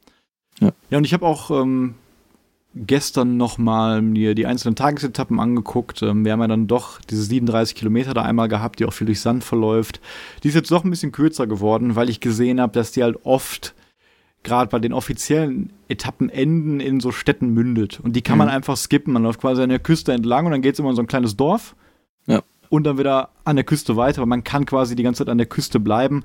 Ja, 0.59 0.69
ja 0.91 0.99
und 0.99 1.05
ich 1.05 1.13
habe 1.15 1.25
auch 1.25 1.49
ähm, 1.49 1.95
gestern 2.75 3.37
nochmal 3.37 4.01
mir 4.01 4.35
die 4.35 4.45
einzelnen 4.45 4.75
Tagesetappen 4.75 5.39
angeguckt. 5.39 6.01
Ähm, 6.01 6.25
wir 6.25 6.31
haben 6.31 6.41
ja 6.41 6.47
dann 6.47 6.67
doch 6.67 6.99
diese 7.01 7.23
37 7.23 7.75
Kilometer 7.75 8.13
da 8.13 8.23
einmal 8.23 8.47
gehabt, 8.47 8.79
die 8.79 8.85
auch 8.85 8.93
viel 8.93 9.05
durch 9.05 9.21
Sand 9.21 9.43
verläuft. 9.43 10.01
Die 10.43 10.47
ist 10.47 10.55
jetzt 10.55 10.71
doch 10.71 10.83
ein 10.83 10.89
bisschen 10.89 11.11
kürzer 11.11 11.47
geworden, 11.47 11.95
weil 11.95 12.09
ich 12.09 12.19
gesehen 12.19 12.59
habe, 12.59 12.73
dass 12.73 12.91
die 12.91 13.03
halt 13.03 13.17
oft 13.23 13.75
gerade 14.43 14.69
bei 14.69 14.79
den 14.79 14.93
offiziellen 14.93 15.71
Etappenenden 15.87 16.79
in 16.79 16.99
so 16.99 17.11
Städten 17.11 17.53
mündet. 17.53 17.99
Und 18.01 18.15
die 18.15 18.21
kann 18.21 18.35
mhm. 18.35 18.45
man 18.45 18.49
einfach 18.49 18.75
skippen. 18.77 19.13
Man 19.13 19.23
läuft 19.23 19.41
quasi 19.41 19.61
an 19.61 19.69
der 19.69 19.79
Küste 19.79 20.11
entlang 20.11 20.45
und 20.45 20.51
dann 20.51 20.61
geht 20.61 20.73
es 20.73 20.79
immer 20.79 20.89
in 20.89 20.95
so 20.95 21.01
ein 21.01 21.07
kleines 21.07 21.37
Dorf. 21.37 21.75
Ja. 22.25 22.41
Und 22.69 22.85
dann 22.85 22.97
wieder 22.97 23.29
an 23.45 23.55
der 23.55 23.65
Küste 23.65 23.95
weiter. 23.95 24.19
Aber 24.19 24.27
man 24.27 24.43
kann 24.43 24.65
quasi 24.65 24.95
die 24.95 25.03
ganze 25.03 25.19
Zeit 25.19 25.29
an 25.29 25.37
der 25.37 25.47
Küste 25.47 25.79
bleiben. 25.79 26.23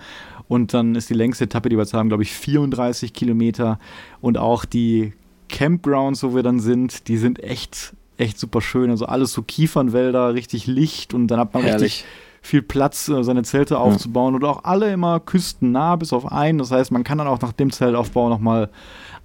Und 0.49 0.75
dann 0.75 0.95
ist 0.95 1.11
die 1.11 1.15
längste 1.15 1.45
Etappe, 1.45 1.69
die 1.69 1.77
wir 1.77 1.83
jetzt 1.83 1.95
haben, 1.95 2.09
glaube 2.09 2.23
ich, 2.23 2.33
34 2.33 3.13
Kilometer. 3.13 3.79
Und 4.21 4.39
auch 4.39 4.65
die 4.65 5.13
Campgrounds, 5.49 6.23
wo 6.23 6.35
wir 6.35 6.43
dann 6.43 6.61
sind, 6.61 7.09
die 7.09 7.17
sind 7.17 7.43
echt, 7.43 7.95
echt 8.17 8.39
super 8.39 8.61
schön. 8.61 8.91
Also 8.91 9.07
alles 9.07 9.33
so 9.33 9.43
Kiefernwälder, 9.43 10.35
richtig 10.35 10.67
Licht 10.67 11.15
und 11.15 11.29
dann 11.29 11.41
hat 11.41 11.55
man 11.55 11.63
Herrlich. 11.63 11.83
richtig 11.83 12.05
viel 12.41 12.63
Platz, 12.63 13.09
äh, 13.09 13.23
seine 13.23 13.43
Zelte 13.43 13.79
aufzubauen. 13.79 14.35
Und 14.35 14.45
auch 14.45 14.65
alle 14.65 14.93
immer 14.93 15.21
küstennah, 15.21 15.97
bis 15.97 16.13
auf 16.13 16.31
einen. 16.31 16.59
Das 16.59 16.71
heißt, 16.71 16.91
man 16.91 17.05
kann 17.05 17.19
dann 17.19 17.27
auch 17.27 17.41
nach 17.41 17.53
dem 17.53 17.71
Zeltaufbau 17.71 18.29
nochmal 18.29 18.71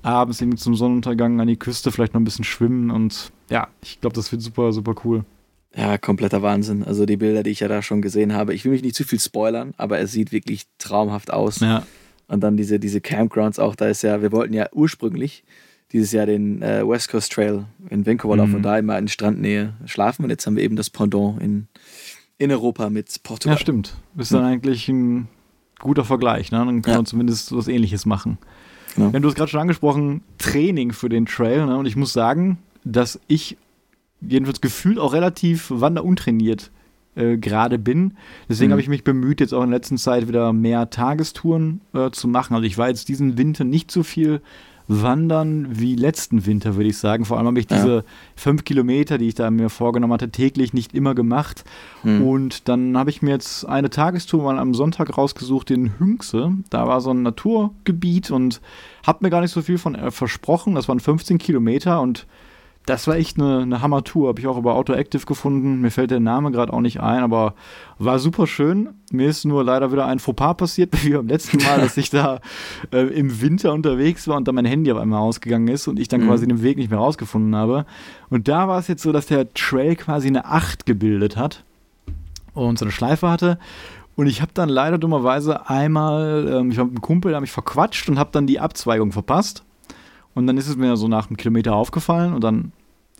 abends 0.02 0.42
irgendwie 0.42 0.58
zum 0.58 0.76
Sonnenuntergang 0.76 1.40
an 1.40 1.48
die 1.48 1.58
Küste 1.58 1.92
vielleicht 1.92 2.14
noch 2.14 2.22
ein 2.22 2.26
bisschen 2.26 2.46
schwimmen. 2.46 2.92
Und 2.92 3.32
ja, 3.50 3.68
ich 3.82 4.02
glaube, 4.02 4.16
das 4.16 4.32
wird 4.32 4.42
super, 4.42 4.74
super 4.74 4.96
cool. 5.06 5.24
Ja, 5.76 5.98
kompletter 5.98 6.42
Wahnsinn. 6.42 6.84
Also 6.84 7.06
die 7.06 7.18
Bilder, 7.18 7.42
die 7.42 7.50
ich 7.50 7.62
ja 7.62 7.68
da 7.68 7.82
schon 7.82 8.02
gesehen 8.02 8.34
habe. 8.34 8.54
Ich 8.54 8.64
will 8.64 8.72
mich 8.72 8.84
nicht 8.84 8.96
zu 8.96 9.04
viel 9.04 9.20
spoilern, 9.20 9.74
aber 9.78 10.00
es 10.00 10.12
sieht 10.12 10.32
wirklich 10.32 10.66
traumhaft 10.78 11.32
aus. 11.32 11.62
Ja. 11.62 11.84
Und 12.28 12.42
dann 12.42 12.58
diese, 12.58 12.80
diese 12.80 13.02
Campgrounds 13.02 13.60
auch, 13.60 13.76
da 13.76 13.88
ist 13.88 14.04
ja, 14.04 14.22
wir 14.22 14.32
wollten 14.32 14.54
ja 14.54 14.68
ursprünglich 14.72 15.44
dieses 15.93 16.12
Jahr 16.12 16.25
den 16.25 16.62
äh, 16.62 16.88
West 16.88 17.10
Coast 17.10 17.32
Trail 17.32 17.65
in 17.89 18.06
Vancouver 18.06 18.36
laufen 18.36 18.49
mhm. 18.49 18.56
und 18.58 18.63
da 18.63 18.77
immer 18.77 18.97
in 18.97 19.08
Strandnähe 19.08 19.73
schlafen. 19.86 20.23
Und 20.23 20.32
jetzt 20.32 20.45
haben 20.45 20.56
wir 20.56 20.63
eben 20.63 20.75
das 20.75 20.89
Pendant 20.89 21.41
in, 21.41 21.67
in 22.39 22.51
Europa 22.51 22.89
mit 22.89 23.21
Portugal. 23.23 23.56
Ja, 23.56 23.62
stimmt. 23.62 23.95
Das 24.15 24.27
ist 24.27 24.34
dann 24.34 24.43
eigentlich 24.43 24.89
ein 24.89 25.27
guter 25.79 26.03
Vergleich. 26.03 26.51
Ne? 26.51 26.58
Dann 26.58 26.82
kann 26.82 26.91
ja. 26.91 26.97
man 26.97 27.06
zumindest 27.06 27.56
was 27.56 27.67
Ähnliches 27.67 28.06
machen. 28.06 28.39
Genau. 28.95 29.12
Ja, 29.12 29.19
du 29.19 29.27
hast 29.27 29.36
gerade 29.36 29.49
schon 29.49 29.62
angesprochen, 29.62 30.21
Training 30.39 30.93
für 30.93 31.10
den 31.10 31.25
Trail. 31.25 31.65
Ne? 31.65 31.77
Und 31.77 31.86
ich 31.86 31.95
muss 31.95 32.12
sagen, 32.12 32.58
dass 32.84 33.19
ich 33.27 33.58
jedenfalls 34.19 34.62
gefühlt 34.62 34.97
auch 34.97 35.13
relativ 35.13 35.67
wanderuntrainiert 35.69 36.71
äh, 37.15 37.38
gerade 37.38 37.77
bin. 37.77 38.13
Deswegen 38.49 38.69
mhm. 38.69 38.73
habe 38.73 38.82
ich 38.82 38.89
mich 38.89 39.03
bemüht, 39.03 39.39
jetzt 39.39 39.53
auch 39.53 39.63
in 39.63 39.69
letzter 39.69 39.97
Zeit 39.97 40.27
wieder 40.27 40.53
mehr 40.53 40.89
Tagestouren 40.89 41.82
äh, 41.93 42.10
zu 42.10 42.27
machen. 42.27 42.56
Also 42.56 42.65
ich 42.65 42.77
war 42.77 42.88
jetzt 42.88 43.10
diesen 43.10 43.38
Winter 43.38 43.63
nicht 43.63 43.91
so 43.91 44.01
viel 44.01 44.41
Wandern 44.88 45.67
wie 45.80 45.96
letzten 45.96 46.46
Winter, 46.46 46.76
würde 46.76 46.89
ich 46.89 46.98
sagen. 46.98 47.26
Vor 47.26 47.38
allem 47.38 47.48
habe 47.48 47.60
ich 47.60 47.69
ja. 47.69 47.78
diese 47.78 48.06
fünf 48.36 48.63
Kilometer, 48.63 49.17
die 49.17 49.28
ich 49.28 49.36
da 49.36 49.50
mir 49.50 49.69
vorgenommen 49.69 50.13
hatte, 50.13 50.30
täglich 50.30 50.74
nicht 50.74 50.93
immer 50.93 51.15
gemacht. 51.15 51.63
Hm. 52.02 52.26
Und 52.26 52.67
dann 52.67 52.98
habe 52.98 53.10
ich 53.10 53.22
mir 53.22 53.32
jetzt 53.32 53.65
eine 53.65 53.89
Tagestour 53.89 54.43
mal 54.43 54.60
am 54.60 54.74
Sonntag 54.74 55.17
rausgesucht 55.17 55.72
in 55.72 55.98
Hünxe. 56.00 56.52
Da 56.69 56.88
war 56.88 57.02
so 57.02 57.12
ein 57.12 57.24
Naturgebiet 57.24 58.32
und 58.32 58.62
habe 59.06 59.19
mir 59.22 59.30
gar 59.30 59.41
nicht 59.41 59.52
so 59.52 59.62
viel 59.62 59.78
von 59.78 59.96
äh, 59.96 60.12
versprochen. 60.12 60.76
Das 60.76 60.88
waren 60.88 61.00
15 61.00 61.38
Kilometer 61.38 62.02
und 62.02 62.28
das 62.86 63.08
war 63.08 63.15
echt 63.15 63.39
eine, 63.39 63.60
eine 63.60 63.82
Hammer-Tour. 63.82 64.28
Habe 64.28 64.39
ich 64.39 64.48
auch 64.48 64.58
über 64.58 64.76
Autoactive 64.76 65.26
gefunden. 65.26 65.80
Mir 65.82 65.91
fällt 65.91 66.12
der 66.12 66.19
Name 66.19 66.52
gerade 66.52 66.74
auch 66.74 66.82
nicht 66.82 67.00
ein, 67.00 67.24
aber 67.24 67.54
war 67.98 68.19
super 68.19 68.46
schön. 68.46 68.89
Mir 69.12 69.30
ist 69.30 69.46
nur 69.46 69.63
leider 69.63 69.91
wieder 69.91 70.06
ein 70.06 70.19
Fauxpas 70.19 70.56
passiert, 70.56 70.91
wie 71.04 71.12
beim 71.12 71.28
letzten 71.28 71.58
Mal, 71.63 71.80
dass 71.80 71.96
ich 71.96 72.10
da 72.10 72.39
äh, 72.91 73.08
im 73.08 73.41
Winter 73.41 73.74
unterwegs 73.74 74.28
war 74.28 74.36
und 74.36 74.48
dann 74.48 74.56
mein 74.56 74.65
Handy 74.65 74.91
auf 74.91 74.98
einmal 74.98 75.22
ausgegangen 75.22 75.67
ist 75.69 75.88
und 75.88 76.00
ich 76.00 76.10
dann 76.10 76.22
mhm. 76.22 76.28
quasi 76.28 76.48
den 76.48 76.62
Weg 76.62 76.78
nicht 76.78 76.89
mehr 76.89 77.00
rausgefunden 77.00 77.56
habe. 77.56 77.86
Und 78.30 78.48
da 78.48 78.67
war 78.67 78.80
es 78.80 78.88
jetzt 78.88 79.04
so, 79.04 79.12
dass 79.12 79.28
der 79.28 79.54
Trail 79.54 79.96
quasi 79.96 80.28
eine 80.28 80.46
8 80.46 80.86
gebildet 80.86 81.38
hat 81.38 81.63
und 82.54 82.78
so 82.78 82.86
eine 82.86 82.91
Schleife 82.91 83.30
hatte. 83.30 83.60
Und 84.15 84.28
ich 84.28 84.41
habe 84.41 84.52
dann 84.54 84.69
leider 84.69 84.98
dummerweise 84.98 85.69
einmal, 85.69 86.48
ähm, 86.48 86.72
ich 86.72 86.78
war 86.78 86.86
mit 86.86 86.93
einem 86.93 87.02
Kumpel, 87.02 87.32
der 87.32 87.41
mich 87.41 87.52
verquatscht 87.52 88.10
und 88.10 88.19
habe 88.19 88.30
dann 88.32 88.46
die 88.46 88.60
Abzweigung 88.60 89.12
verpasst. 89.12 89.63
Und 90.34 90.48
dann 90.48 90.58
ist 90.58 90.67
es 90.67 90.76
mir 90.76 90.96
so 90.98 91.08
nach 91.08 91.28
einem 91.28 91.38
Kilometer 91.38 91.76
aufgefallen 91.76 92.34
und 92.34 92.43
dann, 92.43 92.72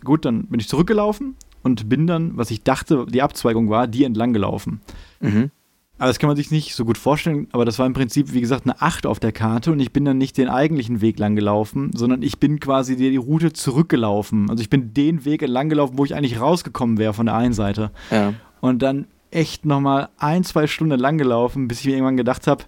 gut, 0.02 0.24
dann 0.24 0.46
bin 0.46 0.60
ich 0.60 0.68
zurückgelaufen 0.68 1.36
und 1.62 1.88
bin 1.88 2.06
dann, 2.06 2.36
was 2.36 2.50
ich 2.50 2.62
dachte, 2.62 3.06
die 3.08 3.22
Abzweigung 3.22 3.70
war, 3.70 3.86
die 3.86 4.04
entlang 4.04 4.32
gelaufen. 4.32 4.80
Mhm. 5.20 5.50
Aber 5.96 6.08
das 6.08 6.18
kann 6.18 6.26
man 6.26 6.36
sich 6.36 6.50
nicht 6.50 6.74
so 6.74 6.84
gut 6.84 6.98
vorstellen, 6.98 7.46
aber 7.52 7.64
das 7.64 7.78
war 7.78 7.86
im 7.86 7.92
Prinzip, 7.92 8.32
wie 8.32 8.40
gesagt, 8.40 8.66
eine 8.66 8.82
8 8.82 9.06
auf 9.06 9.20
der 9.20 9.30
Karte 9.30 9.70
und 9.70 9.78
ich 9.78 9.92
bin 9.92 10.04
dann 10.04 10.18
nicht 10.18 10.36
den 10.36 10.48
eigentlichen 10.48 11.00
Weg 11.00 11.20
lang 11.20 11.36
gelaufen, 11.36 11.92
sondern 11.94 12.22
ich 12.22 12.40
bin 12.40 12.58
quasi 12.58 12.96
die, 12.96 13.10
die 13.10 13.16
Route 13.16 13.52
zurückgelaufen. 13.52 14.50
Also 14.50 14.60
ich 14.60 14.70
bin 14.70 14.92
den 14.92 15.24
Weg 15.24 15.42
entlang 15.42 15.68
gelaufen, 15.68 15.96
wo 15.96 16.04
ich 16.04 16.16
eigentlich 16.16 16.40
rausgekommen 16.40 16.98
wäre 16.98 17.14
von 17.14 17.26
der 17.26 17.36
einen 17.36 17.52
Seite. 17.52 17.92
Ja. 18.10 18.34
Und 18.60 18.82
dann 18.82 19.06
echt 19.30 19.66
nochmal 19.66 20.08
ein, 20.18 20.42
zwei 20.42 20.66
Stunden 20.66 20.98
lang 20.98 21.16
gelaufen, 21.16 21.68
bis 21.68 21.80
ich 21.80 21.86
mir 21.86 21.92
irgendwann 21.92 22.16
gedacht 22.16 22.48
habe, 22.48 22.64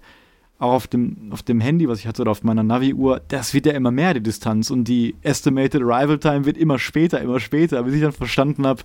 auch 0.58 0.72
auf 0.72 0.86
dem, 0.86 1.30
auf 1.32 1.42
dem 1.42 1.60
Handy, 1.60 1.86
was 1.86 1.98
ich 1.98 2.06
hatte, 2.06 2.22
oder 2.22 2.30
auf 2.30 2.42
meiner 2.42 2.62
Navi-Uhr, 2.62 3.20
das 3.28 3.52
wird 3.52 3.66
ja 3.66 3.72
immer 3.72 3.90
mehr, 3.90 4.14
die 4.14 4.22
Distanz. 4.22 4.70
Und 4.70 4.84
die 4.84 5.14
Estimated 5.20 5.82
Arrival 5.82 6.18
Time 6.18 6.46
wird 6.46 6.56
immer 6.56 6.78
später, 6.78 7.20
immer 7.20 7.40
später, 7.40 7.82
bis 7.82 7.94
ich 7.94 8.00
dann 8.00 8.12
verstanden 8.12 8.66
habe, 8.66 8.82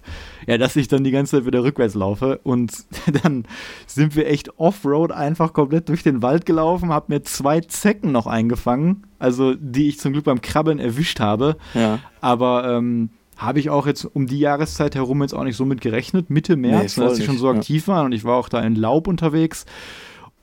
ja, 0.47 0.57
dass 0.57 0.75
ich 0.75 0.89
dann 0.89 1.05
die 1.05 1.11
ganze 1.11 1.37
Zeit 1.37 1.45
wieder 1.45 1.63
rückwärts 1.63 1.95
laufe. 1.95 2.41
Und 2.43 2.73
dann 3.23 3.45
sind 3.87 4.17
wir 4.17 4.27
echt 4.27 4.59
Offroad 4.59 5.13
einfach 5.13 5.53
komplett 5.53 5.87
durch 5.87 6.03
den 6.03 6.21
Wald 6.21 6.45
gelaufen, 6.45 6.89
habe 6.89 7.13
mir 7.13 7.23
zwei 7.23 7.61
Zecken 7.61 8.11
noch 8.11 8.27
eingefangen, 8.27 9.07
also 9.17 9.53
die 9.53 9.87
ich 9.87 9.99
zum 9.99 10.11
Glück 10.11 10.25
beim 10.25 10.41
Krabbeln 10.41 10.79
erwischt 10.79 11.21
habe. 11.21 11.55
Ja. 11.73 11.99
Aber 12.19 12.69
ähm, 12.69 13.11
habe 13.37 13.59
ich 13.59 13.69
auch 13.69 13.87
jetzt 13.87 14.03
um 14.03 14.27
die 14.27 14.39
Jahreszeit 14.39 14.95
herum 14.95 15.21
jetzt 15.21 15.33
auch 15.33 15.45
nicht 15.45 15.55
so 15.55 15.65
mit 15.65 15.79
gerechnet, 15.79 16.29
Mitte 16.29 16.57
März, 16.57 16.97
nee, 16.97 17.03
als 17.05 17.15
sie 17.15 17.23
schon 17.23 17.37
so 17.37 17.49
aktiv 17.49 17.87
ja. 17.87 17.93
waren 17.93 18.07
und 18.07 18.11
ich 18.11 18.25
war 18.25 18.35
auch 18.35 18.49
da 18.49 18.61
in 18.61 18.75
Laub 18.75 19.07
unterwegs. 19.07 19.65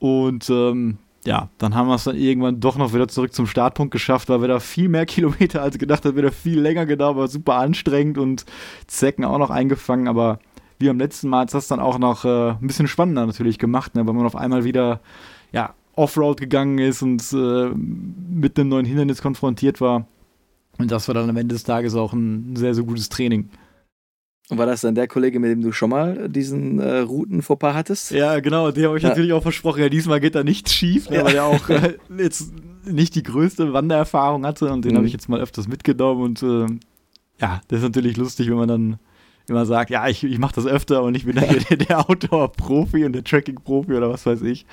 Und 0.01 0.49
ähm, 0.49 0.97
ja, 1.29 1.51
dann 1.59 1.75
haben 1.75 1.89
wir 1.89 1.95
es 1.97 2.05
dann 2.05 2.17
irgendwann 2.17 2.59
doch 2.59 2.79
noch 2.79 2.95
wieder 2.95 3.07
zurück 3.07 3.35
zum 3.35 3.47
Startpunkt 3.47 3.93
geschafft, 3.93 4.31
weil 4.31 4.41
wir 4.41 4.49
da 4.49 4.61
viel 4.61 4.89
mehr 4.89 5.05
Kilometer 5.05 5.61
als 5.61 5.77
gedacht 5.77 6.07
hat, 6.07 6.17
wieder 6.17 6.33
viel 6.33 6.59
länger 6.59 6.87
gedauert, 6.87 7.19
war 7.19 7.29
super 7.29 7.57
anstrengend 7.57 8.17
und 8.17 8.47
Zecken 8.87 9.27
auch 9.27 9.37
noch 9.37 9.51
eingefangen, 9.51 10.09
aber 10.09 10.39
wie 10.79 10.89
am 10.89 10.99
letzten 10.99 11.29
Mal 11.29 11.43
hat 11.43 11.53
das 11.53 11.69
dann 11.69 11.81
auch 11.81 11.99
noch 11.99 12.25
äh, 12.25 12.53
ein 12.53 12.67
bisschen 12.67 12.89
spannender 12.89 13.27
natürlich 13.27 13.59
gemacht, 13.59 13.95
ne, 13.95 14.07
weil 14.07 14.15
man 14.15 14.25
auf 14.25 14.37
einmal 14.37 14.65
wieder 14.65 15.01
ja, 15.53 15.75
Offroad 15.97 16.41
gegangen 16.41 16.79
ist 16.79 17.03
und 17.03 17.23
äh, 17.35 17.75
mit 17.75 18.59
einem 18.59 18.71
neuen 18.71 18.87
Hindernis 18.87 19.21
konfrontiert 19.21 19.83
war. 19.83 20.07
Und 20.79 20.91
das 20.91 21.09
war 21.09 21.15
dann 21.15 21.29
am 21.29 21.37
Ende 21.37 21.55
des 21.55 21.65
Tages 21.65 21.95
auch 21.95 22.15
ein 22.15 22.57
sehr, 22.57 22.75
sehr 22.75 22.85
gutes 22.85 23.11
Training. 23.11 23.51
Und 24.51 24.57
war 24.57 24.65
das 24.65 24.81
dann 24.81 24.95
der 24.95 25.09
Kollege, 25.09 25.39
mit 25.41 25.51
dem 25.51 25.61
du 25.61 25.73
schon 25.73 25.91
mal 25.91 26.29
diesen 26.29 26.79
äh, 26.79 27.01
Routenfauxpas 27.01 27.75
hattest? 27.75 28.11
Ja, 28.13 28.41
genau. 28.41 28.71
Den 28.71 28.87
habe 28.87 28.97
ich 28.97 29.03
ja. 29.03 29.11
natürlich 29.11 29.33
auch 29.35 29.43
versprochen. 29.43 29.83
Ja, 29.83 29.89
diesmal 29.91 30.21
geht 30.21 30.35
da 30.35 30.43
nichts 30.43 30.73
schief, 30.73 31.11
ne, 31.11 31.17
ja. 31.17 31.25
weil 31.25 31.35
er 31.35 31.45
auch 31.45 31.69
äh, 31.69 31.99
jetzt 32.19 32.53
nicht 32.87 33.15
die 33.15 33.23
größte 33.23 33.75
Wandererfahrung 33.75 34.47
hatte. 34.47 34.73
Und 34.73 34.87
den 34.87 34.93
mhm. 34.93 34.97
habe 34.97 35.07
ich 35.07 35.13
jetzt 35.13 35.29
mal 35.29 35.41
öfters 35.41 35.69
mitgenommen. 35.69 36.23
Und 36.23 36.43
äh, 36.43 36.67
ja, 37.41 37.61
das 37.69 37.81
ist 37.81 37.85
natürlich 37.85 38.17
lustig, 38.17 38.49
wenn 38.49 38.57
man 38.57 38.69
dann 38.69 38.99
immer 39.49 39.67
sagt, 39.67 39.91
ja, 39.91 40.09
ich, 40.09 40.25
ich 40.25 40.39
mache 40.39 40.55
das 40.55 40.67
öfter 40.67 41.03
und 41.03 41.15
ich 41.15 41.27
bin 41.27 41.37
dann 41.37 41.49
der, 41.71 41.77
der 41.77 42.09
Outdoor-Profi 42.09 43.05
und 43.05 43.13
der 43.13 43.25
Tracking-Profi 43.25 43.95
oder 43.95 44.11
was 44.11 44.25
weiß 44.25 44.43
ich. 44.43 44.65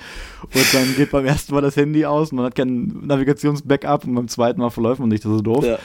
Und 0.42 0.74
dann 0.74 0.94
geht 0.96 1.10
beim 1.10 1.26
ersten 1.26 1.54
Mal 1.54 1.60
das 1.60 1.76
Handy 1.76 2.06
aus 2.06 2.30
und 2.30 2.36
man 2.36 2.46
hat 2.46 2.54
kein 2.54 3.02
Navigations-Backup 3.06 4.04
und 4.06 4.14
beim 4.14 4.28
zweiten 4.28 4.60
Mal 4.60 4.70
verläuft 4.70 5.00
man 5.00 5.08
nicht, 5.10 5.24
das 5.24 5.32
ist 5.32 5.42
doof. 5.42 5.64
Ja. 5.64 5.78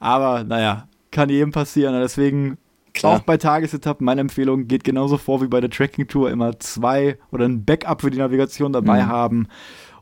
Aber 0.00 0.44
naja, 0.44 0.86
kann 1.10 1.28
jedem 1.28 1.50
passieren. 1.50 1.94
Deswegen 2.00 2.58
Klar. 2.98 3.16
Auch 3.16 3.20
bei 3.20 3.36
Tagesetappen, 3.36 4.04
meine 4.04 4.20
Empfehlung, 4.20 4.68
geht 4.68 4.84
genauso 4.84 5.16
vor 5.16 5.42
wie 5.42 5.48
bei 5.48 5.60
der 5.60 5.70
Tracking-Tour, 5.70 6.30
immer 6.30 6.58
zwei 6.58 7.18
oder 7.30 7.44
ein 7.44 7.64
Backup 7.64 8.00
für 8.00 8.10
die 8.10 8.18
Navigation 8.18 8.72
dabei 8.72 9.04
mhm. 9.04 9.08
haben. 9.08 9.48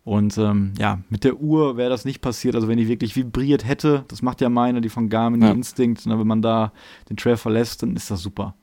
Und 0.05 0.39
ähm, 0.39 0.73
ja, 0.79 1.01
mit 1.11 1.25
der 1.25 1.41
Uhr 1.41 1.77
wäre 1.77 1.91
das 1.91 2.05
nicht 2.05 2.21
passiert. 2.21 2.55
Also 2.55 2.69
wenn 2.69 2.79
die 2.79 2.87
wirklich 2.87 3.17
vibriert 3.17 3.67
hätte, 3.67 4.05
das 4.07 4.23
macht 4.23 4.41
ja 4.41 4.49
meine, 4.49 4.81
die 4.81 4.89
von 4.89 5.09
Garmin, 5.09 5.43
ja. 5.43 5.51
die 5.51 5.57
Instinct, 5.57 6.07
und 6.07 6.17
wenn 6.17 6.27
man 6.27 6.43
da 6.43 6.73
den 7.11 7.17
Trail 7.17 7.37
verlässt, 7.37 7.83
dann 7.83 7.97
ist 7.97 8.11
das 8.11 8.23
super. 8.23 8.55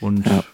Und 0.00 0.24
ja. 0.24 0.44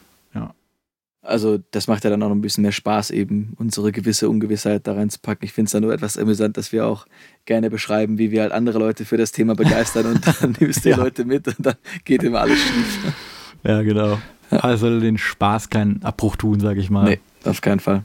Also 1.23 1.59
das 1.73 1.89
macht 1.89 2.05
ja 2.05 2.11
dann 2.11 2.23
auch 2.23 2.29
noch 2.29 2.35
ein 2.35 2.41
bisschen 2.41 2.63
mehr 2.63 2.73
Spaß, 2.73 3.11
eben 3.11 3.55
unsere 3.59 3.93
gewisse 3.93 4.29
Ungewissheit 4.29 4.87
da 4.87 4.95
reinzupacken. 4.95 5.45
Ich 5.45 5.53
finde 5.53 5.67
es 5.67 5.73
dann 5.73 5.83
nur 5.83 5.93
etwas 5.93 6.17
amüsant, 6.17 6.57
dass 6.57 6.73
wir 6.73 6.87
auch 6.87 7.07
gerne 7.45 7.71
beschreiben, 7.71 8.19
wie 8.19 8.31
wir 8.31 8.43
halt 8.43 8.53
andere 8.53 8.79
Leute 8.79 9.05
für 9.05 9.17
das 9.17 9.33
Thema 9.33 9.55
begeistern 9.55 10.07
und 10.07 10.27
dann 10.43 10.57
nimmst 10.59 10.79
du 10.79 10.83
die 10.83 10.89
ja. 10.91 10.97
Leute 10.97 11.25
mit 11.25 11.49
und 11.49 11.57
dann 11.59 11.75
geht 12.05 12.23
immer 12.23 12.41
alles 12.41 12.59
schief. 12.59 13.15
Ja, 13.65 13.83
genau. 13.83 14.19
Also 14.51 15.01
den 15.01 15.19
Spaß 15.19 15.69
keinen 15.71 16.03
Abbruch 16.05 16.37
tun, 16.37 16.61
sage 16.61 16.81
ich 16.81 16.89
mal. 16.89 17.05
Nee, 17.05 17.21
auf 17.45 17.61
keinen 17.61 17.81
Fall. 17.81 18.05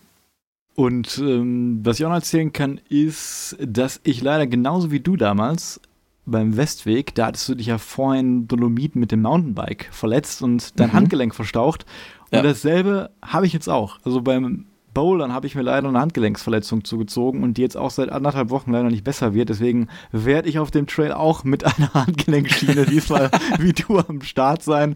Und 0.75 1.19
ähm, 1.19 1.81
was 1.83 1.99
ich 1.99 2.05
auch 2.05 2.09
noch 2.09 2.15
erzählen 2.15 2.51
kann, 2.51 2.79
ist, 2.89 3.55
dass 3.61 4.01
ich 4.03 4.21
leider 4.21 4.47
genauso 4.47 4.91
wie 4.91 4.99
du 4.99 5.15
damals 5.15 5.79
beim 6.25 6.57
Westweg, 6.57 7.13
da 7.15 7.27
hattest 7.27 7.49
du 7.49 7.55
dich 7.55 7.67
ja 7.67 7.77
vorhin 7.77 8.47
Dolomiten 8.47 8.99
mit 8.99 9.11
dem 9.11 9.21
Mountainbike 9.21 9.89
verletzt 9.91 10.41
und 10.41 10.79
dein 10.79 10.89
mhm. 10.89 10.93
Handgelenk 10.93 11.35
verstaucht. 11.35 11.85
Und 12.33 12.37
ja. 12.37 12.41
dasselbe 12.41 13.11
habe 13.23 13.45
ich 13.45 13.53
jetzt 13.53 13.69
auch. 13.69 13.99
Also 14.03 14.21
beim 14.21 14.65
Bowlern 14.91 15.33
habe 15.33 15.45
ich 15.45 15.53
mir 15.53 15.61
leider 15.61 15.87
eine 15.87 15.99
Handgelenksverletzung 15.99 16.83
zugezogen 16.83 17.43
und 17.43 17.57
die 17.57 17.61
jetzt 17.61 17.77
auch 17.77 17.91
seit 17.91 18.09
anderthalb 18.09 18.49
Wochen 18.49 18.71
leider 18.71 18.89
nicht 18.89 19.03
besser 19.03 19.35
wird. 19.35 19.49
Deswegen 19.49 19.87
werde 20.11 20.49
ich 20.49 20.57
auf 20.57 20.71
dem 20.71 20.87
Trail 20.87 21.11
auch 21.11 21.43
mit 21.43 21.63
einer 21.77 21.93
Handgelenkschiene 21.93 22.87
diesmal 22.87 23.29
wie 23.59 23.73
du 23.73 23.99
am 23.99 24.21
Start 24.21 24.63
sein. 24.63 24.95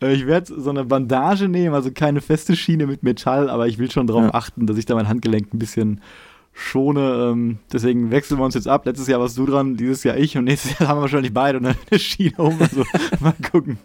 Äh, 0.00 0.14
ich 0.14 0.26
werde 0.26 0.60
so 0.60 0.70
eine 0.70 0.84
Bandage 0.84 1.48
nehmen, 1.48 1.72
also 1.72 1.92
keine 1.92 2.20
feste 2.20 2.56
Schiene 2.56 2.88
mit 2.88 3.04
Metall, 3.04 3.48
aber 3.48 3.68
ich 3.68 3.78
will 3.78 3.92
schon 3.92 4.08
darauf 4.08 4.24
ja. 4.24 4.34
achten, 4.34 4.66
dass 4.66 4.76
ich 4.76 4.86
da 4.86 4.96
mein 4.96 5.08
Handgelenk 5.08 5.54
ein 5.54 5.60
bisschen 5.60 6.00
schone. 6.52 7.30
Ähm, 7.30 7.58
deswegen 7.72 8.10
wechseln 8.10 8.38
wir 8.38 8.44
uns 8.44 8.56
jetzt 8.56 8.66
ab. 8.66 8.86
Letztes 8.86 9.06
Jahr 9.06 9.20
warst 9.20 9.38
du 9.38 9.46
dran, 9.46 9.76
dieses 9.76 10.02
Jahr 10.02 10.16
ich 10.16 10.36
und 10.36 10.44
nächstes 10.44 10.78
Jahr 10.80 10.88
haben 10.88 10.98
wir 10.98 11.02
wahrscheinlich 11.02 11.32
beide 11.32 11.58
und 11.58 11.66
eine 11.66 11.98
Schiene 12.00 12.36
um. 12.38 12.60
Also 12.60 12.82
mal 13.20 13.34
gucken. 13.52 13.78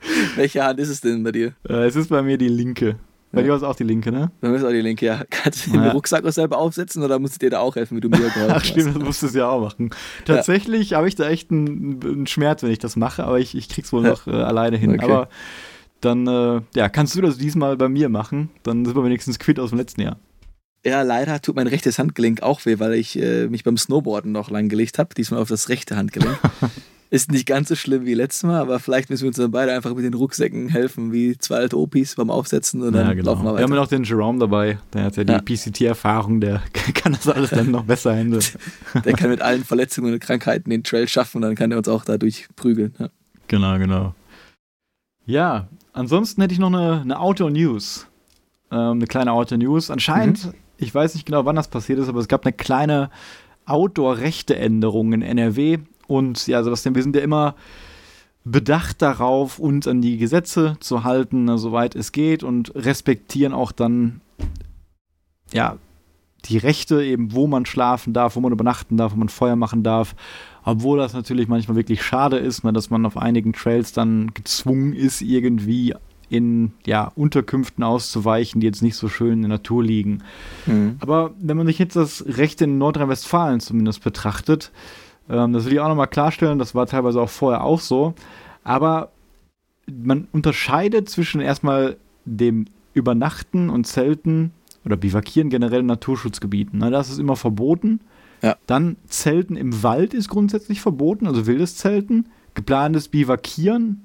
Welche 0.36 0.64
Hand 0.64 0.80
ist 0.80 0.88
es 0.88 1.00
denn 1.00 1.22
bei 1.22 1.32
dir? 1.32 1.54
Äh, 1.68 1.86
es 1.86 1.96
ist 1.96 2.08
bei 2.08 2.22
mir 2.22 2.38
die 2.38 2.48
linke. 2.48 2.96
Bei 3.32 3.40
ja. 3.40 3.44
dir 3.44 3.50
war 3.50 3.56
es 3.56 3.62
auch 3.64 3.74
die 3.74 3.84
linke, 3.84 4.12
ne? 4.12 4.30
Bei 4.40 4.48
mir 4.48 4.56
ist 4.56 4.64
auch 4.64 4.70
die 4.70 4.80
linke, 4.80 5.04
ja. 5.04 5.22
Kannst 5.28 5.66
du 5.66 5.72
den 5.72 5.82
ja. 5.82 5.90
Rucksack 5.90 6.24
auch 6.24 6.32
selber 6.32 6.58
aufsetzen 6.58 7.02
oder 7.02 7.18
musst 7.18 7.34
du 7.34 7.38
dir 7.40 7.50
da 7.50 7.58
auch 7.58 7.76
helfen, 7.76 7.96
wie 7.96 8.00
du 8.00 8.08
mir 8.08 8.16
geholfen 8.34 8.52
Ach 8.54 8.64
stimmt, 8.64 8.96
das 8.96 9.02
musst 9.02 9.22
du 9.22 9.38
ja 9.38 9.48
auch 9.48 9.60
machen. 9.60 9.90
Tatsächlich 10.24 10.90
ja. 10.90 10.98
habe 10.98 11.08
ich 11.08 11.16
da 11.16 11.28
echt 11.28 11.50
einen, 11.50 12.00
einen, 12.02 12.26
Schmerz, 12.26 12.62
wenn 12.62 12.70
ich 12.70 12.78
das 12.78 12.96
mache, 12.96 13.24
aber 13.24 13.38
ich, 13.38 13.54
ich 13.54 13.68
krieg's 13.68 13.92
wohl 13.92 14.02
noch 14.02 14.26
äh, 14.26 14.30
alleine 14.30 14.76
hin. 14.76 14.94
Okay. 14.94 15.04
Aber 15.04 15.28
dann 16.00 16.26
äh, 16.26 16.60
ja, 16.74 16.88
kannst 16.88 17.14
du 17.14 17.20
das 17.20 17.36
diesmal 17.36 17.76
bei 17.76 17.88
mir 17.88 18.08
machen. 18.08 18.50
Dann 18.62 18.84
sind 18.84 18.96
wir 18.96 19.04
wenigstens 19.04 19.38
quitt 19.38 19.58
aus 19.58 19.70
dem 19.70 19.78
letzten 19.78 20.02
Jahr. 20.02 20.18
Ja, 20.84 21.02
leider 21.02 21.42
tut 21.42 21.56
mein 21.56 21.66
rechtes 21.66 21.98
Handgelenk 21.98 22.42
auch 22.42 22.64
weh, 22.64 22.78
weil 22.78 22.94
ich 22.94 23.20
äh, 23.20 23.48
mich 23.48 23.64
beim 23.64 23.76
Snowboarden 23.76 24.30
noch 24.30 24.50
langgelegt 24.50 25.00
habe. 25.00 25.14
Diesmal 25.16 25.42
auf 25.42 25.48
das 25.48 25.68
rechte 25.68 25.96
Handgelenk. 25.96 26.38
Ist 27.08 27.30
nicht 27.30 27.46
ganz 27.46 27.68
so 27.68 27.76
schlimm 27.76 28.04
wie 28.04 28.14
letztes 28.14 28.42
Mal, 28.42 28.60
aber 28.60 28.80
vielleicht 28.80 29.10
müssen 29.10 29.22
wir 29.22 29.28
uns 29.28 29.36
dann 29.36 29.52
beide 29.52 29.72
einfach 29.72 29.94
mit 29.94 30.04
den 30.04 30.14
Rucksäcken 30.14 30.68
helfen, 30.68 31.12
wie 31.12 31.38
zwei 31.38 31.56
alte 31.56 31.78
Opis 31.78 32.16
beim 32.16 32.30
Aufsetzen 32.30 32.82
und 32.82 32.92
dann 32.94 33.06
ja, 33.06 33.14
genau. 33.14 33.30
laufen 33.30 33.44
wir 33.44 33.50
weiter. 33.50 33.58
Wir 33.58 33.64
haben 33.64 33.74
ja 33.74 33.80
noch 33.80 33.88
den 33.88 34.02
Jerome 34.02 34.40
dabei, 34.40 34.78
der 34.92 35.04
hat 35.04 35.16
ja 35.16 35.22
die 35.22 35.32
ja. 35.32 35.40
PCT-Erfahrung, 35.40 36.40
der 36.40 36.62
kann 36.94 37.12
das 37.12 37.28
alles 37.28 37.50
dann 37.50 37.70
noch 37.70 37.84
besser 37.84 38.12
handeln. 38.16 38.42
der 39.04 39.12
kann 39.12 39.30
mit 39.30 39.40
allen 39.40 39.64
Verletzungen 39.64 40.14
und 40.14 40.20
Krankheiten 40.20 40.68
den 40.68 40.82
Trail 40.82 41.06
schaffen 41.06 41.38
und 41.38 41.42
dann 41.42 41.54
kann 41.54 41.70
er 41.70 41.78
uns 41.78 41.88
auch 41.88 42.04
dadurch 42.04 42.48
prügeln. 42.56 42.92
Ja. 42.98 43.08
Genau, 43.46 43.78
genau. 43.78 44.14
Ja, 45.26 45.68
ansonsten 45.92 46.40
hätte 46.40 46.54
ich 46.54 46.60
noch 46.60 46.72
eine, 46.72 47.00
eine 47.00 47.20
Outdoor-News. 47.20 48.06
Ähm, 48.70 48.78
eine 48.78 49.06
kleine 49.06 49.32
Outdoor-News. 49.32 49.90
Anscheinend, 49.90 50.46
mhm. 50.46 50.54
ich 50.78 50.94
weiß 50.94 51.14
nicht 51.14 51.26
genau, 51.26 51.44
wann 51.44 51.56
das 51.56 51.68
passiert 51.68 51.98
ist, 51.98 52.08
aber 52.08 52.20
es 52.20 52.28
gab 52.28 52.44
eine 52.44 52.52
kleine 52.52 53.10
Outdoor-Rechteänderung 53.66 55.12
in 55.12 55.22
NRW. 55.22 55.78
Und 56.06 56.46
ja, 56.46 56.62
Sebastian, 56.62 56.94
wir 56.94 57.02
sind 57.02 57.16
ja 57.16 57.22
immer 57.22 57.54
bedacht 58.44 59.02
darauf, 59.02 59.58
uns 59.58 59.88
an 59.88 60.00
die 60.00 60.18
Gesetze 60.18 60.76
zu 60.80 61.02
halten, 61.02 61.58
soweit 61.58 61.96
es 61.96 62.12
geht 62.12 62.44
und 62.44 62.72
respektieren 62.76 63.52
auch 63.52 63.72
dann, 63.72 64.20
ja, 65.52 65.76
die 66.44 66.58
Rechte 66.58 67.02
eben, 67.02 67.32
wo 67.32 67.48
man 67.48 67.66
schlafen 67.66 68.12
darf, 68.12 68.36
wo 68.36 68.40
man 68.40 68.52
übernachten 68.52 68.96
darf, 68.96 69.12
wo 69.12 69.16
man 69.16 69.28
Feuer 69.28 69.56
machen 69.56 69.82
darf. 69.82 70.14
Obwohl 70.64 70.98
das 70.98 71.12
natürlich 71.12 71.48
manchmal 71.48 71.76
wirklich 71.76 72.04
schade 72.04 72.38
ist, 72.38 72.62
ne, 72.62 72.72
dass 72.72 72.90
man 72.90 73.04
auf 73.04 73.16
einigen 73.16 73.52
Trails 73.52 73.92
dann 73.92 74.32
gezwungen 74.32 74.92
ist, 74.92 75.22
irgendwie 75.22 75.94
in 76.28 76.72
ja, 76.84 77.12
Unterkünften 77.14 77.84
auszuweichen, 77.84 78.60
die 78.60 78.66
jetzt 78.66 78.82
nicht 78.82 78.96
so 78.96 79.08
schön 79.08 79.34
in 79.34 79.42
der 79.42 79.48
Natur 79.48 79.82
liegen. 79.82 80.22
Mhm. 80.66 80.96
Aber 80.98 81.32
wenn 81.38 81.56
man 81.56 81.66
sich 81.66 81.78
jetzt 81.78 81.96
das 81.96 82.24
Recht 82.26 82.60
in 82.60 82.78
Nordrhein-Westfalen 82.78 83.60
zumindest 83.60 84.02
betrachtet, 84.02 84.72
ähm, 85.28 85.52
das 85.52 85.64
will 85.64 85.72
ich 85.74 85.80
auch 85.80 85.88
nochmal 85.88 86.08
klarstellen, 86.08 86.58
das 86.58 86.74
war 86.74 86.86
teilweise 86.86 87.20
auch 87.20 87.30
vorher 87.30 87.64
auch 87.64 87.80
so. 87.80 88.14
Aber 88.64 89.10
man 89.86 90.28
unterscheidet 90.32 91.08
zwischen 91.08 91.40
erstmal 91.40 91.96
dem 92.24 92.66
Übernachten 92.94 93.70
und 93.70 93.86
Zelten 93.86 94.52
oder 94.84 94.96
Bivakieren 94.96 95.50
generell 95.50 95.80
in 95.80 95.86
Naturschutzgebieten. 95.86 96.78
Na, 96.78 96.90
das 96.90 97.10
ist 97.10 97.18
immer 97.18 97.36
verboten. 97.36 98.00
Ja. 98.42 98.56
Dann 98.66 98.96
Zelten 99.06 99.56
im 99.56 99.82
Wald 99.82 100.14
ist 100.14 100.28
grundsätzlich 100.28 100.80
verboten, 100.80 101.26
also 101.26 101.46
wildes 101.46 101.76
Zelten. 101.76 102.28
Geplantes 102.54 103.08
Bivakieren, 103.08 104.02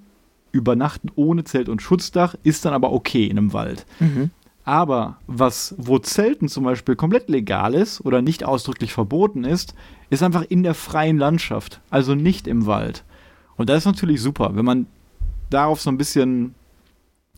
Übernachten 0.51 1.09
ohne 1.15 1.43
Zelt 1.43 1.69
und 1.69 1.81
Schutzdach 1.81 2.35
ist 2.43 2.65
dann 2.65 2.73
aber 2.73 2.91
okay 2.91 3.25
in 3.25 3.37
einem 3.37 3.53
Wald. 3.53 3.85
Mhm. 3.99 4.31
Aber 4.63 5.17
was, 5.27 5.73
wo 5.77 5.97
Zelten 5.99 6.47
zum 6.47 6.63
Beispiel 6.63 6.95
komplett 6.95 7.29
legal 7.29 7.73
ist 7.73 8.01
oder 8.01 8.21
nicht 8.21 8.43
ausdrücklich 8.43 8.93
verboten 8.93 9.43
ist, 9.43 9.73
ist 10.11 10.21
einfach 10.21 10.43
in 10.43 10.61
der 10.61 10.75
freien 10.75 11.17
Landschaft, 11.17 11.81
also 11.89 12.13
nicht 12.13 12.45
im 12.45 12.67
Wald. 12.67 13.03
Und 13.55 13.69
das 13.69 13.79
ist 13.79 13.85
natürlich 13.85 14.21
super, 14.21 14.51
wenn 14.55 14.65
man 14.65 14.85
darauf 15.49 15.81
so 15.81 15.89
ein 15.89 15.97
bisschen 15.97 16.53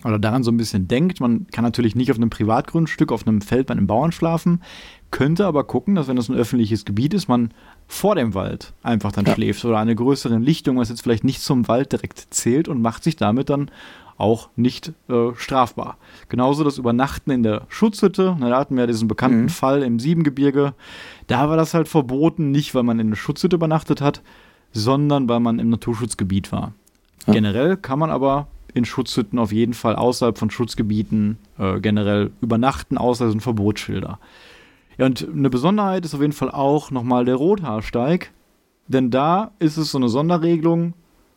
oder 0.04 0.20
daran 0.20 0.44
so 0.44 0.52
ein 0.52 0.58
bisschen 0.58 0.88
denkt. 0.88 1.22
Man 1.22 1.48
kann 1.48 1.64
natürlich 1.64 1.96
nicht 1.96 2.12
auf 2.12 2.18
einem 2.18 2.30
Privatgrundstück, 2.30 3.12
auf 3.12 3.26
einem 3.26 3.42
Feld 3.42 3.68
bei 3.68 3.74
einem 3.74 3.88
Bauern 3.88 4.12
schlafen, 4.12 4.62
könnte 5.12 5.46
aber 5.46 5.64
gucken, 5.64 5.96
dass 5.96 6.08
wenn 6.08 6.16
das 6.16 6.30
ein 6.30 6.36
öffentliches 6.36 6.84
Gebiet 6.84 7.14
ist, 7.14 7.28
man 7.28 7.54
vor 7.88 8.16
dem 8.16 8.34
Wald 8.34 8.74
einfach 8.82 9.12
dann 9.12 9.26
ja. 9.26 9.34
schläft 9.34 9.64
oder 9.64 9.78
eine 9.78 9.96
größere 9.96 10.38
Lichtung, 10.40 10.78
was 10.78 10.90
jetzt 10.90 11.04
vielleicht 11.04 11.24
nicht 11.24 11.42
zum 11.42 11.68
Wald 11.68 11.92
direkt 11.92 12.34
zählt 12.34 12.68
und 12.68 12.82
macht 12.82 13.04
sich 13.04 13.16
damit 13.16 13.50
dann 13.50 13.70
auch 14.24 14.50
nicht 14.56 14.94
äh, 15.10 15.36
strafbar. 15.36 15.98
Genauso 16.30 16.64
das 16.64 16.78
Übernachten 16.78 17.30
in 17.30 17.44
der 17.44 17.64
Schutzhütte. 17.68 18.38
Da 18.40 18.58
hatten 18.58 18.78
wir 18.78 18.88
diesen 18.88 19.08
bekannten 19.08 19.44
mhm. 19.44 19.50
Fall 19.50 19.84
im 19.84 20.00
Siebengebirge. 20.00 20.74
Da 21.28 21.50
war 21.50 21.58
das 21.58 21.74
halt 21.74 21.88
verboten, 21.88 22.52
nicht 22.52 22.74
weil 22.74 22.84
man 22.84 23.00
in 23.00 23.10
der 23.10 23.18
Schutzhütte 23.18 23.58
übernachtet 23.58 24.02
hat, 24.02 24.22
sondern 24.72 25.28
weil 25.28 25.42
man 25.42 25.60
im 25.60 25.70
Naturschutzgebiet 25.70 26.52
war. 26.52 26.74
Ja. 27.28 27.34
Generell 27.34 27.78
kann 27.78 28.00
man 28.00 28.10
aber 28.10 28.48
in 28.74 28.86
Schutzhütten 28.86 29.38
auf 29.40 29.52
jeden 29.52 29.74
Fall 29.74 29.96
außerhalb 29.96 30.38
von 30.38 30.50
Schutzgebieten 30.50 31.38
äh, 31.60 31.80
generell 31.80 32.32
übernachten, 32.42 32.98
außer 32.98 33.30
sind 33.30 33.42
Verbotsschilder. 33.42 34.20
Ja, 34.98 35.06
und 35.06 35.28
eine 35.32 35.50
Besonderheit 35.50 36.06
ist 36.06 36.16
auf 36.16 36.22
jeden 36.22 36.34
Fall 36.34 36.52
auch 36.52 36.92
nochmal 36.92 37.26
der 37.26 37.36
Rothaarsteig, 37.36 38.32
denn 38.88 39.12
da 39.12 39.52
ist 39.60 39.78
es 39.78 39.92
so 39.92 39.98
eine 39.98 40.10
Sonderregelung, 40.10 40.94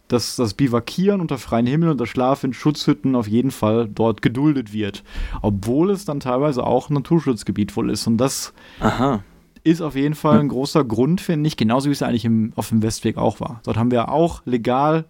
dass 0.09 0.37
das 0.37 0.55
Bivakieren 0.55 1.21
unter 1.21 1.39
freiem 1.39 1.67
Himmel 1.67 1.91
und 1.91 2.01
der 2.01 2.07
Schlaf 2.07 2.45
in 2.45 2.53
Schutzhütten 2.53 3.15
auf 3.15 3.29
jeden 3.29 3.51
Fall 3.51 3.89
dort 3.89 4.23
geduldet 4.23 4.73
wird. 4.73 5.03
Obwohl 5.43 5.91
es 5.91 6.05
dann 6.05 6.21
teilweise 6.21 6.65
auch 6.65 6.91
ein 6.91 6.95
Naturschutzgebiet 6.95 7.77
wohl 7.77 7.91
ist. 7.91 8.07
Und 8.07 8.19
das 8.19 8.53
Aha. 8.81 9.23
ist 9.65 9.81
auf 9.81 9.97
jeden 9.97 10.15
Fall 10.15 10.39
ein 10.39 10.49
großer 10.49 10.85
Grund, 10.85 11.21
finde 11.21 11.49
ich, 11.49 11.57
genauso 11.57 11.89
wie 11.89 11.93
es 11.93 12.03
eigentlich 12.03 12.25
im, 12.25 12.53
auf 12.57 12.69
dem 12.69 12.83
Westweg 12.83 13.17
auch 13.17 13.41
war. 13.41 13.61
Dort 13.65 13.77
haben 13.77 13.91
wir 13.91 14.11
auch 14.11 14.43
legal 14.45 15.07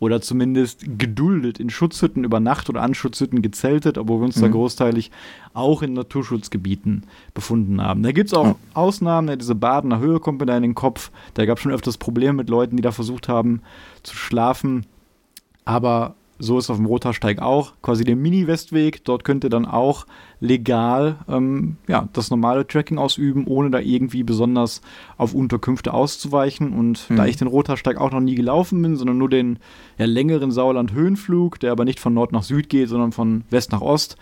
oder 0.00 0.20
zumindest 0.20 0.84
geduldet 0.98 1.58
in 1.58 1.70
Schutzhütten 1.70 2.24
über 2.24 2.40
Nacht 2.40 2.68
oder 2.68 2.82
an 2.82 2.94
Schutzhütten 2.94 3.42
gezeltet, 3.42 3.98
obwohl 3.98 4.20
wir 4.20 4.26
uns 4.26 4.36
mhm. 4.36 4.42
da 4.42 4.48
großteilig 4.48 5.10
auch 5.54 5.82
in 5.82 5.92
Naturschutzgebieten 5.92 7.04
befunden 7.34 7.82
haben. 7.82 8.02
Da 8.02 8.12
gibt 8.12 8.28
es 8.28 8.34
auch 8.34 8.46
ja. 8.46 8.56
Ausnahmen, 8.74 9.28
ja, 9.28 9.36
diese 9.36 9.54
Badener 9.54 9.98
Höhe 9.98 10.20
kommt 10.20 10.40
mir 10.40 10.46
da 10.46 10.56
in 10.56 10.62
den 10.62 10.74
Kopf. 10.74 11.10
Da 11.34 11.46
gab 11.46 11.58
es 11.58 11.62
schon 11.62 11.72
öfters 11.72 11.98
Probleme 11.98 12.34
mit 12.34 12.48
Leuten, 12.48 12.76
die 12.76 12.82
da 12.82 12.92
versucht 12.92 13.28
haben 13.28 13.62
zu 14.02 14.14
schlafen. 14.14 14.86
Aber 15.64 16.14
so 16.38 16.58
ist 16.58 16.70
auf 16.70 16.76
dem 16.76 16.86
Rotersteig 16.86 17.40
auch, 17.40 17.72
quasi 17.82 18.04
der 18.04 18.16
Mini-Westweg. 18.16 19.04
Dort 19.04 19.24
könnt 19.24 19.44
ihr 19.44 19.50
dann 19.50 19.66
auch 19.66 20.06
legal 20.40 21.16
ähm, 21.28 21.76
ja, 21.88 22.08
das 22.12 22.30
normale 22.30 22.66
Tracking 22.66 22.98
ausüben, 22.98 23.46
ohne 23.46 23.70
da 23.70 23.80
irgendwie 23.80 24.22
besonders 24.22 24.80
auf 25.16 25.34
Unterkünfte 25.34 25.92
auszuweichen. 25.92 26.72
Und 26.72 27.10
mhm. 27.10 27.16
da 27.16 27.26
ich 27.26 27.36
den 27.36 27.48
Rotersteig 27.48 27.96
auch 27.96 28.12
noch 28.12 28.20
nie 28.20 28.34
gelaufen 28.34 28.80
bin, 28.82 28.96
sondern 28.96 29.18
nur 29.18 29.28
den 29.28 29.58
ja, 29.98 30.06
längeren 30.06 30.50
Sauerland-Höhenflug, 30.50 31.58
der 31.60 31.72
aber 31.72 31.84
nicht 31.84 32.00
von 32.00 32.14
Nord 32.14 32.32
nach 32.32 32.44
Süd 32.44 32.68
geht, 32.68 32.88
sondern 32.88 33.12
von 33.12 33.44
West 33.50 33.72
nach 33.72 33.80
Ost, 33.80 34.16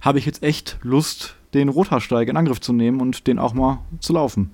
habe 0.00 0.18
ich 0.18 0.26
jetzt 0.26 0.42
echt 0.42 0.78
Lust, 0.82 1.36
den 1.54 1.68
Rotersteig 1.68 2.28
in 2.28 2.36
Angriff 2.36 2.60
zu 2.60 2.72
nehmen 2.72 3.00
und 3.00 3.26
den 3.26 3.38
auch 3.38 3.54
mal 3.54 3.80
zu 4.00 4.12
laufen. 4.12 4.50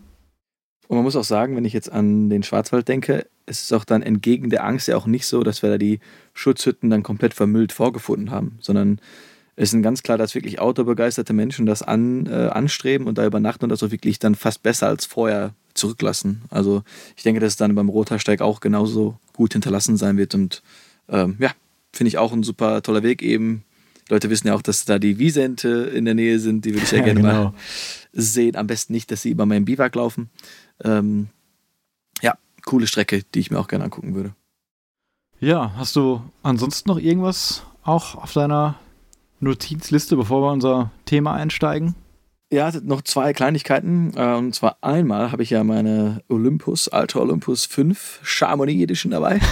Und 0.87 0.97
man 0.97 1.05
muss 1.05 1.17
auch 1.17 1.25
sagen, 1.25 1.57
wenn 1.57 1.65
ich 1.65 1.73
jetzt 1.73 1.91
an 1.91 2.29
den 2.31 2.43
Schwarzwald 2.43 2.89
denke, 2.89 3.27
es 3.47 3.63
ist 3.63 3.73
auch 3.73 3.85
dann 3.85 4.03
entgegen 4.03 4.51
der 4.51 4.65
Angst 4.65 4.89
ja 4.89 4.97
auch 4.97 5.07
nicht 5.07 5.27
so, 5.27 5.43
dass 5.43 5.63
wir 5.63 5.71
da 5.71 5.79
die 5.79 6.01
Schutzhütten 6.35 6.91
dann 6.91 7.03
komplett 7.03 7.35
vermüllt 7.35 7.73
vorgefunden 7.73 8.31
haben, 8.31 8.59
sondern 8.61 9.01
es 9.57 9.71
sind 9.71 9.83
ganz 9.83 10.03
klar, 10.03 10.19
dass 10.19 10.35
wirklich 10.35 10.59
outdoor-begeisterte 10.59 11.33
Menschen 11.33 11.67
das 11.67 11.83
an, 11.83 12.27
äh, 12.27 12.49
anstreben 12.49 13.07
und 13.07 13.19
da 13.19 13.27
übernachten 13.27 13.65
und 13.65 13.71
das 13.71 13.83
auch 13.83 13.91
wirklich 13.91 14.19
dann 14.19 14.35
fast 14.35 14.63
besser 14.63 14.89
als 14.89 15.07
vorher 15.07 15.55
zurücklassen. 15.75 16.43
Also 16.51 16.83
ich 17.17 17.23
denke, 17.23 17.41
dass 17.41 17.53
es 17.53 17.57
dann 17.57 17.75
beim 17.75 17.89
Rotersteig 17.89 18.41
auch 18.41 18.61
genauso 18.61 19.19
gut 19.33 19.53
hinterlassen 19.53 19.97
sein 19.97 20.17
wird 20.17 20.35
und 20.35 20.63
ähm, 21.09 21.37
ja, 21.39 21.53
finde 21.93 22.09
ich 22.09 22.19
auch 22.19 22.33
ein 22.33 22.43
super 22.43 22.83
toller 22.83 23.03
Weg 23.03 23.23
eben. 23.23 23.65
Leute 24.09 24.29
wissen 24.29 24.49
ja 24.49 24.55
auch, 24.55 24.63
dass 24.63 24.85
da 24.85 24.99
die 24.99 25.19
Wiesente 25.19 25.69
in 25.69 26.05
der 26.05 26.15
Nähe 26.15 26.39
sind, 26.39 26.65
die 26.65 26.75
würde 26.75 26.85
ich 26.85 26.93
ja, 26.93 26.99
ja 26.99 27.05
gerne 27.05 27.21
genau. 27.21 27.33
mal 27.33 27.55
sehen. 28.13 28.57
Am 28.57 28.67
besten 28.67 28.93
nicht, 28.93 29.11
dass 29.11 29.23
sie 29.23 29.31
über 29.31 29.47
meinen 29.47 29.65
Biwak 29.65 29.95
laufen. 29.95 30.31
Ähm, 30.83 31.29
ja, 32.23 32.37
coole 32.65 32.87
Strecke, 32.87 33.23
die 33.35 33.41
ich 33.41 33.51
mir 33.51 33.59
auch 33.59 33.69
gerne 33.69 33.85
angucken 33.85 34.15
würde. 34.15 34.35
Ja, 35.41 35.73
hast 35.77 35.97
du 35.97 36.23
ansonsten 36.43 36.89
noch 36.89 36.99
irgendwas 36.99 37.63
auch 37.83 38.15
auf 38.15 38.33
deiner 38.33 38.79
Notizliste, 39.45 40.17
bevor 40.17 40.43
wir 40.43 40.53
unser 40.53 40.91
Thema 41.05 41.35
einsteigen? 41.35 41.95
Ja, 42.53 42.71
noch 42.83 43.03
zwei 43.03 43.33
Kleinigkeiten. 43.33 44.13
Äh, 44.17 44.35
und 44.35 44.55
zwar 44.55 44.79
einmal 44.81 45.33
habe 45.33 45.43
ich 45.43 45.51
ja 45.51 45.65
meine 45.65 46.23
Olympus, 46.29 46.89
Ultra 46.93 47.21
Olympus 47.21 47.65
5 47.67 48.21
Chamonix 48.23 48.83
Edition 48.83 49.13
dabei. 49.13 49.41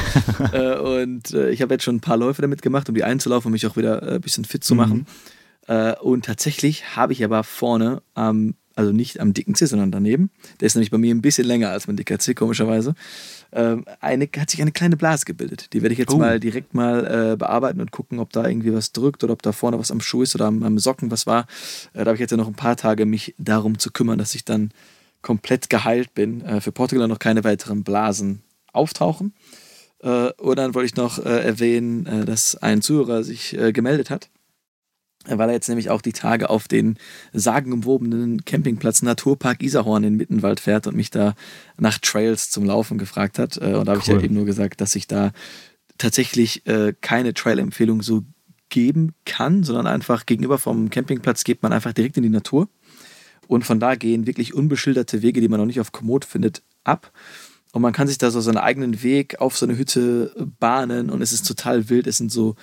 Äh, 0.52 0.76
und 0.78 1.32
äh, 1.32 1.50
ich 1.50 1.62
habe 1.62 1.74
jetzt 1.74 1.84
schon 1.84 1.96
ein 1.96 2.00
paar 2.00 2.16
Läufe 2.16 2.42
damit 2.42 2.62
gemacht, 2.62 2.88
um 2.88 2.94
die 2.94 3.04
einzulaufen, 3.04 3.48
um 3.48 3.52
mich 3.52 3.66
auch 3.66 3.76
wieder 3.76 4.02
ein 4.02 4.20
bisschen 4.20 4.44
fit 4.44 4.64
zu 4.64 4.74
machen. 4.74 5.06
Mhm. 5.68 5.94
Und 6.00 6.24
tatsächlich 6.24 6.96
habe 6.96 7.12
ich 7.12 7.24
aber 7.24 7.44
vorne 7.44 8.02
am 8.14 8.54
also 8.74 8.92
nicht 8.92 9.20
am 9.20 9.32
dicken 9.32 9.54
C, 9.54 9.66
sondern 9.66 9.90
daneben. 9.90 10.30
Der 10.60 10.66
ist 10.66 10.74
nämlich 10.74 10.90
bei 10.90 10.98
mir 10.98 11.14
ein 11.14 11.22
bisschen 11.22 11.46
länger 11.46 11.70
als 11.70 11.86
mein 11.86 11.96
dicker 11.96 12.18
C, 12.18 12.34
komischerweise. 12.34 12.94
Ähm, 13.52 13.84
eine, 14.00 14.28
hat 14.36 14.50
sich 14.50 14.62
eine 14.62 14.72
kleine 14.72 14.96
Blase 14.96 15.24
gebildet. 15.24 15.72
Die 15.72 15.82
werde 15.82 15.92
ich 15.92 15.98
jetzt 15.98 16.14
oh. 16.14 16.18
mal 16.18 16.40
direkt 16.40 16.74
mal 16.74 17.32
äh, 17.32 17.36
bearbeiten 17.36 17.80
und 17.80 17.90
gucken, 17.90 18.18
ob 18.18 18.32
da 18.32 18.46
irgendwie 18.46 18.72
was 18.72 18.92
drückt 18.92 19.22
oder 19.24 19.34
ob 19.34 19.42
da 19.42 19.52
vorne 19.52 19.78
was 19.78 19.90
am 19.90 20.00
Schuh 20.00 20.22
ist 20.22 20.34
oder 20.34 20.46
am, 20.46 20.62
am 20.62 20.78
Socken 20.78 21.10
was 21.10 21.26
war. 21.26 21.46
Äh, 21.92 21.98
da 21.98 22.06
habe 22.06 22.14
ich 22.14 22.20
jetzt 22.20 22.30
ja 22.30 22.36
noch 22.36 22.48
ein 22.48 22.54
paar 22.54 22.76
Tage, 22.76 23.04
mich 23.04 23.34
darum 23.38 23.78
zu 23.78 23.90
kümmern, 23.90 24.18
dass 24.18 24.34
ich 24.34 24.44
dann 24.44 24.70
komplett 25.20 25.68
geheilt 25.68 26.14
bin. 26.14 26.40
Äh, 26.42 26.60
für 26.60 26.72
Portugal 26.72 27.08
noch 27.08 27.18
keine 27.18 27.44
weiteren 27.44 27.84
Blasen 27.84 28.42
auftauchen. 28.72 29.34
Äh, 30.02 30.32
und 30.32 30.56
dann 30.56 30.74
wollte 30.74 30.86
ich 30.86 30.96
noch 30.96 31.18
äh, 31.18 31.44
erwähnen, 31.44 32.06
äh, 32.06 32.24
dass 32.24 32.56
ein 32.56 32.82
Zuhörer 32.82 33.22
sich 33.22 33.56
gemeldet 33.72 34.10
hat 34.10 34.30
weil 35.26 35.48
er 35.48 35.54
jetzt 35.54 35.68
nämlich 35.68 35.90
auch 35.90 36.02
die 36.02 36.12
Tage 36.12 36.50
auf 36.50 36.68
den 36.68 36.98
sagenumwobenen 37.32 38.44
Campingplatz 38.44 39.02
Naturpark 39.02 39.62
Isarhorn 39.62 40.04
in 40.04 40.16
Mittenwald 40.16 40.60
fährt 40.60 40.86
und 40.86 40.96
mich 40.96 41.10
da 41.10 41.34
nach 41.78 41.98
Trails 41.98 42.50
zum 42.50 42.64
Laufen 42.64 42.98
gefragt 42.98 43.38
hat. 43.38 43.56
Äh, 43.56 43.74
und 43.74 43.86
da 43.86 43.92
habe 43.92 43.98
cool. 43.98 44.02
ich 44.02 44.08
ja 44.08 44.20
eben 44.20 44.34
nur 44.34 44.46
gesagt, 44.46 44.80
dass 44.80 44.96
ich 44.96 45.06
da 45.06 45.32
tatsächlich 45.98 46.66
äh, 46.66 46.94
keine 47.00 47.34
Trail-Empfehlung 47.34 48.02
so 48.02 48.24
geben 48.68 49.14
kann, 49.24 49.62
sondern 49.62 49.86
einfach 49.86 50.26
gegenüber 50.26 50.58
vom 50.58 50.90
Campingplatz 50.90 51.44
geht 51.44 51.62
man 51.62 51.72
einfach 51.72 51.92
direkt 51.92 52.16
in 52.16 52.22
die 52.22 52.28
Natur. 52.28 52.68
Und 53.46 53.64
von 53.64 53.78
da 53.78 53.96
gehen 53.96 54.26
wirklich 54.26 54.54
unbeschilderte 54.54 55.20
Wege, 55.22 55.40
die 55.40 55.48
man 55.48 55.60
noch 55.60 55.66
nicht 55.66 55.80
auf 55.80 55.92
Komoot 55.92 56.24
findet, 56.24 56.62
ab. 56.84 57.12
Und 57.72 57.82
man 57.82 57.92
kann 57.92 58.08
sich 58.08 58.18
da 58.18 58.30
so 58.30 58.40
seinen 58.40 58.58
eigenen 58.58 59.02
Weg 59.02 59.40
auf 59.40 59.56
so 59.56 59.66
eine 59.66 59.78
Hütte 59.78 60.34
bahnen 60.58 61.10
und 61.10 61.22
es 61.22 61.32
ist 61.32 61.46
total 61.46 61.88
wild. 61.88 62.06
Es 62.06 62.18
sind 62.18 62.30
so 62.30 62.54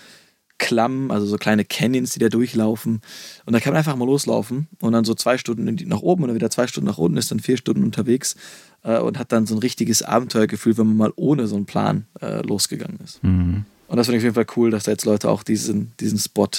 Klamm, 0.59 1.09
also 1.09 1.25
so 1.25 1.37
kleine 1.37 1.65
Canyons, 1.65 2.11
die 2.11 2.19
da 2.19 2.29
durchlaufen. 2.29 3.01
Und 3.45 3.53
da 3.53 3.59
kann 3.59 3.73
man 3.73 3.79
einfach 3.79 3.95
mal 3.95 4.05
loslaufen 4.05 4.67
und 4.79 4.93
dann 4.93 5.05
so 5.05 5.15
zwei 5.15 5.39
Stunden 5.39 5.75
nach 5.87 6.01
oben 6.01 6.23
und 6.23 6.27
dann 6.27 6.35
wieder 6.35 6.51
zwei 6.51 6.67
Stunden 6.67 6.87
nach 6.87 6.99
unten, 6.99 7.17
ist 7.17 7.31
dann 7.31 7.39
vier 7.39 7.57
Stunden 7.57 7.83
unterwegs 7.83 8.35
äh, 8.83 8.99
und 8.99 9.17
hat 9.17 9.31
dann 9.31 9.47
so 9.47 9.55
ein 9.55 9.59
richtiges 9.59 10.03
Abenteuergefühl, 10.03 10.77
wenn 10.77 10.87
man 10.87 10.97
mal 10.97 11.13
ohne 11.15 11.47
so 11.47 11.55
einen 11.55 11.65
Plan 11.65 12.05
äh, 12.21 12.41
losgegangen 12.45 12.99
ist. 13.03 13.23
Mhm. 13.23 13.65
Und 13.87 13.97
das 13.97 14.05
finde 14.05 14.17
ich 14.17 14.21
auf 14.21 14.25
jeden 14.25 14.35
Fall 14.35 14.55
cool, 14.55 14.69
dass 14.69 14.83
da 14.83 14.91
jetzt 14.91 15.05
Leute 15.05 15.29
auch 15.29 15.41
diesen, 15.41 15.93
diesen 15.99 16.19
Spot 16.19 16.49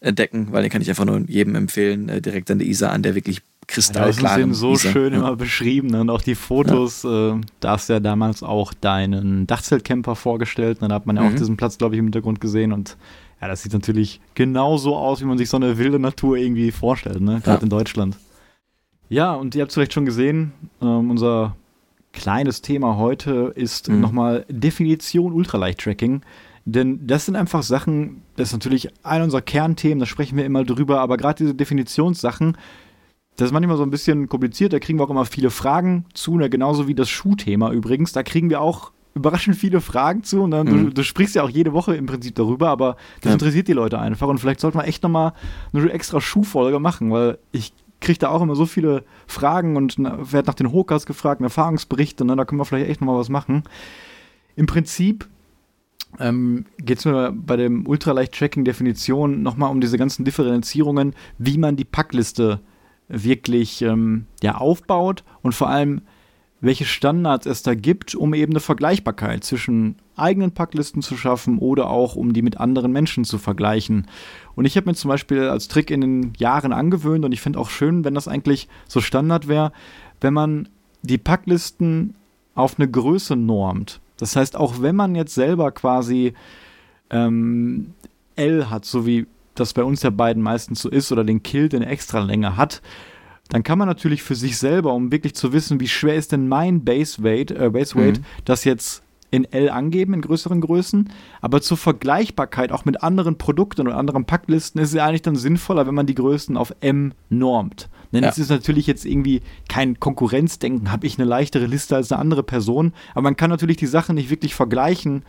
entdecken, 0.00 0.48
weil 0.50 0.62
den 0.62 0.70
kann 0.70 0.82
ich 0.82 0.90
einfach 0.90 1.06
nur 1.06 1.20
jedem 1.28 1.54
empfehlen, 1.54 2.08
äh, 2.08 2.20
direkt 2.20 2.50
an 2.50 2.58
der 2.58 2.68
Isar 2.68 2.92
an, 2.92 3.02
der 3.02 3.14
wirklich 3.14 3.40
kristallklar. 3.66 4.38
Ja, 4.38 4.46
das 4.46 4.56
ist 4.56 4.60
so 4.60 4.72
Isar. 4.72 4.92
schön 4.92 5.12
ja. 5.12 5.18
immer 5.20 5.36
beschrieben 5.36 5.88
ne? 5.88 6.00
und 6.00 6.10
auch 6.10 6.22
die 6.22 6.34
Fotos. 6.34 7.04
Ja. 7.04 7.36
Äh, 7.36 7.40
da 7.60 7.70
hast 7.72 7.88
du 7.88 7.94
ja 7.94 8.00
damals 8.00 8.42
auch 8.42 8.74
deinen 8.74 9.46
Dachzeltcamper 9.46 10.16
vorgestellt. 10.16 10.78
Und 10.78 10.88
dann 10.88 10.92
hat 10.92 11.06
man 11.06 11.16
ja 11.16 11.22
mhm. 11.22 11.28
auch 11.28 11.34
diesen 11.34 11.56
Platz, 11.56 11.78
glaube 11.78 11.94
ich, 11.94 11.98
im 11.98 12.06
Hintergrund 12.06 12.40
gesehen 12.40 12.72
und 12.72 12.96
ja, 13.40 13.48
das 13.48 13.62
sieht 13.62 13.72
natürlich 13.72 14.20
genauso 14.34 14.96
aus, 14.96 15.20
wie 15.20 15.24
man 15.24 15.38
sich 15.38 15.48
so 15.48 15.56
eine 15.56 15.78
wilde 15.78 15.98
Natur 15.98 16.36
irgendwie 16.36 16.72
vorstellt, 16.72 17.20
ne? 17.20 17.40
Gerade 17.44 17.58
ja. 17.58 17.62
in 17.62 17.68
Deutschland. 17.70 18.16
Ja, 19.08 19.34
und 19.34 19.54
ihr 19.54 19.62
habt 19.62 19.70
es 19.70 19.74
vielleicht 19.74 19.92
schon 19.92 20.04
gesehen, 20.04 20.52
ähm, 20.82 21.10
unser 21.10 21.56
kleines 22.12 22.62
Thema 22.62 22.96
heute 22.96 23.52
ist 23.54 23.88
mhm. 23.88 24.00
nochmal 24.00 24.44
Definition 24.48 25.32
Ultraleicht-Tracking. 25.32 26.22
Denn 26.64 27.06
das 27.06 27.24
sind 27.24 27.36
einfach 27.36 27.62
Sachen, 27.62 28.22
das 28.36 28.48
ist 28.48 28.52
natürlich 28.52 28.90
ein 29.02 29.22
unserer 29.22 29.40
Kernthemen, 29.40 30.00
da 30.00 30.06
sprechen 30.06 30.36
wir 30.36 30.44
immer 30.44 30.64
drüber, 30.64 31.00
aber 31.00 31.16
gerade 31.16 31.36
diese 31.36 31.54
Definitionssachen, 31.54 32.58
das 33.36 33.46
ist 33.46 33.52
manchmal 33.52 33.78
so 33.78 33.84
ein 33.84 33.90
bisschen 33.90 34.28
kompliziert, 34.28 34.72
da 34.72 34.78
kriegen 34.78 34.98
wir 34.98 35.04
auch 35.04 35.10
immer 35.10 35.24
viele 35.24 35.50
Fragen 35.50 36.04
zu, 36.12 36.36
ne? 36.36 36.50
genauso 36.50 36.86
wie 36.86 36.94
das 36.94 37.08
Schuhthema 37.08 37.72
übrigens. 37.72 38.12
Da 38.12 38.22
kriegen 38.22 38.50
wir 38.50 38.60
auch 38.60 38.90
überraschend 39.14 39.56
viele 39.56 39.80
Fragen 39.80 40.22
zu 40.22 40.42
und 40.42 40.52
dann, 40.52 40.66
mhm. 40.66 40.84
du, 40.86 40.94
du, 40.94 41.02
sprichst 41.02 41.34
ja 41.34 41.42
auch 41.42 41.50
jede 41.50 41.72
Woche 41.72 41.96
im 41.96 42.06
Prinzip 42.06 42.34
darüber, 42.34 42.68
aber 42.68 42.96
das 43.20 43.30
ja. 43.30 43.32
interessiert 43.32 43.68
die 43.68 43.72
Leute 43.72 43.98
einfach 43.98 44.28
und 44.28 44.38
vielleicht 44.38 44.60
sollte 44.60 44.76
man 44.76 44.86
echt 44.86 45.02
nochmal 45.02 45.32
eine 45.72 45.90
extra 45.90 46.20
Schuhfolge 46.20 46.78
machen, 46.78 47.10
weil 47.10 47.38
ich 47.52 47.72
kriege 48.00 48.18
da 48.18 48.28
auch 48.28 48.42
immer 48.42 48.54
so 48.54 48.66
viele 48.66 49.04
Fragen 49.26 49.76
und 49.76 49.98
werde 49.98 50.46
nach 50.46 50.54
den 50.54 50.72
Hokas 50.72 51.06
gefragt, 51.06 51.40
Erfahrungsberichte, 51.40 52.24
ne, 52.24 52.36
da 52.36 52.44
können 52.44 52.60
wir 52.60 52.64
vielleicht 52.64 52.90
echt 52.90 53.00
nochmal 53.00 53.18
was 53.18 53.28
machen. 53.28 53.64
Im 54.56 54.66
Prinzip 54.66 55.28
ähm, 56.18 56.64
geht 56.78 56.98
es 56.98 57.04
mir 57.04 57.32
bei 57.32 57.56
dem 57.56 57.86
Ultraleicht-Tracking-Definition 57.86 59.42
nochmal 59.42 59.70
um 59.70 59.80
diese 59.80 59.98
ganzen 59.98 60.24
Differenzierungen, 60.24 61.14
wie 61.38 61.58
man 61.58 61.76
die 61.76 61.84
Packliste 61.84 62.60
wirklich 63.08 63.82
ähm, 63.82 64.26
ja, 64.42 64.56
aufbaut 64.56 65.24
und 65.42 65.54
vor 65.54 65.68
allem, 65.68 66.02
welche 66.60 66.84
Standards 66.84 67.46
es 67.46 67.62
da 67.62 67.74
gibt, 67.74 68.14
um 68.14 68.34
eben 68.34 68.52
eine 68.52 68.60
Vergleichbarkeit 68.60 69.44
zwischen 69.44 69.96
eigenen 70.16 70.50
Packlisten 70.50 71.02
zu 71.02 71.16
schaffen 71.16 71.58
oder 71.58 71.88
auch 71.88 72.16
um 72.16 72.32
die 72.32 72.42
mit 72.42 72.58
anderen 72.58 72.90
Menschen 72.90 73.24
zu 73.24 73.38
vergleichen. 73.38 74.08
Und 74.56 74.64
ich 74.64 74.76
habe 74.76 74.88
mir 74.88 74.94
zum 74.94 75.08
Beispiel 75.08 75.48
als 75.48 75.68
Trick 75.68 75.90
in 75.90 76.00
den 76.00 76.32
Jahren 76.36 76.72
angewöhnt 76.72 77.24
und 77.24 77.32
ich 77.32 77.40
finde 77.40 77.60
auch 77.60 77.70
schön, 77.70 78.04
wenn 78.04 78.14
das 78.14 78.26
eigentlich 78.26 78.68
so 78.88 79.00
Standard 79.00 79.46
wäre, 79.46 79.72
wenn 80.20 80.34
man 80.34 80.68
die 81.02 81.18
Packlisten 81.18 82.14
auf 82.56 82.78
eine 82.78 82.90
Größe 82.90 83.36
normt. 83.36 84.00
Das 84.16 84.34
heißt, 84.34 84.56
auch 84.56 84.82
wenn 84.82 84.96
man 84.96 85.14
jetzt 85.14 85.34
selber 85.34 85.70
quasi 85.70 86.34
ähm, 87.10 87.94
L 88.34 88.68
hat, 88.68 88.84
so 88.84 89.06
wie 89.06 89.26
das 89.54 89.72
bei 89.72 89.84
uns 89.84 90.02
ja 90.02 90.10
beiden 90.10 90.42
meistens 90.42 90.82
so 90.82 90.88
ist, 90.88 91.12
oder 91.12 91.22
den 91.22 91.42
Kilt 91.44 91.72
in 91.72 91.82
extra 91.82 92.18
Länge 92.18 92.56
hat, 92.56 92.82
dann 93.48 93.62
kann 93.62 93.78
man 93.78 93.88
natürlich 93.88 94.22
für 94.22 94.34
sich 94.34 94.58
selber, 94.58 94.92
um 94.92 95.10
wirklich 95.10 95.34
zu 95.34 95.52
wissen, 95.52 95.80
wie 95.80 95.88
schwer 95.88 96.16
ist 96.16 96.32
denn 96.32 96.48
mein 96.48 96.84
Base 96.84 97.22
Weight, 97.22 97.50
äh, 97.50 97.70
Base 97.70 97.96
Weight, 97.96 98.18
mhm. 98.18 98.24
das 98.44 98.64
jetzt 98.64 99.02
in 99.30 99.44
L 99.52 99.68
angeben, 99.70 100.14
in 100.14 100.22
größeren 100.22 100.60
Größen. 100.60 101.10
Aber 101.40 101.60
zur 101.60 101.76
Vergleichbarkeit 101.76 102.72
auch 102.72 102.84
mit 102.84 103.02
anderen 103.02 103.36
Produkten 103.36 103.86
und 103.86 103.92
anderen 103.92 104.24
Packlisten 104.24 104.80
ist 104.80 104.88
es 104.90 104.94
ja 104.94 105.06
eigentlich 105.06 105.22
dann 105.22 105.36
sinnvoller, 105.36 105.86
wenn 105.86 105.94
man 105.94 106.06
die 106.06 106.14
Größen 106.14 106.56
auf 106.56 106.74
M 106.80 107.12
normt. 107.28 107.88
Denn 108.12 108.24
ja. 108.24 108.30
es 108.30 108.38
ist 108.38 108.48
natürlich 108.48 108.86
jetzt 108.86 109.04
irgendwie 109.04 109.42
kein 109.68 110.00
Konkurrenzdenken, 110.00 110.90
habe 110.90 111.06
ich 111.06 111.18
eine 111.18 111.28
leichtere 111.28 111.66
Liste 111.66 111.96
als 111.96 112.10
eine 112.10 112.20
andere 112.20 112.42
Person. 112.42 112.92
Aber 113.12 113.22
man 113.22 113.36
kann 113.36 113.50
natürlich 113.50 113.76
die 113.76 113.86
Sachen 113.86 114.14
nicht 114.14 114.30
wirklich 114.30 114.54
vergleichen, 114.54 115.24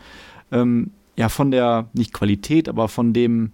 ähm, 0.51 0.91
ja, 1.17 1.27
von 1.27 1.51
der, 1.51 1.89
nicht 1.93 2.13
Qualität, 2.13 2.69
aber 2.69 2.87
von 2.87 3.11
dem, 3.11 3.51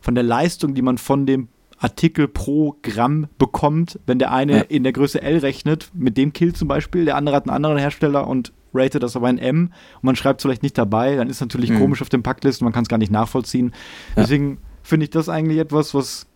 von 0.00 0.16
der 0.16 0.24
Leistung, 0.24 0.74
die 0.74 0.82
man 0.82 0.98
von 0.98 1.26
dem 1.26 1.46
Artikel 1.78 2.28
pro 2.28 2.76
Gramm 2.82 3.28
bekommt, 3.38 4.00
wenn 4.06 4.18
der 4.18 4.32
eine 4.32 4.56
ja. 4.56 4.62
in 4.62 4.82
der 4.82 4.92
Größe 4.92 5.22
L 5.22 5.38
rechnet, 5.38 5.90
mit 5.94 6.16
dem 6.16 6.32
Kill 6.32 6.52
zum 6.52 6.68
Beispiel, 6.68 7.04
der 7.04 7.16
andere 7.16 7.36
hat 7.36 7.44
einen 7.44 7.54
anderen 7.54 7.78
Hersteller 7.78 8.26
und 8.26 8.52
ratet 8.74 9.02
das 9.02 9.16
aber 9.16 9.30
in 9.30 9.38
M 9.38 9.72
und 9.96 10.04
man 10.04 10.16
schreibt 10.16 10.40
es 10.40 10.42
vielleicht 10.42 10.62
nicht 10.62 10.76
dabei, 10.76 11.16
dann 11.16 11.30
ist 11.30 11.40
natürlich 11.40 11.70
mhm. 11.70 11.78
komisch 11.78 12.02
auf 12.02 12.08
dem 12.08 12.22
Packlisten, 12.22 12.64
man 12.64 12.72
kann 12.72 12.82
es 12.82 12.88
gar 12.88 12.98
nicht 12.98 13.12
nachvollziehen. 13.12 13.72
Ja. 14.16 14.22
Deswegen 14.22 14.58
finde 14.82 15.04
ich 15.04 15.10
das 15.10 15.28
eigentlich 15.28 15.58
etwas, 15.58 15.94
was, 15.94 16.26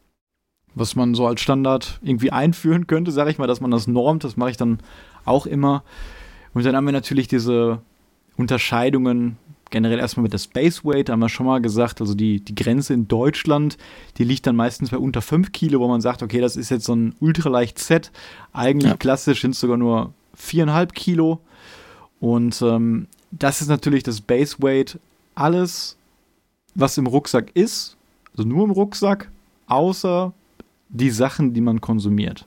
was 0.74 0.96
man 0.96 1.14
so 1.14 1.26
als 1.26 1.40
Standard 1.40 2.00
irgendwie 2.02 2.30
einführen 2.30 2.86
könnte, 2.86 3.10
sage 3.10 3.30
ich 3.30 3.38
mal, 3.38 3.46
dass 3.46 3.60
man 3.60 3.70
das 3.70 3.86
normt, 3.86 4.24
das 4.24 4.36
mache 4.36 4.50
ich 4.50 4.56
dann 4.56 4.78
auch 5.24 5.46
immer. 5.46 5.82
Und 6.54 6.64
dann 6.64 6.76
haben 6.76 6.86
wir 6.86 6.92
natürlich 6.92 7.28
diese 7.28 7.80
Unterscheidungen 8.36 9.36
generell 9.72 9.98
erstmal 9.98 10.22
mit 10.22 10.32
der 10.32 10.38
Space 10.38 10.84
Weight, 10.84 11.10
haben 11.10 11.18
wir 11.18 11.28
schon 11.28 11.46
mal 11.46 11.60
gesagt, 11.60 12.00
also 12.00 12.14
die, 12.14 12.38
die 12.38 12.54
Grenze 12.54 12.94
in 12.94 13.08
Deutschland, 13.08 13.76
die 14.18 14.24
liegt 14.24 14.46
dann 14.46 14.54
meistens 14.54 14.90
bei 14.90 14.98
unter 14.98 15.20
5 15.20 15.50
Kilo, 15.50 15.80
wo 15.80 15.88
man 15.88 16.00
sagt, 16.00 16.22
okay, 16.22 16.40
das 16.40 16.56
ist 16.56 16.70
jetzt 16.70 16.84
so 16.84 16.94
ein 16.94 17.14
ultraleicht 17.18 17.78
Set. 17.80 18.12
Eigentlich 18.52 18.92
ja. 18.92 18.96
klassisch 18.96 19.40
sind 19.40 19.52
es 19.52 19.60
sogar 19.60 19.76
nur 19.76 20.12
4,5 20.38 20.92
Kilo. 20.92 21.40
Und 22.20 22.62
ähm, 22.62 23.08
das 23.32 23.60
ist 23.60 23.68
natürlich 23.68 24.04
das 24.04 24.20
Base 24.20 24.56
Weight. 24.60 25.00
Alles, 25.34 25.96
was 26.76 26.96
im 26.98 27.08
Rucksack 27.08 27.50
ist, 27.54 27.96
also 28.36 28.48
nur 28.48 28.64
im 28.64 28.70
Rucksack, 28.70 29.30
außer 29.66 30.32
die 30.88 31.10
Sachen, 31.10 31.54
die 31.54 31.60
man 31.60 31.80
konsumiert. 31.80 32.46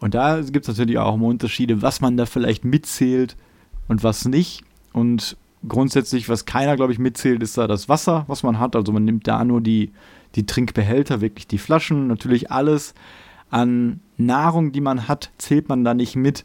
Und 0.00 0.14
da 0.14 0.40
gibt 0.40 0.66
es 0.66 0.68
natürlich 0.68 0.98
auch 0.98 1.14
immer 1.14 1.26
Unterschiede, 1.26 1.82
was 1.82 2.00
man 2.00 2.16
da 2.16 2.26
vielleicht 2.26 2.64
mitzählt 2.64 3.36
und 3.88 4.02
was 4.02 4.24
nicht. 4.24 4.62
Und 4.92 5.36
grundsätzlich, 5.66 6.28
was 6.28 6.44
keiner, 6.44 6.76
glaube 6.76 6.92
ich, 6.92 6.98
mitzählt, 6.98 7.42
ist 7.42 7.58
da 7.58 7.66
das 7.66 7.88
Wasser, 7.88 8.24
was 8.28 8.42
man 8.42 8.58
hat. 8.58 8.76
Also 8.76 8.92
man 8.92 9.04
nimmt 9.04 9.26
da 9.26 9.44
nur 9.44 9.60
die, 9.60 9.92
die 10.34 10.46
Trinkbehälter, 10.46 11.20
wirklich 11.20 11.46
die 11.46 11.58
Flaschen. 11.58 12.06
Natürlich 12.06 12.50
alles 12.50 12.94
an 13.50 14.00
Nahrung, 14.16 14.72
die 14.72 14.80
man 14.80 15.08
hat, 15.08 15.30
zählt 15.38 15.68
man 15.68 15.84
da 15.84 15.94
nicht 15.94 16.16
mit. 16.16 16.44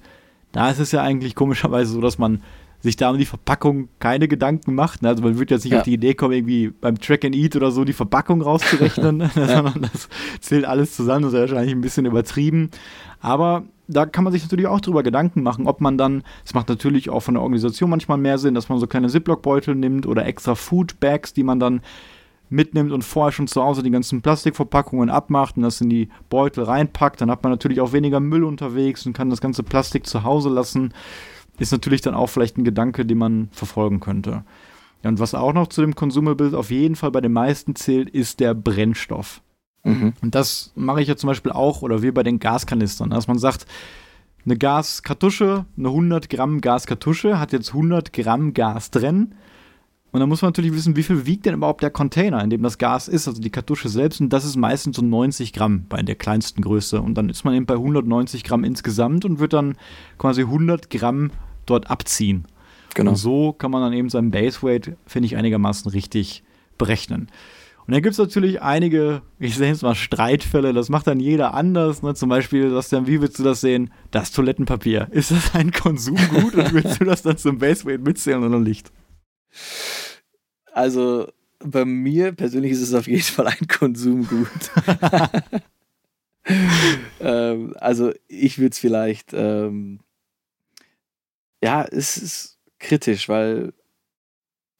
Da 0.51 0.69
ist 0.69 0.79
es 0.79 0.91
ja 0.91 1.01
eigentlich 1.01 1.35
komischerweise 1.35 1.93
so, 1.93 2.01
dass 2.01 2.17
man 2.17 2.41
sich 2.83 2.97
da 2.97 3.09
um 3.09 3.17
die 3.17 3.25
Verpackung 3.25 3.87
keine 3.99 4.27
Gedanken 4.27 4.75
macht. 4.75 5.01
Ne? 5.01 5.07
Also 5.07 5.23
man 5.23 5.39
würde 5.39 5.55
jetzt 5.55 5.63
nicht 5.63 5.71
ja. 5.71 5.79
auf 5.79 5.85
die 5.85 5.93
Idee 5.93 6.15
kommen, 6.15 6.33
irgendwie 6.33 6.67
beim 6.69 6.99
Track 6.99 7.23
and 7.23 7.33
Eat 7.33 7.55
oder 7.55 7.71
so 7.71 7.85
die 7.85 7.93
Verpackung 7.93 8.41
rauszurechnen, 8.41 9.17
ne? 9.17 9.31
sondern 9.33 9.81
das 9.93 10.09
zählt 10.41 10.65
alles 10.65 10.93
zusammen. 10.93 11.23
Das 11.23 11.33
ist 11.33 11.39
wahrscheinlich 11.39 11.73
ein 11.73 11.79
bisschen 11.79 12.05
übertrieben. 12.05 12.69
Aber 13.21 13.63
da 13.87 14.05
kann 14.05 14.25
man 14.25 14.33
sich 14.33 14.43
natürlich 14.43 14.67
auch 14.67 14.81
drüber 14.81 15.01
Gedanken 15.01 15.43
machen, 15.43 15.65
ob 15.65 15.79
man 15.79 15.97
dann, 15.97 16.23
es 16.45 16.53
macht 16.53 16.67
natürlich 16.67 17.09
auch 17.09 17.21
von 17.21 17.35
der 17.35 17.43
Organisation 17.43 17.89
manchmal 17.89 18.17
mehr 18.17 18.37
Sinn, 18.37 18.53
dass 18.53 18.67
man 18.67 18.79
so 18.79 18.87
kleine 18.87 19.07
Ziploc-Beutel 19.07 19.75
nimmt 19.75 20.05
oder 20.05 20.25
extra 20.25 20.55
Food-Bags, 20.55 21.33
die 21.33 21.43
man 21.43 21.61
dann 21.61 21.81
mitnimmt 22.49 22.91
und 22.91 23.03
vorher 23.03 23.31
schon 23.31 23.47
zu 23.47 23.63
Hause 23.63 23.81
die 23.81 23.91
ganzen 23.91 24.21
Plastikverpackungen 24.21 25.09
abmacht 25.09 25.55
und 25.55 25.63
das 25.63 25.79
in 25.79 25.89
die 25.89 26.09
Beutel 26.29 26.65
reinpackt. 26.65 27.21
Dann 27.21 27.31
hat 27.31 27.43
man 27.43 27.51
natürlich 27.51 27.79
auch 27.79 27.93
weniger 27.93 28.19
Müll 28.19 28.43
unterwegs 28.43 29.05
und 29.05 29.13
kann 29.13 29.29
das 29.29 29.39
ganze 29.39 29.63
Plastik 29.63 30.05
zu 30.05 30.23
Hause 30.23 30.49
lassen. 30.49 30.93
Ist 31.59 31.71
natürlich 31.71 32.01
dann 32.01 32.15
auch 32.15 32.27
vielleicht 32.27 32.57
ein 32.57 32.63
Gedanke, 32.63 33.05
den 33.05 33.17
man 33.17 33.49
verfolgen 33.51 33.99
könnte. 33.99 34.43
Ja, 35.03 35.09
und 35.09 35.19
was 35.19 35.35
auch 35.35 35.53
noch 35.53 35.67
zu 35.67 35.81
dem 35.81 35.95
Consumables 35.95 36.53
auf 36.53 36.71
jeden 36.71 36.95
Fall 36.95 37.11
bei 37.11 37.21
den 37.21 37.33
meisten 37.33 37.75
zählt, 37.75 38.09
ist 38.09 38.39
der 38.39 38.53
Brennstoff. 38.53 39.41
Mhm. 39.83 40.13
Und 40.21 40.33
das 40.33 40.71
mache 40.75 41.01
ich 41.01 41.07
ja 41.07 41.15
zum 41.15 41.27
Beispiel 41.27 41.51
auch, 41.51 41.81
oder 41.81 42.01
wie 42.01 42.11
bei 42.11 42.23
den 42.23 42.39
Gaskanistern, 42.39 43.09
dass 43.09 43.27
man 43.27 43.37
sagt, 43.37 43.65
eine 44.45 44.57
Gaskartusche, 44.57 45.65
eine 45.77 45.87
100 45.87 46.29
Gramm 46.29 46.59
Gaskartusche 46.61 47.39
hat 47.39 47.53
jetzt 47.53 47.69
100 47.69 48.11
Gramm 48.11 48.53
Gas 48.53 48.91
drin. 48.91 49.35
Und 50.13 50.19
dann 50.19 50.29
muss 50.29 50.43
man 50.43 50.49
natürlich 50.49 50.73
wissen, 50.73 50.95
wie 50.95 51.01
viel 51.01 51.25
wiegt 51.25 51.47
denn 51.47 51.55
überhaupt 51.55 51.81
der 51.81 51.89
Container, 51.89 52.43
in 52.43 52.51
dem 52.51 52.61
das 52.61 52.77
Gas 52.77 53.07
ist, 53.07 53.27
also 53.27 53.41
die 53.41 53.49
Kartusche 53.49 53.89
selbst. 53.89 54.21
Und 54.21 54.29
das 54.29 54.45
ist 54.45 54.55
meistens 54.55 54.95
so 54.95 55.01
90 55.01 55.53
Gramm 55.53 55.87
bei 55.89 56.03
der 56.03 56.13
kleinsten 56.13 56.61
Größe. 56.61 57.01
Und 57.01 57.15
dann 57.15 57.29
ist 57.29 57.43
man 57.45 57.55
eben 57.55 57.65
bei 57.65 57.73
190 57.73 58.43
Gramm 58.43 58.63
insgesamt 58.63 59.25
und 59.25 59.39
wird 59.39 59.53
dann 59.53 59.75
quasi 60.19 60.41
100 60.41 60.91
Gramm 60.91 61.31
dort 61.65 61.89
abziehen. 61.89 62.45
Genau. 62.93 63.09
Und 63.11 63.17
so 63.17 63.53
kann 63.53 63.71
man 63.71 63.81
dann 63.81 63.93
eben 63.93 64.09
seinen 64.09 64.29
Base 64.29 64.61
Weight, 64.61 64.95
finde 65.07 65.25
ich, 65.25 65.35
einigermaßen 65.35 65.89
richtig 65.89 66.43
berechnen. 66.77 67.29
Und 67.87 67.93
dann 67.93 68.03
gibt 68.03 68.13
es 68.13 68.19
natürlich 68.19 68.61
einige, 68.61 69.23
ich 69.39 69.55
sehe 69.55 69.69
jetzt 69.69 69.81
mal 69.81 69.95
Streitfälle, 69.95 70.73
das 70.73 70.89
macht 70.89 71.07
dann 71.07 71.19
jeder 71.19 71.55
anders. 71.55 72.03
Ne? 72.03 72.13
Zum 72.13 72.29
Beispiel, 72.29 72.69
Sebastian, 72.69 73.07
wie 73.07 73.19
willst 73.19 73.39
du 73.39 73.43
das 73.43 73.61
sehen? 73.61 73.91
Das 74.11 74.31
Toilettenpapier. 74.31 75.07
Ist 75.09 75.31
das 75.31 75.55
ein 75.55 75.71
Konsumgut 75.71 76.53
und 76.53 76.71
willst 76.71 77.01
du 77.01 77.05
das 77.05 77.23
dann 77.23 77.37
zum 77.37 77.57
Baseweight 77.57 78.03
mitzählen 78.03 78.43
oder 78.43 78.59
nicht? 78.59 78.91
Also, 80.73 81.31
bei 81.59 81.85
mir 81.85 82.33
persönlich 82.33 82.71
ist 82.71 82.81
es 82.81 82.93
auf 82.93 83.07
jeden 83.07 83.23
Fall 83.23 83.47
ein 83.47 83.67
Konsumgut. 83.67 84.47
ähm, 87.21 87.73
also, 87.79 88.11
ich 88.27 88.57
würde 88.57 88.71
es 88.71 88.79
vielleicht, 88.79 89.33
ähm, 89.33 89.99
ja, 91.63 91.83
es 91.83 92.17
ist 92.17 92.59
kritisch, 92.79 93.29
weil 93.29 93.73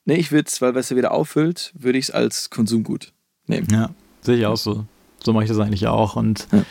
Nee, 0.06 0.16
ich 0.16 0.32
würde 0.32 0.48
es, 0.48 0.62
weil 0.62 0.76
es 0.76 0.90
ja 0.90 0.98
wieder 0.98 1.12
auffüllt, 1.12 1.74
würde 1.78 1.98
ich 1.98 2.06
es 2.06 2.12
als 2.12 2.50
Konsumgut 2.50 3.14
nehmen. 3.48 3.68
Ja, 3.72 3.92
sehe 4.22 4.38
ich 4.38 4.46
auch 4.46 4.58
so. 4.58 4.86
So 5.24 5.32
mache 5.32 5.46
ich 5.46 5.50
das 5.50 5.60
eigentlich 5.60 5.88
auch. 5.88 6.16
Und 6.18 6.48
ja. 6.52 6.66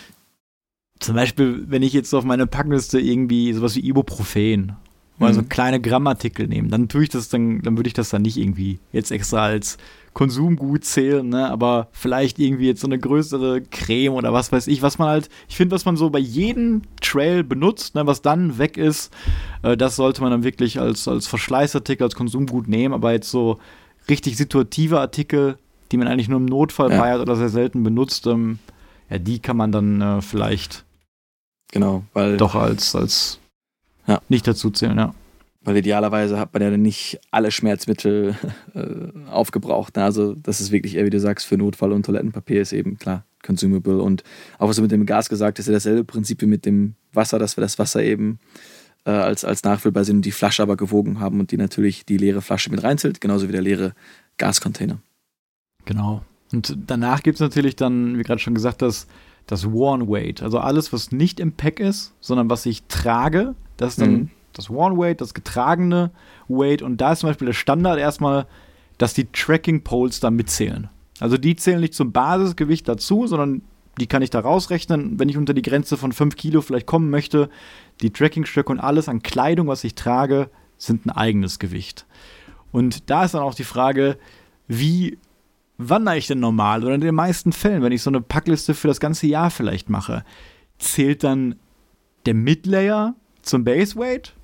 zum 1.01 1.15
Beispiel, 1.15 1.65
wenn 1.69 1.83
ich 1.83 1.95
jetzt 1.95 2.13
auf 2.13 2.25
meine 2.25 2.47
Packliste 2.47 3.01
irgendwie 3.01 3.53
sowas 3.55 3.75
wie 3.75 3.87
Ibuprofen 3.87 4.77
mhm. 5.31 5.35
so 5.35 5.43
kleine 5.43 5.81
Grammartikel 5.81 6.49
nehme, 6.49 6.69
dann 6.69 6.89
tue 6.89 7.05
ich 7.05 7.09
das 7.09 7.29
dann, 7.29 7.63
dann 7.63 7.77
würde 7.77 7.89
ich 7.89 7.95
das 7.95 8.11
dann 8.11 8.23
nicht 8.23 8.37
irgendwie 8.37 8.79
jetzt 8.93 9.11
extra 9.11 9.45
als 9.45 9.79
Konsumgut 10.15 10.85
zählen, 10.85 11.27
ne? 11.27 11.51
aber 11.51 11.89
vielleicht 11.93 12.39
irgendwie 12.39 12.67
jetzt 12.67 12.83
so 12.83 12.87
eine 12.87 12.99
größere 12.99 13.63
Creme 13.63 14.13
oder 14.13 14.33
was 14.33 14.53
weiß 14.53 14.67
ich, 14.67 14.83
was 14.83 14.99
man 14.99 15.09
halt, 15.09 15.31
ich 15.49 15.57
finde, 15.57 15.75
was 15.75 15.85
man 15.87 15.97
so 15.97 16.11
bei 16.11 16.19
jedem 16.19 16.83
Trail 17.01 17.43
benutzt, 17.43 17.95
ne, 17.95 18.07
was 18.07 18.21
dann 18.21 18.59
weg 18.59 18.77
ist, 18.77 19.13
äh, 19.63 19.77
das 19.77 19.97
sollte 19.97 20.21
man 20.21 20.31
dann 20.31 20.45
wirklich 20.45 20.79
als, 20.79 21.09
als 21.09 21.27
Verschleißartikel, 21.27 22.05
als 22.05 22.15
Konsumgut 22.15 22.69
nehmen, 22.69 22.93
aber 22.93 23.13
jetzt 23.13 23.31
so 23.31 23.59
richtig 24.09 24.37
situative 24.37 25.01
Artikel, 25.01 25.57
die 25.91 25.97
man 25.97 26.09
eigentlich 26.09 26.29
nur 26.29 26.41
im 26.41 26.47
Notfall 26.47 26.91
ja. 26.91 26.99
feiert 26.99 27.21
oder 27.21 27.37
sehr 27.37 27.49
selten 27.49 27.83
benutzt, 27.83 28.27
ähm, 28.27 28.59
ja, 29.09 29.19
die 29.19 29.39
kann 29.39 29.57
man 29.57 29.73
dann 29.73 30.01
äh, 30.01 30.21
vielleicht 30.21 30.85
genau, 31.71 32.05
weil 32.13 32.37
doch 32.37 32.55
als, 32.55 32.95
als 32.95 33.39
ja. 34.07 34.21
nicht 34.29 34.47
dazu 34.47 34.71
zählen, 34.71 34.97
ja. 34.97 35.15
Weil 35.65 35.77
idealerweise 35.77 36.41
hat 36.41 36.53
man 36.53 36.63
ja 36.63 36.77
nicht 36.77 37.21
alle 37.31 37.53
Schmerzmittel 37.53 38.37
äh, 38.75 39.31
aufgebraucht. 39.31 39.97
Ne? 39.97 40.05
Also 40.05 40.35
das 40.35 40.61
ist 40.61 40.73
wirklich 40.73 40.97
eher, 40.97 41.07
wie 41.07 41.11
du 41.11 41.21
sagst, 41.21 41.47
für 41.47 41.57
Notfall 41.57 41.93
und 41.93 42.05
Toilettenpapier 42.05 42.61
ist 42.63 42.73
eben 42.73 42.99
klar 42.99 43.25
consumable. 43.45 44.03
Und 44.03 44.25
auch 44.59 44.69
was 44.69 44.77
du 44.77 44.83
mit 44.83 44.91
dem 44.91 45.07
Gas 45.07 45.29
gesagt 45.29 45.59
hast, 45.59 45.67
ist 45.67 45.69
ja 45.69 45.75
dasselbe 45.75 46.05
Prinzip 46.05 46.43
wie 46.43 46.47
mit 46.47 46.67
dem 46.67 46.95
Wasser, 47.13 47.39
dass 47.39 47.57
wir 47.57 47.63
das 47.63 47.79
Wasser 47.79 48.03
eben 48.03 48.39
äh, 49.05 49.11
als, 49.11 49.45
als 49.45 49.63
nachfüllbar 49.63 50.05
sind 50.05 50.17
und 50.17 50.25
die 50.25 50.33
Flasche 50.33 50.63
aber 50.63 50.77
gewogen 50.77 51.21
haben 51.21 51.41
und 51.41 51.51
die 51.51 51.57
natürlich 51.57 52.05
die 52.05 52.17
leere 52.17 52.43
Flasche 52.43 52.71
mit 52.71 52.83
reinzählt, 52.83 53.21
genauso 53.21 53.49
wie 53.49 53.53
der 53.53 53.63
leere 53.63 53.95
Gascontainer. 54.39 54.99
Genau. 55.85 56.23
Und 56.53 56.77
danach 56.87 57.23
gibt 57.23 57.37
es 57.37 57.41
natürlich 57.41 57.77
dann, 57.77 58.19
wie 58.19 58.23
gerade 58.23 58.41
schon 58.41 58.55
gesagt, 58.55 58.83
das, 58.83 59.07
das 59.47 59.71
Worn 59.71 60.09
Weight. 60.09 60.43
Also 60.43 60.59
alles, 60.59 60.93
was 60.93 61.13
nicht 61.13 61.41
im 61.41 61.53
Pack 61.53 61.81
ist, 61.81 62.15
sondern 62.21 62.51
was 62.51 62.67
ich 62.67 62.83
trage, 62.85 63.55
das 63.83 63.93
ist 63.93 64.01
dann 64.01 64.13
mhm 64.13 64.31
das 64.53 64.71
One 64.71 64.97
Weight, 64.97 65.21
das 65.21 65.35
getragene 65.35 66.11
Weight 66.49 66.83
und 66.83 67.01
da 67.01 67.13
ist 67.13 67.21
zum 67.21 67.31
Beispiel 67.31 67.47
der 67.47 67.53
Standard 67.55 67.99
erstmal, 67.99 68.47
dass 68.99 69.15
die 69.15 69.31
Tracking 69.33 69.83
Poles 69.83 70.21
da 70.21 70.31
mitzählen. 70.31 70.89
Also 71.21 71.37
die 71.37 71.57
zählen 71.57 71.81
nicht 71.81 71.95
zum 71.95 72.13
Basisgewicht 72.13 72.89
dazu, 72.89 73.27
sondern 73.27 73.63
die 74.01 74.07
kann 74.07 74.23
ich 74.23 74.31
da 74.31 74.41
rausrechnen, 74.41 75.19
wenn 75.19 75.29
ich 75.29 75.37
unter 75.37 75.55
die 75.55 75.63
Grenze 75.63 75.97
von 75.97 76.13
5 76.13 76.37
Kilo 76.37 76.63
vielleicht 76.63 76.87
kommen 76.87 77.11
möchte. 77.11 77.51
Die 78.01 78.11
Trackingstöcke 78.11 78.73
und 78.73 78.81
alles 78.81 79.09
an 79.09 79.23
Kleidung, 79.23 79.69
was 79.69 79.85
ich 79.85 79.95
trage, 79.95 80.49
sind 80.79 81.07
ein 81.07 81.11
eigenes 81.11 81.59
Gewicht. 81.59 82.07
Und 82.71 83.11
da 83.11 83.25
ist 83.25 83.35
dann 83.35 83.43
auch 83.43 83.55
die 83.55 83.65
Frage, 83.65 84.17
wie 84.67 85.19
wandere 85.77 86.17
ich 86.17 86.27
denn 86.27 86.41
normal? 86.41 86.85
Oder 86.85 86.95
in 86.95 87.01
den 87.03 87.15
meisten 87.15 87.53
Fällen, 87.53 87.83
wenn 87.83 87.93
ich 87.93 88.03
so 88.03 88.11
eine 88.11 88.23
Packliste 88.23 88.75
für 88.75 88.89
das 88.89 88.99
ganze 88.99 89.27
Jahr 89.27 89.51
vielleicht 89.51 89.91
mache, 89.91 90.25
zählt 90.79 91.23
dann 91.23 91.57
der 92.25 92.35
Midlayer 92.35 93.15
zum 93.43 93.65
Base 93.65 93.97
Weight 93.97 94.35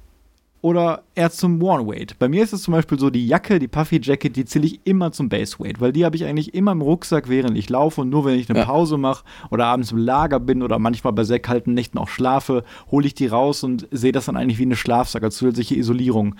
oder 0.60 1.02
eher 1.14 1.30
zum 1.30 1.62
One 1.62 1.86
Weight. 1.86 2.18
Bei 2.18 2.28
mir 2.28 2.42
ist 2.42 2.52
es 2.52 2.62
zum 2.62 2.72
Beispiel 2.72 2.98
so, 2.98 3.10
die 3.10 3.26
Jacke, 3.26 3.58
die 3.58 3.68
Puffy 3.68 4.00
Jacket, 4.02 4.34
die 4.34 4.44
zähle 4.44 4.66
ich 4.66 4.80
immer 4.84 5.12
zum 5.12 5.28
Base 5.28 5.58
Weight, 5.58 5.80
weil 5.80 5.92
die 5.92 6.04
habe 6.04 6.16
ich 6.16 6.24
eigentlich 6.24 6.54
immer 6.54 6.72
im 6.72 6.82
Rucksack, 6.82 7.28
während 7.28 7.56
ich 7.56 7.70
laufe 7.70 8.00
und 8.00 8.10
nur 8.10 8.24
wenn 8.24 8.38
ich 8.38 8.50
eine 8.50 8.58
ja. 8.60 8.64
Pause 8.64 8.98
mache 8.98 9.24
oder 9.50 9.66
abends 9.66 9.92
im 9.92 9.98
Lager 9.98 10.40
bin 10.40 10.62
oder 10.62 10.78
manchmal 10.78 11.12
bei 11.12 11.24
sehr 11.24 11.38
kalten 11.38 11.74
Nächten 11.74 11.98
auch 11.98 12.08
schlafe, 12.08 12.64
hole 12.90 13.06
ich 13.06 13.14
die 13.14 13.28
raus 13.28 13.62
und 13.62 13.86
sehe 13.92 14.12
das 14.12 14.26
dann 14.26 14.36
eigentlich 14.36 14.58
wie 14.58 14.64
eine 14.64 14.76
Schlafsack 14.76 15.22
als 15.22 15.36
zusätzliche 15.36 15.76
Isolierung. 15.76 16.34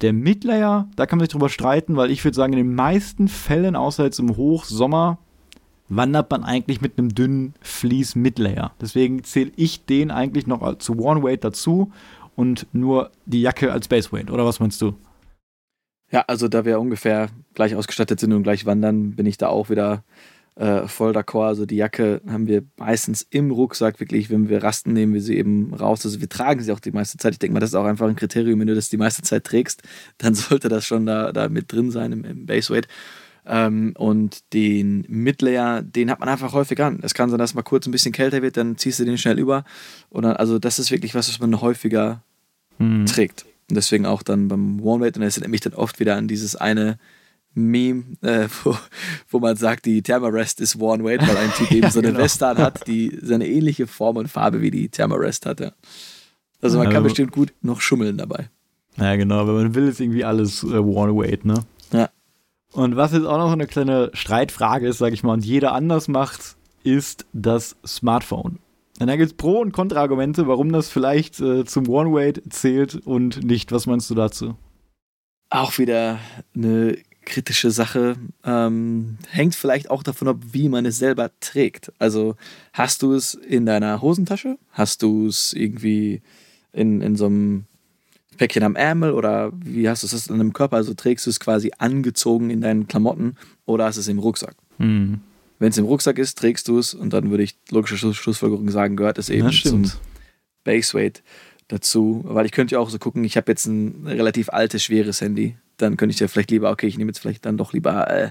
Der 0.00 0.12
Midlayer, 0.12 0.88
da 0.96 1.06
kann 1.06 1.18
man 1.18 1.24
sich 1.24 1.32
drüber 1.32 1.48
streiten, 1.48 1.96
weil 1.96 2.10
ich 2.10 2.24
würde 2.24 2.36
sagen, 2.36 2.52
in 2.52 2.58
den 2.58 2.74
meisten 2.74 3.28
Fällen, 3.28 3.76
außer 3.76 4.04
jetzt 4.04 4.18
im 4.18 4.36
Hochsommer, 4.36 5.18
wandert 5.88 6.30
man 6.30 6.44
eigentlich 6.44 6.80
mit 6.80 6.98
einem 6.98 7.14
dünnen 7.14 7.54
Fleece 7.60 8.14
Midlayer. 8.14 8.72
Deswegen 8.80 9.24
zähle 9.24 9.52
ich 9.56 9.84
den 9.84 10.10
eigentlich 10.10 10.46
noch 10.46 10.78
zu 10.78 10.98
One 10.98 11.22
Weight 11.22 11.44
dazu 11.44 11.92
und 12.36 12.66
nur 12.72 13.10
die 13.26 13.42
Jacke 13.42 13.72
als 13.72 13.88
Baseweight, 13.88 14.30
oder 14.30 14.44
was 14.44 14.60
meinst 14.60 14.80
du? 14.80 14.94
Ja, 16.10 16.24
also 16.26 16.48
da 16.48 16.64
wir 16.64 16.80
ungefähr 16.80 17.28
gleich 17.54 17.74
ausgestattet 17.74 18.20
sind 18.20 18.32
und 18.32 18.42
gleich 18.42 18.64
wandern, 18.64 19.12
bin 19.12 19.26
ich 19.26 19.36
da 19.36 19.48
auch 19.48 19.68
wieder 19.68 20.04
äh, 20.58 20.88
voll 20.88 21.12
d'accord. 21.12 21.46
Also 21.46 21.66
die 21.66 21.76
Jacke 21.76 22.20
haben 22.26 22.46
wir 22.46 22.64
meistens 22.76 23.26
im 23.30 23.50
Rucksack, 23.50 24.00
wirklich, 24.00 24.30
wenn 24.30 24.48
wir 24.48 24.62
rasten, 24.62 24.92
nehmen 24.92 25.14
wir 25.14 25.20
sie 25.20 25.36
eben 25.36 25.74
raus. 25.74 26.04
Also 26.04 26.20
wir 26.20 26.28
tragen 26.28 26.60
sie 26.62 26.72
auch 26.72 26.80
die 26.80 26.90
meiste 26.90 27.18
Zeit. 27.18 27.34
Ich 27.34 27.38
denke 27.38 27.54
mal, 27.54 27.60
das 27.60 27.70
ist 27.70 27.76
auch 27.76 27.84
einfach 27.84 28.08
ein 28.08 28.16
Kriterium, 28.16 28.58
wenn 28.60 28.66
du 28.66 28.74
das 28.74 28.88
die 28.88 28.96
meiste 28.96 29.22
Zeit 29.22 29.44
trägst, 29.44 29.82
dann 30.18 30.34
sollte 30.36 30.68
das 30.68 30.84
schon 30.84 31.06
da, 31.06 31.32
da 31.32 31.48
mit 31.48 31.72
drin 31.72 31.90
sein 31.90 32.12
im, 32.12 32.24
im 32.24 32.46
Baseweight. 32.46 32.88
Ähm, 33.50 33.94
und 33.96 34.52
den 34.52 35.06
Midlayer, 35.08 35.80
den 35.80 36.10
hat 36.10 36.20
man 36.20 36.28
einfach 36.28 36.52
häufig 36.52 36.80
an. 36.82 37.00
Es 37.02 37.14
kann 37.14 37.30
sein, 37.30 37.38
dass 37.38 37.54
mal 37.54 37.62
kurz 37.62 37.86
ein 37.86 37.92
bisschen 37.92 38.12
kälter 38.12 38.42
wird, 38.42 38.58
dann 38.58 38.76
ziehst 38.76 39.00
du 39.00 39.06
den 39.06 39.16
schnell 39.16 39.38
über. 39.38 39.64
Und 40.10 40.24
dann, 40.24 40.36
also 40.36 40.58
das 40.58 40.78
ist 40.78 40.90
wirklich 40.90 41.14
was, 41.14 41.30
was 41.30 41.40
man 41.40 41.60
häufiger 41.62 42.22
mhm. 42.78 43.06
trägt. 43.06 43.46
Und 43.70 43.76
deswegen 43.76 44.04
auch 44.04 44.22
dann 44.22 44.48
beim 44.48 44.80
One-Weight, 44.80 45.16
und 45.16 45.22
das 45.22 45.36
erinnert 45.36 45.50
mich 45.50 45.62
dann 45.62 45.72
oft 45.72 45.98
wieder 45.98 46.16
an 46.16 46.28
dieses 46.28 46.56
eine 46.56 46.98
Meme, 47.54 48.04
äh, 48.20 48.48
wo, 48.64 48.76
wo 49.30 49.38
man 49.38 49.56
sagt, 49.56 49.86
die 49.86 50.02
Thermarest 50.02 50.60
ist 50.60 50.76
One-Weight, 50.76 51.26
weil 51.26 51.36
ein 51.38 51.52
Typ 51.52 51.70
eben 51.70 51.84
ja, 51.84 51.90
so 51.90 52.00
eine 52.00 52.08
genau. 52.08 52.20
Weste 52.20 52.46
hat, 52.46 52.86
die 52.86 53.18
so 53.22 53.32
eine 53.32 53.48
ähnliche 53.48 53.86
Form 53.86 54.18
und 54.18 54.28
Farbe 54.28 54.60
wie 54.60 54.70
die 54.70 54.90
Thermarest 54.90 55.46
hat. 55.46 55.60
Ja. 55.60 55.72
Also 56.60 56.76
man 56.76 56.88
ja, 56.88 56.92
kann 56.92 57.02
bestimmt 57.02 57.32
gut 57.32 57.54
noch 57.62 57.80
schummeln 57.80 58.18
dabei. 58.18 58.50
Ja, 58.98 59.16
genau, 59.16 59.46
wenn 59.46 59.54
man 59.54 59.74
will, 59.74 59.88
ist 59.88 60.00
irgendwie 60.00 60.24
alles 60.24 60.64
äh, 60.64 60.76
One-Weight, 60.76 61.46
ne? 61.46 61.64
Und 62.72 62.96
was 62.96 63.12
jetzt 63.12 63.26
auch 63.26 63.38
noch 63.38 63.52
eine 63.52 63.66
kleine 63.66 64.10
Streitfrage 64.12 64.88
ist, 64.88 64.98
sag 64.98 65.12
ich 65.12 65.22
mal, 65.22 65.32
und 65.32 65.44
jeder 65.44 65.72
anders 65.72 66.08
macht, 66.08 66.56
ist 66.84 67.26
das 67.32 67.76
Smartphone. 67.86 68.58
Und 69.00 69.06
da 69.06 69.16
gibt 69.16 69.30
es 69.30 69.36
Pro- 69.36 69.60
und 69.60 69.72
Kontraargumente, 69.72 70.48
warum 70.48 70.72
das 70.72 70.88
vielleicht 70.88 71.40
äh, 71.40 71.64
zum 71.64 71.88
One-Weight 71.88 72.42
zählt 72.50 72.96
und 73.06 73.44
nicht. 73.44 73.70
Was 73.70 73.86
meinst 73.86 74.10
du 74.10 74.14
dazu? 74.14 74.56
Auch 75.50 75.78
wieder 75.78 76.18
eine 76.54 76.98
kritische 77.24 77.70
Sache. 77.70 78.16
Ähm, 78.44 79.18
hängt 79.28 79.54
vielleicht 79.54 79.90
auch 79.90 80.02
davon 80.02 80.28
ab, 80.28 80.36
wie 80.50 80.68
man 80.68 80.84
es 80.84 80.98
selber 80.98 81.30
trägt. 81.40 81.92
Also 81.98 82.34
hast 82.72 83.02
du 83.02 83.14
es 83.14 83.34
in 83.34 83.66
deiner 83.66 84.02
Hosentasche? 84.02 84.58
Hast 84.72 85.02
du 85.02 85.28
es 85.28 85.52
irgendwie 85.52 86.22
in, 86.72 87.00
in 87.00 87.16
so 87.16 87.26
einem 87.26 87.66
Päckchen 88.38 88.62
am 88.62 88.76
Ärmel 88.76 89.12
oder 89.12 89.52
wie 89.52 89.88
hast 89.88 90.02
du 90.02 90.06
es 90.06 90.26
in 90.28 90.38
deinem 90.38 90.52
Körper? 90.54 90.76
Also 90.76 90.94
trägst 90.94 91.26
du 91.26 91.30
es 91.30 91.38
quasi 91.40 91.72
angezogen 91.76 92.50
in 92.50 92.62
deinen 92.62 92.88
Klamotten 92.88 93.36
oder 93.66 93.84
hast 93.84 93.96
du 93.96 94.00
es 94.00 94.08
im 94.08 94.18
Rucksack? 94.18 94.54
Mhm. 94.78 95.20
Wenn 95.58 95.70
es 95.70 95.78
im 95.78 95.84
Rucksack 95.84 96.18
ist, 96.18 96.38
trägst 96.38 96.68
du 96.68 96.78
es 96.78 96.94
und 96.94 97.12
dann 97.12 97.30
würde 97.30 97.42
ich 97.42 97.56
logische 97.70 97.98
Schluss 97.98 98.16
Schlussfolgerung 98.16 98.70
sagen, 98.70 98.96
gehört 98.96 99.18
es 99.18 99.28
eben 99.28 99.50
zum 99.50 99.90
Baseweight 100.64 101.22
dazu. 101.66 102.22
Weil 102.24 102.46
ich 102.46 102.52
könnte 102.52 102.76
ja 102.76 102.78
auch 102.78 102.90
so 102.90 102.98
gucken, 102.98 103.24
ich 103.24 103.36
habe 103.36 103.50
jetzt 103.50 103.66
ein 103.66 104.06
relativ 104.06 104.50
altes, 104.50 104.84
schweres 104.84 105.20
Handy. 105.20 105.56
Dann 105.76 105.96
könnte 105.96 106.14
ich 106.14 106.20
ja 106.20 106.28
vielleicht 106.28 106.50
lieber, 106.50 106.70
okay, 106.70 106.86
ich 106.86 106.96
nehme 106.96 107.10
jetzt 107.10 107.18
vielleicht 107.18 107.44
dann 107.44 107.56
doch 107.56 107.72
lieber 107.72 108.08
äh, 108.08 108.30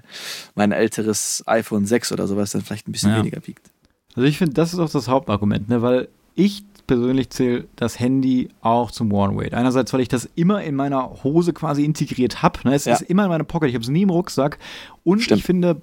mein 0.56 0.72
älteres 0.72 1.44
iPhone 1.48 1.86
6 1.86 2.12
oder 2.12 2.28
sowas, 2.28 2.52
dann 2.52 2.62
vielleicht 2.62 2.88
ein 2.88 2.92
bisschen 2.92 3.12
ja. 3.12 3.18
weniger 3.20 3.46
wiegt. 3.46 3.72
Also 4.16 4.28
ich 4.28 4.38
finde, 4.38 4.54
das 4.54 4.74
ist 4.74 4.80
auch 4.80 4.90
das 4.90 5.08
Hauptargument, 5.08 5.70
ne? 5.70 5.82
weil 5.82 6.08
ich 6.36 6.64
persönlich 6.88 7.30
zähle 7.30 7.66
das 7.76 8.00
Handy 8.00 8.50
auch 8.62 8.92
zum 8.92 9.12
One-Weight. 9.12 9.54
Einerseits, 9.54 9.94
weil 9.94 10.00
ich 10.00 10.08
das 10.08 10.30
immer 10.36 10.64
in 10.64 10.76
meiner 10.76 11.24
Hose 11.24 11.54
quasi 11.54 11.84
integriert 11.84 12.42
habe. 12.42 12.60
Ne? 12.64 12.74
Es 12.74 12.86
ja. 12.86 12.94
ist 12.94 13.02
immer 13.02 13.24
in 13.24 13.30
meiner 13.30 13.44
Pocket, 13.44 13.70
ich 13.70 13.76
habe 13.76 13.84
es 13.84 13.90
nie 13.90 14.04
im 14.04 14.10
Rucksack. 14.10 14.58
Und 15.04 15.22
Stimmt. 15.22 15.40
ich 15.40 15.46
finde, 15.46 15.82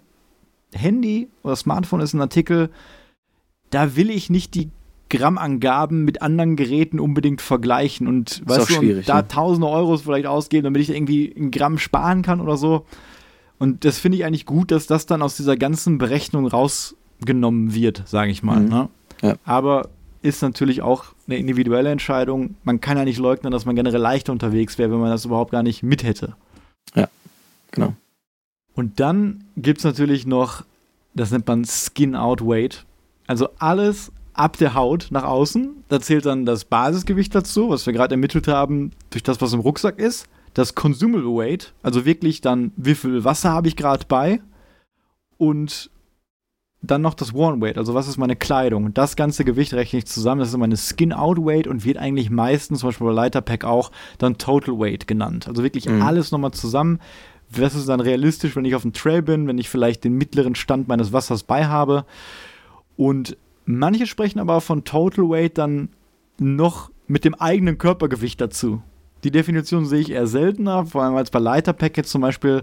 Handy 0.72 1.28
oder 1.42 1.56
Smartphone 1.56 2.00
ist 2.00 2.14
ein 2.14 2.20
Artikel, 2.20 2.70
da 3.70 3.96
will 3.96 4.10
ich 4.10 4.30
nicht 4.30 4.54
die 4.54 4.70
Grammangaben 5.10 6.04
mit 6.04 6.22
anderen 6.22 6.56
Geräten 6.56 6.98
unbedingt 6.98 7.40
vergleichen 7.40 8.08
und, 8.08 8.42
weißt 8.46 8.70
du, 8.70 8.78
und 8.80 9.08
da 9.08 9.22
ne? 9.22 9.28
tausende 9.28 9.68
Euros 9.68 10.02
vielleicht 10.02 10.26
ausgeben, 10.26 10.64
damit 10.64 10.82
ich 10.82 10.90
irgendwie 10.90 11.32
ein 11.36 11.50
Gramm 11.50 11.78
sparen 11.78 12.22
kann 12.22 12.40
oder 12.40 12.56
so. 12.56 12.86
Und 13.58 13.84
das 13.84 13.98
finde 13.98 14.18
ich 14.18 14.24
eigentlich 14.24 14.46
gut, 14.46 14.70
dass 14.70 14.86
das 14.86 15.06
dann 15.06 15.22
aus 15.22 15.36
dieser 15.36 15.56
ganzen 15.56 15.98
Berechnung 15.98 16.46
rausgenommen 16.46 17.74
wird, 17.74 18.02
sage 18.06 18.30
ich 18.30 18.42
mal. 18.42 18.60
Mhm. 18.60 18.68
Ne? 18.68 18.88
Ja. 19.22 19.34
Aber 19.44 19.88
ist 20.24 20.40
natürlich 20.40 20.80
auch 20.80 21.04
eine 21.26 21.36
individuelle 21.36 21.90
Entscheidung. 21.90 22.54
Man 22.64 22.80
kann 22.80 22.96
ja 22.96 23.04
nicht 23.04 23.18
leugnen, 23.18 23.52
dass 23.52 23.66
man 23.66 23.76
generell 23.76 24.00
leichter 24.00 24.32
unterwegs 24.32 24.78
wäre, 24.78 24.90
wenn 24.90 24.98
man 24.98 25.10
das 25.10 25.26
überhaupt 25.26 25.52
gar 25.52 25.62
nicht 25.62 25.82
mit 25.82 26.02
hätte. 26.02 26.34
Ja, 26.94 27.08
genau. 27.70 27.92
Und 28.74 29.00
dann 29.00 29.44
gibt 29.58 29.78
es 29.78 29.84
natürlich 29.84 30.26
noch, 30.26 30.64
das 31.12 31.30
nennt 31.30 31.46
man 31.46 31.66
Skin 31.66 32.16
Out 32.16 32.40
Weight. 32.40 32.86
Also 33.26 33.50
alles 33.58 34.12
ab 34.32 34.56
der 34.56 34.72
Haut 34.72 35.08
nach 35.10 35.24
außen. 35.24 35.84
Da 35.88 36.00
zählt 36.00 36.24
dann 36.24 36.46
das 36.46 36.64
Basisgewicht 36.64 37.34
dazu, 37.34 37.68
was 37.68 37.84
wir 37.84 37.92
gerade 37.92 38.14
ermittelt 38.14 38.48
haben, 38.48 38.92
durch 39.10 39.22
das, 39.22 39.42
was 39.42 39.52
im 39.52 39.60
Rucksack 39.60 39.98
ist. 39.98 40.26
Das 40.54 40.74
Consumable 40.74 41.36
Weight, 41.36 41.74
also 41.82 42.06
wirklich 42.06 42.40
dann, 42.40 42.72
wie 42.76 42.94
viel 42.94 43.24
Wasser 43.24 43.50
habe 43.50 43.68
ich 43.68 43.76
gerade 43.76 44.06
bei. 44.08 44.40
Und 45.36 45.90
dann 46.86 47.02
noch 47.02 47.14
das 47.14 47.32
Worn 47.32 47.60
Weight, 47.60 47.78
also 47.78 47.94
was 47.94 48.08
ist 48.08 48.16
meine 48.16 48.36
Kleidung. 48.36 48.94
Das 48.94 49.16
ganze 49.16 49.44
Gewicht 49.44 49.74
rechne 49.74 50.00
ich 50.00 50.06
zusammen. 50.06 50.40
Das 50.40 50.48
ist 50.48 50.56
meine 50.56 50.76
Skin 50.76 51.12
Out 51.12 51.38
Weight 51.38 51.66
und 51.66 51.84
wird 51.84 51.98
eigentlich 51.98 52.30
meistens, 52.30 52.80
zum 52.80 52.88
Beispiel 52.88 53.06
bei 53.06 53.12
Lighter 53.12 53.40
Pack 53.40 53.64
auch, 53.64 53.90
dann 54.18 54.38
Total 54.38 54.78
Weight 54.78 55.06
genannt. 55.06 55.48
Also 55.48 55.62
wirklich 55.62 55.88
mhm. 55.88 56.02
alles 56.02 56.30
nochmal 56.30 56.52
zusammen 56.52 56.98
was 57.50 57.74
ist 57.74 57.88
dann 57.88 58.00
realistisch, 58.00 58.56
wenn 58.56 58.64
ich 58.64 58.74
auf 58.74 58.82
dem 58.82 58.92
Trail 58.92 59.22
bin, 59.22 59.46
wenn 59.46 59.58
ich 59.58 59.68
vielleicht 59.68 60.04
den 60.04 60.14
mittleren 60.14 60.54
Stand 60.54 60.88
meines 60.88 61.12
Wassers 61.12 61.42
bei 61.42 61.66
habe. 61.66 62.04
Und 62.96 63.36
manche 63.64 64.06
sprechen 64.06 64.38
aber 64.38 64.60
von 64.60 64.84
Total 64.84 65.28
Weight 65.28 65.58
dann 65.58 65.90
noch 66.38 66.90
mit 67.06 67.24
dem 67.24 67.34
eigenen 67.34 67.78
Körpergewicht 67.78 68.40
dazu. 68.40 68.82
Die 69.24 69.30
Definition 69.30 69.86
sehe 69.86 70.00
ich 70.00 70.10
eher 70.10 70.26
seltener, 70.26 70.86
vor 70.86 71.02
allem 71.02 71.16
als 71.16 71.30
bei 71.30 71.38
Leiterpack 71.38 71.96
jetzt 71.96 72.10
zum 72.10 72.20
Beispiel 72.20 72.62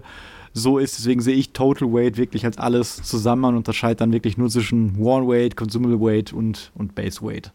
so 0.52 0.78
ist. 0.78 0.98
Deswegen 0.98 1.20
sehe 1.20 1.34
ich 1.34 1.52
Total 1.52 1.92
Weight 1.92 2.16
wirklich 2.16 2.44
als 2.44 2.58
alles 2.58 3.02
zusammen 3.02 3.44
und 3.44 3.56
unterscheide 3.56 3.96
dann 3.96 4.12
wirklich 4.12 4.36
nur 4.36 4.48
zwischen 4.48 4.98
Worn 4.98 5.28
Weight, 5.28 5.56
Consumable 5.56 6.00
Weight 6.00 6.32
und, 6.32 6.72
und 6.74 6.94
Base 6.94 7.22
Weight. 7.22 7.52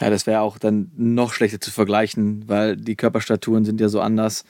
Ja, 0.00 0.10
das 0.10 0.26
wäre 0.26 0.40
auch 0.40 0.58
dann 0.58 0.92
noch 0.96 1.32
schlechter 1.32 1.60
zu 1.60 1.70
vergleichen, 1.70 2.48
weil 2.48 2.76
die 2.76 2.94
Körperstaturen 2.94 3.64
sind 3.64 3.80
ja 3.80 3.88
so 3.88 4.00
anders. 4.00 4.44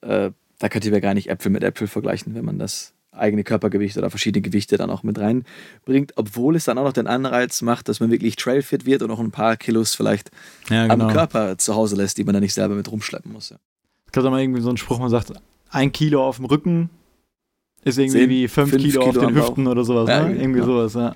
Äh, 0.00 0.30
da 0.58 0.68
könnt 0.68 0.84
ihr 0.84 1.00
gar 1.00 1.14
nicht 1.14 1.30
Äpfel 1.30 1.52
mit 1.52 1.62
Äpfel 1.62 1.86
vergleichen, 1.86 2.34
wenn 2.34 2.44
man 2.44 2.58
das 2.58 2.94
eigene 3.12 3.44
Körpergewicht 3.44 3.96
oder 3.96 4.10
verschiedene 4.10 4.42
Gewichte 4.42 4.76
dann 4.76 4.90
auch 4.90 5.02
mit 5.02 5.18
reinbringt, 5.18 6.12
obwohl 6.16 6.56
es 6.56 6.64
dann 6.64 6.78
auch 6.78 6.84
noch 6.84 6.92
den 6.92 7.06
Anreiz 7.06 7.62
macht, 7.62 7.88
dass 7.88 8.00
man 8.00 8.10
wirklich 8.10 8.36
trailfit 8.36 8.86
wird 8.86 9.02
und 9.02 9.10
auch 9.10 9.20
ein 9.20 9.30
paar 9.30 9.56
Kilos 9.56 9.94
vielleicht 9.94 10.30
ja, 10.68 10.86
genau. 10.86 11.06
am 11.06 11.12
Körper 11.12 11.58
zu 11.58 11.74
Hause 11.74 11.96
lässt, 11.96 12.18
die 12.18 12.24
man 12.24 12.34
dann 12.34 12.42
nicht 12.42 12.54
selber 12.54 12.74
mit 12.74 12.90
rumschleppen 12.90 13.32
muss. 13.32 13.50
Ja. 13.50 13.56
Es 14.06 14.12
gab 14.12 14.24
mal 14.24 14.40
irgendwie 14.40 14.62
so 14.62 14.68
einen 14.68 14.78
Spruch, 14.78 14.98
man 14.98 15.10
sagt, 15.10 15.32
ein 15.70 15.92
Kilo 15.92 16.26
auf 16.26 16.36
dem 16.36 16.46
Rücken 16.46 16.90
ist 17.84 17.98
irgendwie 17.98 18.18
10, 18.20 18.30
wie 18.30 18.48
fünf, 18.48 18.70
fünf 18.70 18.82
Kilo, 18.82 19.00
Kilo, 19.00 19.20
auf 19.20 19.26
den 19.26 19.36
Hüften 19.36 19.66
oder 19.66 19.84
sowas. 19.84 20.08
Ja, 20.08 20.28
ne? 20.28 20.36
Irgendwie 20.36 20.60
genau. 20.60 20.88
sowas, 20.88 20.94
ja. 20.94 21.14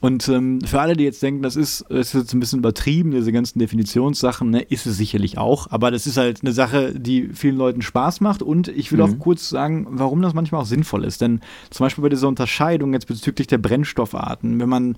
Und 0.00 0.28
ähm, 0.28 0.62
für 0.62 0.80
alle, 0.80 0.96
die 0.96 1.04
jetzt 1.04 1.22
denken, 1.22 1.42
das 1.42 1.56
ist, 1.56 1.84
das 1.90 2.14
ist 2.14 2.22
jetzt 2.22 2.32
ein 2.32 2.40
bisschen 2.40 2.60
übertrieben, 2.60 3.10
diese 3.10 3.32
ganzen 3.32 3.58
Definitionssachen, 3.58 4.48
ne, 4.48 4.62
ist 4.62 4.86
es 4.86 4.96
sicherlich 4.96 5.36
auch. 5.36 5.70
Aber 5.70 5.90
das 5.90 6.06
ist 6.06 6.16
halt 6.16 6.40
eine 6.40 6.52
Sache, 6.52 6.98
die 6.98 7.28
vielen 7.34 7.56
Leuten 7.56 7.82
Spaß 7.82 8.22
macht. 8.22 8.40
Und 8.40 8.68
ich 8.68 8.90
will 8.92 8.98
mhm. 8.98 9.04
auch 9.04 9.18
kurz 9.18 9.50
sagen, 9.50 9.86
warum 9.90 10.22
das 10.22 10.32
manchmal 10.32 10.62
auch 10.62 10.66
sinnvoll 10.66 11.04
ist. 11.04 11.20
Denn 11.20 11.40
zum 11.68 11.84
Beispiel 11.84 12.00
bei 12.00 12.08
dieser 12.08 12.28
Unterscheidung 12.28 12.94
jetzt 12.94 13.06
bezüglich 13.06 13.46
der 13.46 13.58
Brennstoffarten, 13.58 14.58
wenn 14.58 14.68
man 14.70 14.96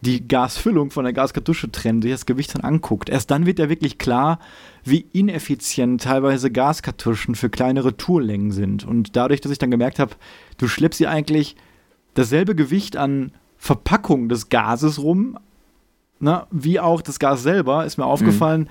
die 0.00 0.26
Gasfüllung 0.26 0.90
von 0.90 1.04
der 1.04 1.12
Gaskartusche 1.12 1.70
trennt, 1.70 2.02
sich 2.02 2.12
das 2.12 2.26
Gewicht 2.26 2.54
dann 2.54 2.62
anguckt, 2.62 3.08
erst 3.08 3.30
dann 3.30 3.46
wird 3.46 3.58
ja 3.58 3.68
wirklich 3.68 3.98
klar, 3.98 4.38
wie 4.84 5.06
ineffizient 5.12 6.02
teilweise 6.02 6.50
Gaskartuschen 6.50 7.34
für 7.34 7.50
kleinere 7.50 7.96
Tourlängen 7.96 8.52
sind. 8.52 8.84
Und 8.84 9.16
dadurch, 9.16 9.40
dass 9.40 9.52
ich 9.52 9.58
dann 9.58 9.70
gemerkt 9.70 9.98
habe, 9.98 10.14
du 10.56 10.68
schleppst 10.68 10.98
sie 10.98 11.06
eigentlich 11.06 11.56
dasselbe 12.14 12.54
Gewicht 12.54 12.96
an 12.96 13.32
Verpackung 13.56 14.28
des 14.28 14.48
Gases 14.48 14.98
rum, 14.98 15.38
na, 16.20 16.46
wie 16.50 16.80
auch 16.80 17.00
das 17.00 17.18
Gas 17.18 17.42
selber, 17.42 17.84
ist 17.84 17.96
mir 17.96 18.06
aufgefallen, 18.06 18.62
mhm. 18.62 18.68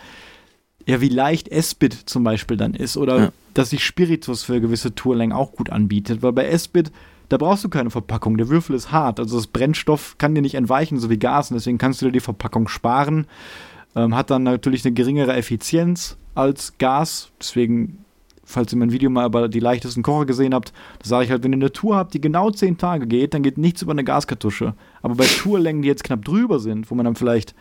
ja, 0.85 1.01
wie 1.01 1.09
leicht 1.09 1.47
Esbit 1.47 1.93
zum 1.93 2.23
Beispiel 2.23 2.57
dann 2.57 2.73
ist 2.73 2.97
oder 2.97 3.19
ja. 3.19 3.31
dass 3.53 3.69
sich 3.69 3.85
Spiritus 3.85 4.43
für 4.43 4.59
gewisse 4.59 4.95
Tourlängen 4.95 5.35
auch 5.35 5.53
gut 5.53 5.69
anbietet, 5.69 6.21
weil 6.21 6.33
bei 6.33 6.47
Esbit, 6.47 6.91
da 7.29 7.37
brauchst 7.37 7.63
du 7.63 7.69
keine 7.69 7.89
Verpackung, 7.89 8.37
der 8.37 8.49
Würfel 8.49 8.75
ist 8.75 8.91
hart, 8.91 9.19
also 9.19 9.37
das 9.37 9.47
Brennstoff 9.47 10.17
kann 10.17 10.35
dir 10.35 10.41
nicht 10.41 10.55
entweichen, 10.55 10.99
so 10.99 11.09
wie 11.09 11.19
Gas, 11.19 11.51
und 11.51 11.55
deswegen 11.55 11.77
kannst 11.77 12.01
du 12.01 12.05
dir 12.05 12.11
die 12.11 12.19
Verpackung 12.19 12.67
sparen, 12.67 13.27
ähm, 13.95 14.15
hat 14.15 14.29
dann 14.29 14.43
natürlich 14.43 14.85
eine 14.85 14.93
geringere 14.93 15.35
Effizienz 15.35 16.17
als 16.35 16.77
Gas, 16.77 17.31
deswegen 17.39 18.05
falls 18.47 18.71
ihr 18.71 18.79
mein 18.79 18.93
Video 18.93 19.09
mal 19.09 19.25
über 19.25 19.49
die 19.49 19.59
leichtesten 19.59 20.03
Kocher 20.03 20.25
gesehen 20.25 20.53
habt, 20.53 20.71
da 20.99 21.09
sage 21.09 21.25
ich 21.25 21.31
halt, 21.31 21.43
wenn 21.43 21.51
ihr 21.51 21.57
eine 21.57 21.73
Tour 21.73 21.97
habt, 21.97 22.13
die 22.13 22.21
genau 22.21 22.49
10 22.49 22.77
Tage 22.77 23.05
geht, 23.05 23.33
dann 23.33 23.43
geht 23.43 23.57
nichts 23.57 23.81
über 23.81 23.91
eine 23.91 24.05
Gaskartusche. 24.05 24.73
Aber 25.01 25.15
bei 25.15 25.25
Tourlängen, 25.25 25.81
die 25.81 25.89
jetzt 25.89 26.05
knapp 26.05 26.23
drüber 26.23 26.59
sind, 26.59 26.89
wo 26.89 26.95
man 26.95 27.03
dann 27.03 27.15
vielleicht 27.15 27.53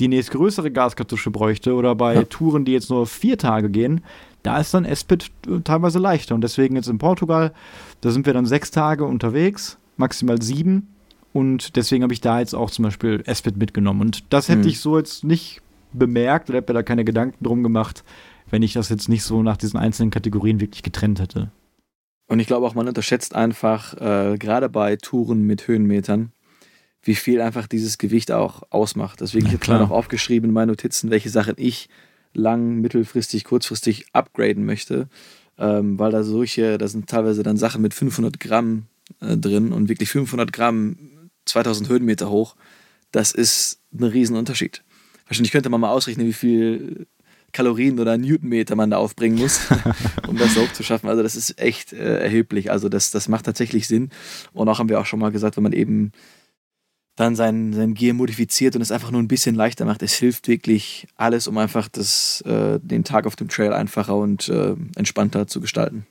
die 0.00 0.08
nächstgrößere 0.08 0.70
Gaskartusche 0.70 1.30
bräuchte 1.30 1.74
oder 1.74 1.94
bei 1.94 2.14
ja. 2.14 2.22
Touren, 2.24 2.64
die 2.64 2.72
jetzt 2.72 2.90
nur 2.90 3.06
vier 3.06 3.38
Tage 3.38 3.70
gehen, 3.70 4.02
da 4.42 4.58
ist 4.58 4.74
dann 4.74 4.84
Espit 4.84 5.30
teilweise 5.64 5.98
leichter. 5.98 6.34
Und 6.34 6.42
deswegen 6.42 6.76
jetzt 6.76 6.88
in 6.88 6.98
Portugal, 6.98 7.52
da 8.00 8.10
sind 8.10 8.26
wir 8.26 8.32
dann 8.32 8.46
sechs 8.46 8.70
Tage 8.70 9.04
unterwegs, 9.04 9.78
maximal 9.96 10.40
sieben. 10.42 10.88
Und 11.32 11.76
deswegen 11.76 12.02
habe 12.02 12.12
ich 12.12 12.20
da 12.20 12.40
jetzt 12.40 12.54
auch 12.54 12.70
zum 12.70 12.84
Beispiel 12.84 13.22
Espit 13.26 13.56
mitgenommen. 13.56 14.00
Und 14.00 14.32
das 14.32 14.48
hätte 14.48 14.62
hm. 14.62 14.68
ich 14.68 14.80
so 14.80 14.98
jetzt 14.98 15.24
nicht 15.24 15.62
bemerkt 15.92 16.48
oder 16.48 16.58
hätte 16.58 16.72
mir 16.72 16.78
da 16.78 16.82
keine 16.82 17.04
Gedanken 17.04 17.44
drum 17.44 17.62
gemacht, 17.62 18.02
wenn 18.50 18.62
ich 18.62 18.72
das 18.72 18.88
jetzt 18.88 19.08
nicht 19.08 19.22
so 19.22 19.42
nach 19.42 19.56
diesen 19.56 19.78
einzelnen 19.78 20.10
Kategorien 20.10 20.60
wirklich 20.60 20.82
getrennt 20.82 21.20
hätte. 21.20 21.50
Und 22.28 22.40
ich 22.40 22.46
glaube 22.46 22.66
auch, 22.66 22.74
man 22.74 22.88
unterschätzt 22.88 23.34
einfach, 23.34 23.94
äh, 24.00 24.38
gerade 24.38 24.68
bei 24.68 24.96
Touren 24.96 25.42
mit 25.42 25.68
Höhenmetern, 25.68 26.32
wie 27.02 27.14
viel 27.14 27.40
einfach 27.40 27.66
dieses 27.66 27.98
Gewicht 27.98 28.30
auch 28.30 28.62
ausmacht. 28.70 29.20
Deswegen 29.20 29.46
habe 29.46 29.56
ich 29.56 29.60
jetzt 29.60 29.68
noch 29.68 29.90
aufgeschrieben 29.90 30.50
in 30.50 30.54
meinen 30.54 30.68
Notizen, 30.68 31.10
welche 31.10 31.30
Sachen 31.30 31.54
ich 31.56 31.88
lang, 32.34 32.80
mittelfristig, 32.80 33.44
kurzfristig 33.44 34.06
upgraden 34.12 34.64
möchte, 34.64 35.08
ähm, 35.58 35.98
weil 35.98 36.12
da 36.12 36.22
solche, 36.22 36.78
da 36.78 36.88
sind 36.88 37.08
teilweise 37.08 37.42
dann 37.42 37.56
Sachen 37.56 37.82
mit 37.82 37.92
500 37.92 38.40
Gramm 38.40 38.86
äh, 39.20 39.36
drin 39.36 39.72
und 39.72 39.88
wirklich 39.88 40.10
500 40.10 40.52
Gramm 40.52 40.96
2000 41.44 41.88
Höhenmeter 41.88 42.30
hoch. 42.30 42.56
Das 43.10 43.32
ist 43.32 43.80
ein 43.92 44.04
Riesenunterschied. 44.04 44.82
Wahrscheinlich 45.26 45.52
könnte 45.52 45.68
man 45.68 45.80
mal 45.80 45.90
ausrechnen, 45.90 46.26
wie 46.26 46.32
viel 46.32 47.06
Kalorien 47.52 48.00
oder 48.00 48.16
Newtonmeter 48.16 48.76
man 48.76 48.90
da 48.90 48.96
aufbringen 48.96 49.38
muss, 49.38 49.60
um 50.28 50.38
das 50.38 50.54
so 50.54 50.66
zu 50.72 50.82
schaffen. 50.82 51.08
Also 51.08 51.22
das 51.22 51.36
ist 51.36 51.58
echt 51.60 51.92
äh, 51.92 52.20
erheblich. 52.20 52.70
Also 52.70 52.88
das, 52.88 53.10
das 53.10 53.28
macht 53.28 53.44
tatsächlich 53.44 53.86
Sinn. 53.86 54.10
Und 54.52 54.68
auch 54.68 54.78
haben 54.78 54.88
wir 54.88 55.00
auch 55.00 55.06
schon 55.06 55.20
mal 55.20 55.30
gesagt, 55.30 55.56
wenn 55.56 55.62
man 55.62 55.72
eben 55.72 56.12
dann 57.22 57.36
sein, 57.36 57.72
sein 57.72 57.94
Gear 57.94 58.14
modifiziert 58.14 58.76
und 58.76 58.82
es 58.82 58.92
einfach 58.92 59.10
nur 59.10 59.22
ein 59.22 59.28
bisschen 59.28 59.54
leichter 59.54 59.84
macht, 59.84 60.02
es 60.02 60.14
hilft 60.14 60.48
wirklich 60.48 61.06
alles, 61.16 61.46
um 61.46 61.56
einfach 61.58 61.88
das, 61.88 62.42
äh, 62.42 62.78
den 62.80 63.04
Tag 63.04 63.26
auf 63.26 63.36
dem 63.36 63.48
Trail 63.48 63.72
einfacher 63.72 64.16
und 64.16 64.48
äh, 64.48 64.74
entspannter 64.96 65.46
zu 65.46 65.60
gestalten. 65.60 66.06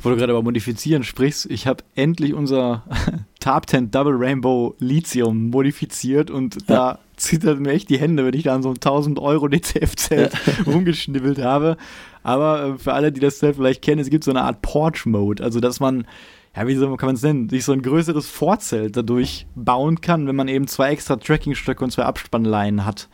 Wo 0.00 0.08
du 0.08 0.16
gerade 0.16 0.32
über 0.32 0.42
Modifizieren 0.42 1.04
sprichst, 1.04 1.46
ich 1.50 1.66
habe 1.66 1.84
endlich 1.94 2.34
unser 2.34 2.84
Top 3.40 3.68
10 3.68 3.90
Double 3.90 4.14
Rainbow 4.16 4.74
Lithium 4.78 5.50
modifiziert 5.50 6.30
und 6.30 6.54
ja. 6.54 6.60
da 6.66 6.98
zittert 7.16 7.60
mir 7.60 7.72
echt 7.72 7.88
die 7.88 7.98
Hände, 7.98 8.24
wenn 8.24 8.34
ich 8.34 8.42
da 8.42 8.54
an 8.54 8.62
so 8.62 8.68
einem 8.68 8.76
1000 8.76 9.18
Euro 9.20 9.48
DCF-Zelt 9.48 10.32
ja. 10.32 10.64
rumgeschnibbelt 10.66 11.38
habe. 11.38 11.76
Aber 12.22 12.64
äh, 12.64 12.78
für 12.78 12.94
alle, 12.94 13.12
die 13.12 13.20
das 13.20 13.38
Zelt 13.38 13.56
vielleicht 13.56 13.82
kennen, 13.82 14.00
es 14.00 14.10
gibt 14.10 14.24
so 14.24 14.30
eine 14.30 14.42
Art 14.42 14.62
Porch-Mode, 14.62 15.42
also 15.42 15.60
dass 15.60 15.78
man 15.78 16.06
ja, 16.54 16.66
wie 16.66 16.78
kann 16.78 17.06
man 17.06 17.14
es 17.14 17.22
nennen, 17.22 17.48
sich 17.48 17.64
so 17.64 17.72
ein 17.72 17.82
größeres 17.82 18.28
Vorzelt 18.28 18.96
dadurch 18.96 19.46
bauen 19.54 20.00
kann, 20.00 20.26
wenn 20.26 20.36
man 20.36 20.48
eben 20.48 20.66
zwei 20.66 20.90
extra 20.90 21.16
Trackingstöcke 21.16 21.82
und 21.82 21.90
zwei 21.90 22.04
Abspannleinen 22.04 22.84
hat. 22.84 23.08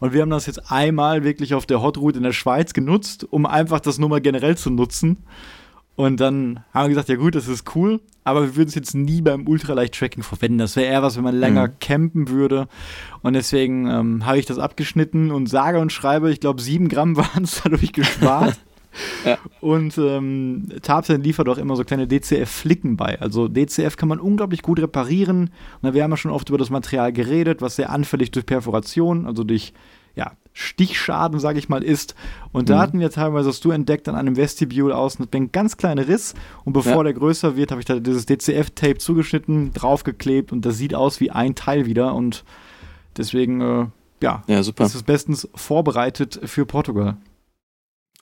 Und 0.00 0.12
wir 0.12 0.22
haben 0.22 0.30
das 0.30 0.46
jetzt 0.46 0.70
einmal 0.70 1.24
wirklich 1.24 1.54
auf 1.54 1.66
der 1.66 1.82
Hot 1.82 1.98
Route 1.98 2.18
in 2.18 2.24
der 2.24 2.32
Schweiz 2.32 2.72
genutzt, 2.72 3.26
um 3.30 3.46
einfach 3.46 3.80
das 3.80 3.98
nur 3.98 4.08
mal 4.08 4.20
generell 4.20 4.56
zu 4.56 4.70
nutzen. 4.70 5.24
Und 5.96 6.20
dann 6.20 6.64
haben 6.72 6.84
wir 6.84 6.88
gesagt, 6.90 7.08
ja 7.08 7.14
gut, 7.14 7.36
das 7.36 7.46
ist 7.46 7.74
cool, 7.76 8.00
aber 8.24 8.42
wir 8.42 8.56
würden 8.56 8.68
es 8.68 8.74
jetzt 8.74 8.94
nie 8.94 9.22
beim 9.22 9.46
Ultraleicht-Tracking 9.46 10.24
verwenden. 10.24 10.58
Das 10.58 10.74
wäre 10.74 10.86
eher 10.86 11.02
was, 11.02 11.16
wenn 11.16 11.22
man 11.24 11.36
länger 11.36 11.68
mhm. 11.68 11.78
campen 11.80 12.28
würde. 12.28 12.68
Und 13.22 13.34
deswegen 13.34 13.88
ähm, 13.88 14.26
habe 14.26 14.38
ich 14.38 14.46
das 14.46 14.58
abgeschnitten 14.58 15.30
und 15.30 15.48
sage 15.48 15.78
und 15.78 15.92
schreibe, 15.92 16.32
ich 16.32 16.40
glaube, 16.40 16.60
sieben 16.60 16.88
Gramm 16.88 17.16
waren 17.16 17.44
es 17.44 17.62
dadurch 17.62 17.92
gespart. 17.92 18.58
Ja. 19.24 19.38
Und 19.60 19.98
ähm, 19.98 20.68
Tarpsen 20.82 21.22
liefert 21.22 21.48
auch 21.48 21.58
immer 21.58 21.76
so 21.76 21.84
kleine 21.84 22.06
DCF-Flicken 22.06 22.96
bei. 22.96 23.20
Also 23.20 23.48
DCF 23.48 23.96
kann 23.96 24.08
man 24.08 24.20
unglaublich 24.20 24.62
gut 24.62 24.80
reparieren. 24.80 25.50
Und 25.82 25.94
wir 25.94 26.02
haben 26.02 26.10
ja 26.10 26.16
schon 26.16 26.30
oft 26.30 26.48
über 26.48 26.58
das 26.58 26.70
Material 26.70 27.12
geredet, 27.12 27.62
was 27.62 27.76
sehr 27.76 27.90
anfällig 27.90 28.30
durch 28.30 28.46
Perforation, 28.46 29.26
also 29.26 29.44
durch 29.44 29.72
ja, 30.16 30.32
Stichschaden, 30.52 31.40
sage 31.40 31.58
ich 31.58 31.68
mal, 31.68 31.82
ist. 31.82 32.14
Und 32.52 32.68
da 32.70 32.76
mhm. 32.76 32.80
hatten 32.80 33.00
wir 33.00 33.10
teilweise, 33.10 33.48
hast 33.48 33.64
du 33.64 33.72
entdeckt, 33.72 34.08
an 34.08 34.14
einem 34.14 34.36
Vestibule 34.36 34.96
außen 34.96 35.26
einen 35.32 35.50
ganz 35.50 35.76
kleinen 35.76 36.04
Riss. 36.04 36.34
Und 36.64 36.72
bevor 36.72 36.98
ja. 36.98 37.02
der 37.04 37.14
größer 37.14 37.56
wird, 37.56 37.72
habe 37.72 37.80
ich 37.80 37.86
da 37.86 37.98
dieses 37.98 38.26
DCF-Tape 38.26 38.98
zugeschnitten, 38.98 39.72
draufgeklebt 39.72 40.52
und 40.52 40.64
das 40.64 40.78
sieht 40.78 40.94
aus 40.94 41.20
wie 41.20 41.32
ein 41.32 41.56
Teil 41.56 41.86
wieder. 41.86 42.14
Und 42.14 42.44
deswegen, 43.16 43.60
äh, 43.60 43.86
ja, 44.22 44.44
ja 44.46 44.62
super. 44.62 44.84
ist 44.84 44.94
es 44.94 45.02
bestens 45.02 45.48
vorbereitet 45.54 46.40
für 46.44 46.64
Portugal. 46.64 47.16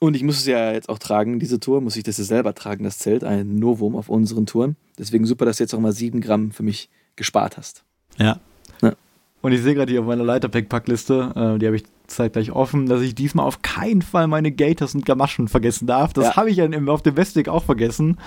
Und 0.03 0.15
ich 0.15 0.23
muss 0.23 0.39
es 0.39 0.45
ja 0.45 0.73
jetzt 0.73 0.89
auch 0.89 0.99
tragen, 0.99 1.39
diese 1.39 1.59
Tour, 1.59 1.79
muss 1.79 1.95
ich 1.95 2.03
das 2.03 2.17
ja 2.17 2.25
selber 2.25 2.53
tragen, 2.53 2.83
das 2.83 2.97
Zelt, 2.97 3.23
ein 3.23 3.55
Novum 3.55 3.95
auf 3.95 4.09
unseren 4.09 4.45
Touren. 4.45 4.75
Deswegen 4.99 5.25
super, 5.25 5.45
dass 5.45 5.57
du 5.57 5.63
jetzt 5.63 5.73
auch 5.73 5.79
mal 5.79 5.93
sieben 5.93 6.19
Gramm 6.19 6.51
für 6.51 6.63
mich 6.63 6.89
gespart 7.15 7.57
hast. 7.57 7.83
Ja, 8.17 8.39
und 9.43 9.51
ich 9.51 9.61
sehe 9.61 9.75
gerade 9.75 9.91
hier 9.91 9.99
auf 9.99 10.07
meiner 10.07 10.23
Leiterpack-Packliste, 10.23 11.33
äh, 11.35 11.59
die 11.59 11.65
habe 11.65 11.75
ich 11.75 11.83
zeitgleich 12.07 12.53
offen, 12.53 12.85
dass 12.85 13.01
ich 13.01 13.13
diesmal 13.13 13.45
auf 13.45 13.61
keinen 13.61 14.01
Fall 14.01 14.27
meine 14.27 14.53
Gators 14.53 14.95
und 14.95 15.05
Gamaschen 15.05 15.49
vergessen 15.49 15.85
darf. 15.85 16.13
Das 16.13 16.27
ja. 16.27 16.35
habe 16.37 16.49
ich 16.49 16.55
ja 16.55 16.67
auf 16.87 17.01
dem 17.01 17.17
Westweg 17.17 17.49
auch 17.49 17.65
vergessen. 17.65 18.17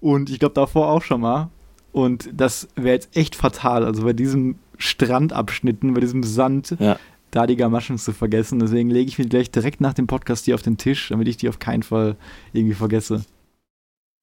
Und 0.00 0.30
ich 0.30 0.38
glaube 0.38 0.54
davor 0.54 0.88
auch 0.88 1.02
schon 1.02 1.20
mal. 1.20 1.50
Und 1.90 2.30
das 2.32 2.68
wäre 2.76 2.94
jetzt 2.94 3.16
echt 3.16 3.34
fatal. 3.34 3.84
Also 3.84 4.04
bei 4.04 4.12
diesem 4.12 4.54
Strandabschnitten, 4.78 5.94
bei 5.94 6.00
diesem 6.00 6.22
Sand, 6.22 6.76
ja. 6.78 6.96
Da 7.32 7.46
die 7.46 7.56
Gamaschen 7.56 7.98
zu 7.98 8.12
vergessen. 8.12 8.60
Deswegen 8.60 8.90
lege 8.90 9.08
ich 9.08 9.18
mir 9.18 9.26
gleich 9.26 9.50
direkt 9.50 9.80
nach 9.80 9.94
dem 9.94 10.06
Podcast 10.06 10.46
die 10.46 10.54
auf 10.54 10.62
den 10.62 10.76
Tisch, 10.76 11.08
damit 11.08 11.26
ich 11.26 11.36
die 11.36 11.48
auf 11.48 11.58
keinen 11.58 11.82
Fall 11.82 12.16
irgendwie 12.52 12.74
vergesse. 12.74 13.24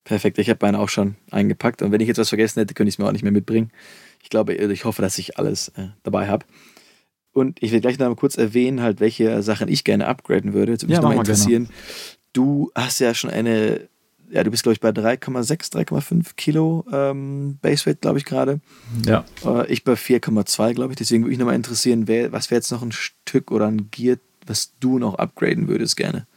Perfekt, 0.06 0.38
ich 0.38 0.50
habe 0.50 0.60
meine 0.62 0.80
auch 0.80 0.90
schon 0.90 1.16
eingepackt. 1.30 1.82
Und 1.82 1.92
wenn 1.92 2.02
ich 2.02 2.08
jetzt 2.08 2.20
was 2.20 2.30
vergessen 2.30 2.60
hätte, 2.60 2.74
könnte 2.74 2.90
ich 2.90 2.96
es 2.96 3.00
mir 3.00 3.08
auch 3.08 3.12
nicht 3.12 3.24
mehr 3.24 3.32
mitbringen. 3.32 3.72
Ich 4.24 4.30
glaube, 4.30 4.54
ich 4.54 4.86
hoffe, 4.86 5.02
dass 5.02 5.18
ich 5.18 5.38
alles 5.38 5.70
äh, 5.70 5.90
dabei 6.04 6.28
habe. 6.28 6.46
Und 7.34 7.62
ich 7.62 7.72
will 7.72 7.82
gleich 7.82 8.00
noch 8.00 8.08
mal 8.08 8.16
kurz 8.16 8.38
erwähnen, 8.38 8.82
halt, 8.82 9.00
welche 9.00 9.42
Sachen 9.44 9.68
ich 9.68 9.84
gerne 9.84 10.08
upgraden 10.08 10.54
würde. 10.54 10.72
Jetzt 10.72 10.84
würde 10.84 10.92
mich 10.92 10.98
ja, 10.98 11.02
nochmal 11.02 11.18
interessieren. 11.18 11.66
Gerne. 11.66 11.78
Du 12.34 12.72
hast 12.76 13.00
ja 13.00 13.14
schon 13.14 13.30
eine, 13.30 13.90
ja, 14.32 14.44
du 14.44 14.52
bist, 14.52 14.64
glaube 14.64 14.74
ich, 14.74 14.80
bei 14.80 14.90
3,6, 14.90 15.74
3,5 15.74 16.36
Kilo 16.36 16.86
ähm, 16.92 17.58
Baseweight, 17.62 18.02
glaube 18.02 18.20
ich, 18.20 18.26
gerade. 18.26 18.60
Ja. 19.06 19.26
Äh, 19.46 19.72
ich 19.72 19.84
bei 19.84 19.94
4,2, 19.94 20.74
glaube 20.74 20.94
ich. 20.94 20.98
Deswegen 20.98 21.24
würde 21.24 21.30
mich 21.30 21.40
nochmal 21.40 21.56
interessieren, 21.56 22.08
wer, 22.08 22.32
was 22.32 22.52
wäre 22.52 22.60
jetzt 22.60 22.72
noch 22.72 22.82
ein 22.82 22.92
Stück 22.92 23.52
oder 23.52 23.68
ein 23.68 23.90
Gear, 23.92 24.18
was 24.46 24.74
du 24.80 25.00
noch 25.00 25.16
upgraden 25.16 25.68
würdest 25.68 25.98
gerne? 25.98 26.28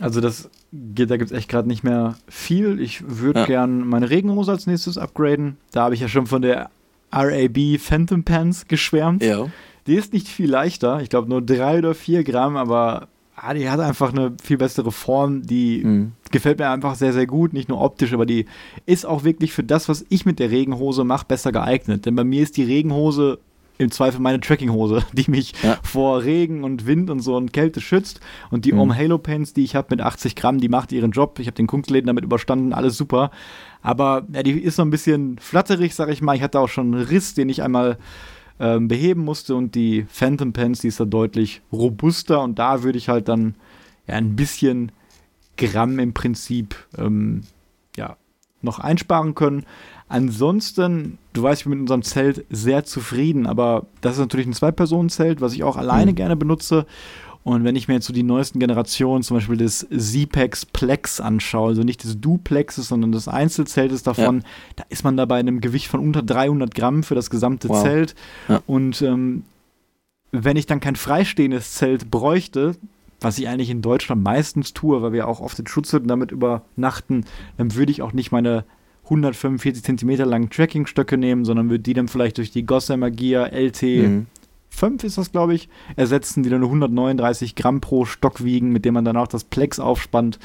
Also 0.00 0.20
das 0.20 0.50
geht, 0.72 1.10
da 1.10 1.16
gibt 1.16 1.30
es 1.30 1.36
echt 1.36 1.48
gerade 1.48 1.68
nicht 1.68 1.82
mehr 1.82 2.16
viel. 2.28 2.80
Ich 2.80 3.02
würde 3.06 3.40
ja. 3.40 3.46
gern 3.46 3.86
meine 3.86 4.10
Regenhose 4.10 4.52
als 4.52 4.66
nächstes 4.66 4.98
upgraden. 4.98 5.56
Da 5.72 5.84
habe 5.84 5.94
ich 5.94 6.00
ja 6.00 6.08
schon 6.08 6.26
von 6.26 6.42
der 6.42 6.70
RAB 7.12 7.78
Phantom 7.78 8.22
Pants 8.22 8.68
geschwärmt. 8.68 9.22
Ja. 9.22 9.46
Die 9.86 9.94
ist 9.94 10.12
nicht 10.12 10.28
viel 10.28 10.50
leichter. 10.50 11.00
Ich 11.00 11.08
glaube 11.08 11.30
nur 11.30 11.40
drei 11.40 11.78
oder 11.78 11.94
vier 11.94 12.24
Gramm, 12.24 12.56
aber 12.56 13.08
ah, 13.36 13.54
die 13.54 13.68
hat 13.68 13.80
einfach 13.80 14.12
eine 14.12 14.32
viel 14.42 14.56
bessere 14.56 14.90
Form. 14.90 15.42
Die 15.42 15.84
mhm. 15.84 16.12
gefällt 16.30 16.58
mir 16.58 16.70
einfach 16.70 16.94
sehr, 16.94 17.12
sehr 17.12 17.26
gut. 17.26 17.52
Nicht 17.52 17.68
nur 17.68 17.80
optisch, 17.80 18.12
aber 18.12 18.26
die 18.26 18.46
ist 18.86 19.06
auch 19.06 19.24
wirklich 19.24 19.52
für 19.52 19.64
das, 19.64 19.88
was 19.88 20.04
ich 20.08 20.26
mit 20.26 20.38
der 20.38 20.50
Regenhose 20.50 21.04
mache, 21.04 21.26
besser 21.26 21.52
geeignet. 21.52 22.06
Denn 22.06 22.16
bei 22.16 22.24
mir 22.24 22.42
ist 22.42 22.56
die 22.56 22.64
Regenhose 22.64 23.38
im 23.78 23.90
Zweifel 23.90 24.20
meine 24.20 24.40
Trackinghose, 24.40 25.04
die 25.12 25.30
mich 25.30 25.52
ja. 25.62 25.78
vor 25.82 26.24
Regen 26.24 26.64
und 26.64 26.86
Wind 26.86 27.10
und 27.10 27.20
so 27.20 27.36
und 27.36 27.52
Kälte 27.52 27.80
schützt. 27.80 28.20
Und 28.50 28.64
die 28.64 28.72
mhm. 28.72 28.80
Om 28.80 28.96
Halo 28.96 29.18
Pants, 29.18 29.52
die 29.52 29.64
ich 29.64 29.76
habe 29.76 29.88
mit 29.90 30.00
80 30.00 30.34
Gramm, 30.34 30.58
die 30.58 30.70
macht 30.70 30.92
ihren 30.92 31.10
Job. 31.10 31.38
Ich 31.38 31.46
habe 31.46 31.56
den 31.56 31.66
Kunstläden 31.66 32.06
damit 32.06 32.24
überstanden, 32.24 32.72
alles 32.72 32.96
super. 32.96 33.30
Aber 33.82 34.26
ja, 34.32 34.42
die 34.42 34.52
ist 34.52 34.76
so 34.76 34.82
ein 34.82 34.90
bisschen 34.90 35.38
flatterig, 35.38 35.94
sag 35.94 36.08
ich 36.08 36.22
mal. 36.22 36.34
Ich 36.34 36.42
hatte 36.42 36.58
auch 36.58 36.68
schon 36.68 36.94
einen 36.94 37.04
Riss, 37.04 37.34
den 37.34 37.48
ich 37.48 37.62
einmal 37.62 37.98
ähm, 38.60 38.88
beheben 38.88 39.24
musste. 39.24 39.54
Und 39.54 39.74
die 39.74 40.06
Phantom 40.08 40.52
Pants, 40.52 40.80
die 40.80 40.88
ist 40.88 41.00
da 41.00 41.04
deutlich 41.04 41.62
robuster. 41.72 42.42
Und 42.42 42.58
da 42.58 42.82
würde 42.82 42.98
ich 42.98 43.08
halt 43.08 43.28
dann 43.28 43.54
ja 44.06 44.14
ein 44.14 44.36
bisschen 44.36 44.92
Gramm 45.56 45.98
im 45.98 46.12
Prinzip 46.12 46.76
ähm, 46.98 47.42
ja, 47.96 48.16
noch 48.62 48.78
einsparen 48.78 49.34
können. 49.34 49.64
Ansonsten, 50.08 51.18
du 51.32 51.42
weißt, 51.42 51.62
ich 51.62 51.64
bin 51.64 51.72
mit 51.72 51.80
unserem 51.80 52.02
Zelt 52.02 52.44
sehr 52.48 52.84
zufrieden, 52.84 53.46
aber 53.46 53.86
das 54.00 54.14
ist 54.14 54.20
natürlich 54.20 54.46
ein 54.46 54.52
Zwei-Personen-Zelt, 54.52 55.40
was 55.40 55.52
ich 55.52 55.64
auch 55.64 55.76
alleine 55.76 56.12
mhm. 56.12 56.16
gerne 56.16 56.36
benutze. 56.36 56.86
Und 57.46 57.62
wenn 57.62 57.76
ich 57.76 57.86
mir 57.86 57.94
jetzt 57.94 58.06
so 58.06 58.12
die 58.12 58.24
neuesten 58.24 58.58
Generationen, 58.58 59.22
zum 59.22 59.36
Beispiel 59.36 59.56
das 59.56 59.86
Z-Pex 59.88 60.66
Plex 60.66 61.20
anschaue, 61.20 61.68
also 61.68 61.84
nicht 61.84 62.02
das 62.02 62.20
Duplexes, 62.20 62.88
sondern 62.88 63.12
das 63.12 63.28
Einzelzelt 63.28 63.92
ist 63.92 64.08
davon, 64.08 64.38
ja. 64.38 64.44
da 64.74 64.84
ist 64.88 65.04
man 65.04 65.16
da 65.16 65.26
bei 65.26 65.38
einem 65.38 65.60
Gewicht 65.60 65.86
von 65.86 66.00
unter 66.00 66.24
300 66.24 66.74
Gramm 66.74 67.04
für 67.04 67.14
das 67.14 67.30
gesamte 67.30 67.68
wow. 67.68 67.80
Zelt. 67.80 68.16
Ja. 68.48 68.62
Und 68.66 69.00
ähm, 69.00 69.44
wenn 70.32 70.56
ich 70.56 70.66
dann 70.66 70.80
kein 70.80 70.96
freistehendes 70.96 71.74
Zelt 71.74 72.10
bräuchte, 72.10 72.74
was 73.20 73.38
ich 73.38 73.46
eigentlich 73.46 73.70
in 73.70 73.80
Deutschland 73.80 74.24
meistens 74.24 74.74
tue, 74.74 75.00
weil 75.00 75.12
wir 75.12 75.28
auch 75.28 75.38
oft 75.38 75.56
in 75.56 75.68
Schutzhütten 75.68 76.08
damit 76.08 76.32
übernachten, 76.32 77.26
dann 77.58 77.76
würde 77.76 77.92
ich 77.92 78.02
auch 78.02 78.12
nicht 78.12 78.32
meine 78.32 78.64
145 79.04 79.84
Zentimeter 79.84 80.26
langen 80.26 80.50
Trackingstöcke 80.50 81.16
nehmen, 81.16 81.44
sondern 81.44 81.70
würde 81.70 81.84
die 81.84 81.94
dann 81.94 82.08
vielleicht 82.08 82.38
durch 82.38 82.50
die 82.50 82.66
Gossamer 82.66 83.12
Gear 83.12 83.52
LT 83.52 83.82
mhm. 83.82 84.26
5 84.76 85.04
ist 85.04 85.18
das, 85.18 85.32
glaube 85.32 85.54
ich, 85.54 85.68
ersetzen, 85.96 86.42
die 86.42 86.50
dann 86.50 86.60
nur 86.60 86.68
139 86.68 87.54
Gramm 87.54 87.80
pro 87.80 88.04
Stock 88.04 88.44
wiegen, 88.44 88.70
mit 88.70 88.84
dem 88.84 88.94
man 88.94 89.04
dann 89.04 89.16
auch 89.16 89.26
das 89.26 89.44
Plex 89.44 89.80
aufspannt 89.80 90.38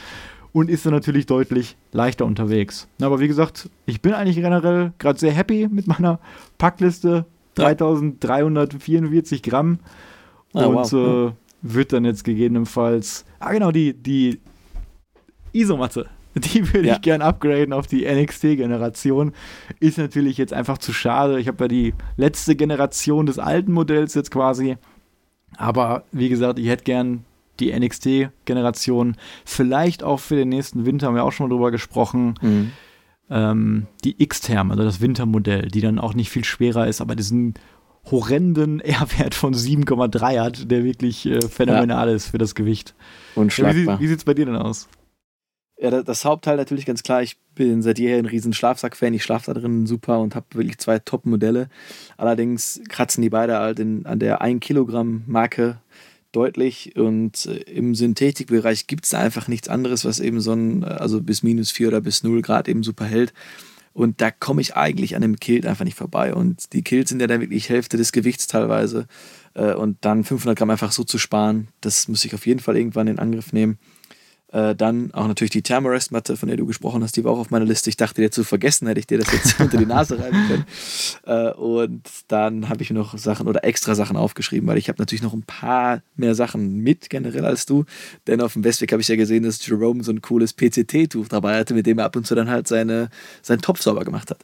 und 0.53 0.69
ist 0.69 0.85
dann 0.85 0.93
natürlich 0.93 1.25
deutlich 1.25 1.75
leichter 1.91 2.25
unterwegs. 2.25 2.87
Aber 3.01 3.19
wie 3.19 3.27
gesagt, 3.27 3.69
ich 3.85 4.01
bin 4.01 4.13
eigentlich 4.13 4.37
generell 4.37 4.93
gerade 4.99 5.19
sehr 5.19 5.31
happy 5.31 5.67
mit 5.69 5.87
meiner 5.87 6.19
Packliste. 6.57 7.25
3344 7.55 9.43
Gramm. 9.43 9.79
Ah, 10.53 10.65
und 10.65 10.91
wow. 10.93 10.93
äh, 10.93 11.33
wird 11.61 11.91
dann 11.91 12.05
jetzt 12.05 12.23
gegebenenfalls. 12.23 13.25
Ah, 13.39 13.51
genau, 13.51 13.71
die, 13.71 13.93
die 13.93 14.39
Isomatte 15.51 16.07
Die 16.35 16.73
würde 16.73 16.87
ja. 16.87 16.95
ich 16.95 17.01
gern 17.01 17.21
upgraden 17.21 17.73
auf 17.73 17.87
die 17.87 18.05
NXT-Generation. 18.05 19.33
Ist 19.79 19.97
natürlich 19.97 20.37
jetzt 20.37 20.53
einfach 20.53 20.77
zu 20.77 20.93
schade. 20.93 21.39
Ich 21.39 21.47
habe 21.47 21.63
ja 21.65 21.67
die 21.67 21.93
letzte 22.17 22.55
Generation 22.55 23.25
des 23.25 23.39
alten 23.39 23.73
Modells 23.73 24.13
jetzt 24.13 24.31
quasi. 24.31 24.77
Aber 25.57 26.03
wie 26.11 26.29
gesagt, 26.29 26.59
ich 26.59 26.67
hätte 26.67 26.83
gern 26.83 27.25
die 27.59 27.77
NXT-Generation. 27.77 29.15
Vielleicht 29.45 30.03
auch 30.03 30.19
für 30.19 30.35
den 30.35 30.49
nächsten 30.49 30.85
Winter, 30.85 31.07
haben 31.07 31.15
wir 31.15 31.23
auch 31.23 31.31
schon 31.31 31.47
mal 31.49 31.55
drüber 31.55 31.71
gesprochen. 31.71 32.35
Mhm. 32.41 32.71
Ähm, 33.29 33.87
die 34.03 34.21
X-Term, 34.21 34.71
also 34.71 34.83
das 34.83 34.99
Wintermodell, 34.99 35.67
die 35.67 35.81
dann 35.81 35.99
auch 35.99 36.13
nicht 36.13 36.29
viel 36.29 36.43
schwerer 36.43 36.87
ist, 36.87 37.01
aber 37.01 37.15
diesen 37.15 37.53
horrenden 38.09 38.79
R-Wert 38.79 39.35
von 39.35 39.53
7,3 39.53 40.39
hat, 40.39 40.71
der 40.71 40.83
wirklich 40.83 41.25
äh, 41.25 41.41
phänomenal 41.41 42.09
ja. 42.09 42.15
ist 42.15 42.27
für 42.27 42.37
das 42.37 42.55
Gewicht. 42.55 42.95
Unschlagbar. 43.35 43.99
wie, 43.99 44.03
wie 44.03 44.07
sieht 44.07 44.17
es 44.17 44.25
bei 44.25 44.33
dir 44.33 44.45
denn 44.45 44.55
aus? 44.55 44.89
Ja, 45.81 46.03
das 46.03 46.25
Hauptteil 46.25 46.57
natürlich 46.57 46.85
ganz 46.85 47.01
klar. 47.01 47.23
Ich 47.23 47.37
bin 47.55 47.81
seit 47.81 47.97
jeher 47.97 48.19
ein 48.19 48.27
riesen 48.27 48.53
Schlafsack-Fan. 48.53 49.15
Ich 49.15 49.23
schlafe 49.23 49.51
da 49.51 49.59
drin 49.59 49.87
super 49.87 50.19
und 50.19 50.35
habe 50.35 50.45
wirklich 50.53 50.77
zwei 50.77 50.99
Top-Modelle. 50.99 51.69
Allerdings 52.17 52.81
kratzen 52.87 53.23
die 53.23 53.31
beide 53.31 53.57
halt 53.57 53.79
in, 53.79 54.05
an 54.05 54.19
der 54.19 54.41
1 54.41 54.59
Kilogramm-Marke 54.59 55.81
deutlich. 56.33 56.95
Und 56.97 57.47
äh, 57.47 57.61
im 57.61 57.95
Synthetikbereich 57.95 58.85
gibt 58.85 59.05
es 59.05 59.15
einfach 59.15 59.47
nichts 59.47 59.69
anderes, 59.69 60.05
was 60.05 60.19
eben 60.19 60.39
so 60.39 60.53
ein, 60.53 60.83
also 60.83 61.19
bis 61.19 61.41
minus 61.41 61.71
4 61.71 61.87
oder 61.87 62.01
bis 62.01 62.21
0 62.21 62.43
Grad 62.43 62.67
eben 62.67 62.83
super 62.83 63.05
hält. 63.05 63.33
Und 63.91 64.21
da 64.21 64.29
komme 64.29 64.61
ich 64.61 64.75
eigentlich 64.75 65.15
an 65.15 65.23
dem 65.23 65.39
Kilt 65.39 65.65
einfach 65.65 65.83
nicht 65.83 65.97
vorbei. 65.97 66.35
Und 66.35 66.73
die 66.73 66.83
Kills 66.83 67.09
sind 67.09 67.21
ja 67.21 67.27
dann 67.27 67.41
wirklich 67.41 67.69
Hälfte 67.69 67.97
des 67.97 68.11
Gewichts 68.11 68.45
teilweise. 68.45 69.07
Äh, 69.55 69.73
und 69.73 69.97
dann 70.01 70.25
500 70.25 70.55
Gramm 70.55 70.69
einfach 70.69 70.91
so 70.91 71.03
zu 71.03 71.17
sparen, 71.17 71.69
das 71.81 72.07
muss 72.07 72.23
ich 72.23 72.35
auf 72.35 72.45
jeden 72.45 72.59
Fall 72.59 72.77
irgendwann 72.77 73.07
in 73.07 73.17
Angriff 73.17 73.51
nehmen. 73.51 73.79
Äh, 74.51 74.75
dann 74.75 75.13
auch 75.13 75.27
natürlich 75.27 75.51
die 75.51 75.61
Thermarest-Matte, 75.61 76.35
von 76.35 76.47
der 76.47 76.57
du 76.57 76.65
gesprochen 76.65 77.01
hast, 77.03 77.15
die 77.15 77.23
war 77.23 77.31
auch 77.31 77.39
auf 77.39 77.51
meiner 77.51 77.65
Liste. 77.65 77.89
Ich 77.89 77.97
dachte, 77.97 78.21
dir 78.21 78.31
zu 78.31 78.43
vergessen, 78.43 78.87
hätte 78.87 78.99
ich 78.99 79.07
dir 79.07 79.17
das 79.17 79.31
jetzt 79.31 79.59
unter 79.59 79.77
die 79.77 79.85
Nase 79.85 80.19
reiben 80.19 80.37
können. 80.47 80.65
Äh, 81.25 81.53
und 81.53 82.01
dann 82.27 82.67
habe 82.67 82.83
ich 82.83 82.89
mir 82.89 82.97
noch 82.97 83.17
Sachen 83.17 83.47
oder 83.47 83.63
extra 83.63 83.95
Sachen 83.95 84.17
aufgeschrieben, 84.17 84.67
weil 84.67 84.77
ich 84.77 84.89
habe 84.89 85.01
natürlich 85.01 85.23
noch 85.23 85.33
ein 85.33 85.43
paar 85.43 86.01
mehr 86.15 86.35
Sachen 86.35 86.77
mit 86.77 87.09
generell 87.09 87.45
als 87.45 87.65
du. 87.65 87.85
Denn 88.27 88.41
auf 88.41 88.53
dem 88.53 88.63
Westweg 88.63 88.91
habe 88.91 89.01
ich 89.01 89.07
ja 89.07 89.15
gesehen, 89.15 89.43
dass 89.43 89.65
Jerome 89.65 90.03
so 90.03 90.11
ein 90.11 90.21
cooles 90.21 90.53
PCT-Tuch 90.53 91.29
dabei 91.29 91.57
hatte, 91.57 91.73
mit 91.73 91.85
dem 91.85 91.99
er 91.99 92.05
ab 92.05 92.15
und 92.15 92.27
zu 92.27 92.35
dann 92.35 92.49
halt 92.49 92.67
seine, 92.67 93.09
seinen 93.41 93.61
Topf 93.61 93.81
sauber 93.81 94.03
gemacht 94.03 94.29
hat. 94.31 94.43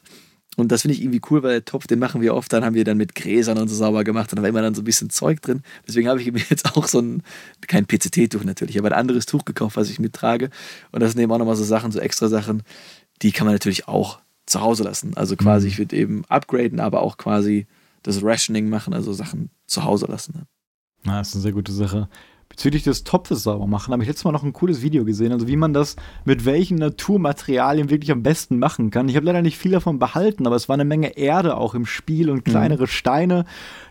Und 0.57 0.71
das 0.71 0.81
finde 0.81 0.95
ich 0.95 1.03
irgendwie 1.03 1.21
cool, 1.29 1.43
weil 1.43 1.51
der 1.51 1.65
Topf, 1.65 1.85
den 1.85 1.99
machen 1.99 2.19
wir 2.19 2.33
oft, 2.33 2.51
dann 2.51 2.65
haben 2.65 2.73
wir 2.73 2.83
dann 2.83 2.97
mit 2.97 3.13
Gräsern 3.13 3.59
und 3.59 3.67
so 3.67 3.75
sauber 3.75 4.03
gemacht 4.03 4.31
und 4.31 4.37
da 4.37 4.41
war 4.41 4.49
immer 4.49 4.63
dann 4.63 4.73
so 4.73 4.81
ein 4.81 4.85
bisschen 4.85 5.11
Zeug 5.11 5.39
drin. 5.41 5.61
Deswegen 5.87 6.07
habe 6.07 6.19
ich 6.19 6.31
mir 6.31 6.41
jetzt 6.49 6.75
auch 6.75 6.87
so 6.87 6.99
ein, 6.99 7.21
kein 7.67 7.85
PCT-Tuch 7.85 8.43
natürlich, 8.43 8.79
aber 8.79 8.89
ein 8.89 8.99
anderes 8.99 9.27
Tuch 9.27 9.45
gekauft, 9.45 9.77
was 9.77 9.89
ich 9.89 9.99
mittrage. 9.99 10.49
Und 10.91 11.01
das 11.01 11.11
sind 11.11 11.21
eben 11.21 11.31
auch 11.31 11.37
nochmal 11.37 11.55
so 11.55 11.63
Sachen, 11.63 11.91
so 11.91 11.99
extra 11.99 12.27
Sachen, 12.27 12.63
die 13.21 13.31
kann 13.31 13.45
man 13.45 13.53
natürlich 13.53 13.87
auch 13.87 14.19
zu 14.47 14.61
Hause 14.61 14.83
lassen. 14.83 15.15
Also 15.15 15.35
quasi, 15.35 15.67
mhm. 15.67 15.71
ich 15.71 15.77
würde 15.77 15.95
eben 15.95 16.25
upgraden, 16.25 16.79
aber 16.79 17.03
auch 17.03 17.17
quasi 17.17 17.67
das 18.01 18.23
Rationing 18.23 18.67
machen, 18.67 18.95
also 18.95 19.13
Sachen 19.13 19.51
zu 19.67 19.83
Hause 19.83 20.07
lassen. 20.07 20.33
Ne? 20.37 20.47
Na, 21.03 21.19
das 21.19 21.29
ist 21.29 21.35
eine 21.35 21.43
sehr 21.43 21.51
gute 21.51 21.71
Sache 21.71 22.09
bezüglich 22.49 22.83
des 22.83 23.03
Topfes 23.03 23.43
sauber 23.43 23.67
machen, 23.67 23.91
habe 23.91 24.03
ich 24.03 24.07
letztes 24.07 24.25
Mal 24.25 24.31
noch 24.31 24.43
ein 24.43 24.53
cooles 24.53 24.81
Video 24.81 25.05
gesehen, 25.05 25.31
also 25.31 25.47
wie 25.47 25.57
man 25.57 25.73
das 25.73 25.95
mit 26.25 26.45
welchen 26.45 26.77
Naturmaterialien 26.77 27.89
wirklich 27.89 28.11
am 28.11 28.23
besten 28.23 28.59
machen 28.59 28.89
kann. 28.89 29.09
Ich 29.09 29.15
habe 29.15 29.25
leider 29.25 29.41
nicht 29.41 29.57
viel 29.57 29.71
davon 29.71 29.99
behalten, 29.99 30.47
aber 30.47 30.55
es 30.55 30.69
war 30.69 30.73
eine 30.73 30.85
Menge 30.85 31.17
Erde 31.17 31.57
auch 31.57 31.75
im 31.75 31.85
Spiel 31.85 32.29
und 32.29 32.45
kleinere 32.45 32.83
mhm. 32.83 32.87
Steine. 32.87 33.45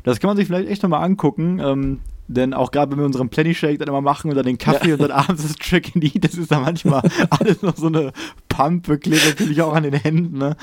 Das 0.05 0.21
kann 0.21 0.29
man 0.29 0.37
sich 0.37 0.47
vielleicht 0.47 0.69
echt 0.69 0.83
nochmal 0.83 1.05
angucken. 1.05 1.61
Ähm, 1.61 2.01
denn 2.29 2.55
auch 2.55 2.73
gerade 2.73 2.91
wenn 2.91 2.99
wir 2.99 3.07
unseren 3.07 3.29
Plenty 3.29 3.55
Shake 3.55 3.79
dann 3.79 3.89
immer 3.89 4.01
machen 4.01 4.31
oder 4.31 4.43
den 4.43 4.59
Kaffee 4.59 4.89
ja. 4.89 4.95
und 4.95 5.03
dann 5.03 5.13
abends 5.13 5.43
das 5.43 5.55
Track 5.57 5.95
in 5.95 6.01
die, 6.01 6.19
das 6.19 6.35
ist 6.35 6.51
dann 6.51 6.63
manchmal 6.63 7.03
alles 7.31 7.63
noch 7.63 7.77
so 7.77 7.87
eine 7.87 8.13
Pampe, 8.49 8.99
klebt 8.99 9.27
natürlich 9.27 9.63
auch 9.63 9.75
an 9.75 9.85
den 9.85 9.95
Händen. 9.95 10.39
Ne? 10.39 10.57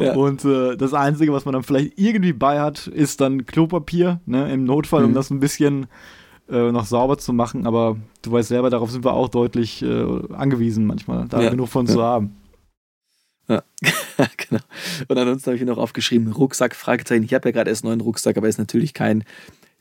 Ja. 0.00 0.14
Und 0.14 0.44
äh, 0.44 0.76
das 0.76 0.94
Einzige, 0.94 1.32
was 1.32 1.44
man 1.44 1.52
dann 1.52 1.62
vielleicht 1.62 1.98
irgendwie 1.98 2.32
bei 2.32 2.60
hat, 2.60 2.86
ist 2.86 3.20
dann 3.20 3.44
Klopapier, 3.44 4.20
ne? 4.24 4.50
im 4.52 4.64
Notfall, 4.64 5.02
mhm. 5.02 5.08
um 5.08 5.14
das 5.14 5.30
ein 5.30 5.40
bisschen 5.40 5.88
äh, 6.50 6.72
noch 6.72 6.86
sauber 6.86 7.18
zu 7.18 7.32
machen, 7.32 7.66
aber 7.66 7.96
du 8.22 8.32
weißt 8.32 8.48
selber, 8.48 8.70
darauf 8.70 8.90
sind 8.90 9.04
wir 9.04 9.12
auch 9.12 9.28
deutlich 9.28 9.82
äh, 9.82 10.04
angewiesen 10.32 10.86
manchmal, 10.86 11.26
da 11.28 11.42
ja. 11.42 11.50
genug 11.50 11.68
von 11.68 11.86
ja. 11.86 11.92
zu 11.92 12.02
haben. 12.02 12.36
Ja, 13.48 13.62
genau. 14.36 14.62
Und 15.08 15.18
ansonsten 15.18 15.46
habe 15.46 15.56
ich 15.56 15.64
noch 15.64 15.78
aufgeschrieben, 15.78 16.32
Rucksack, 16.32 16.76
Fragezeichen. 16.76 17.24
Ich 17.24 17.34
habe 17.34 17.48
ja 17.48 17.52
gerade 17.52 17.70
erst 17.70 17.84
einen 17.84 17.90
neuen 17.90 18.00
Rucksack, 18.00 18.36
aber 18.36 18.48
ist 18.48 18.58
natürlich 18.58 18.94
kein 18.94 19.24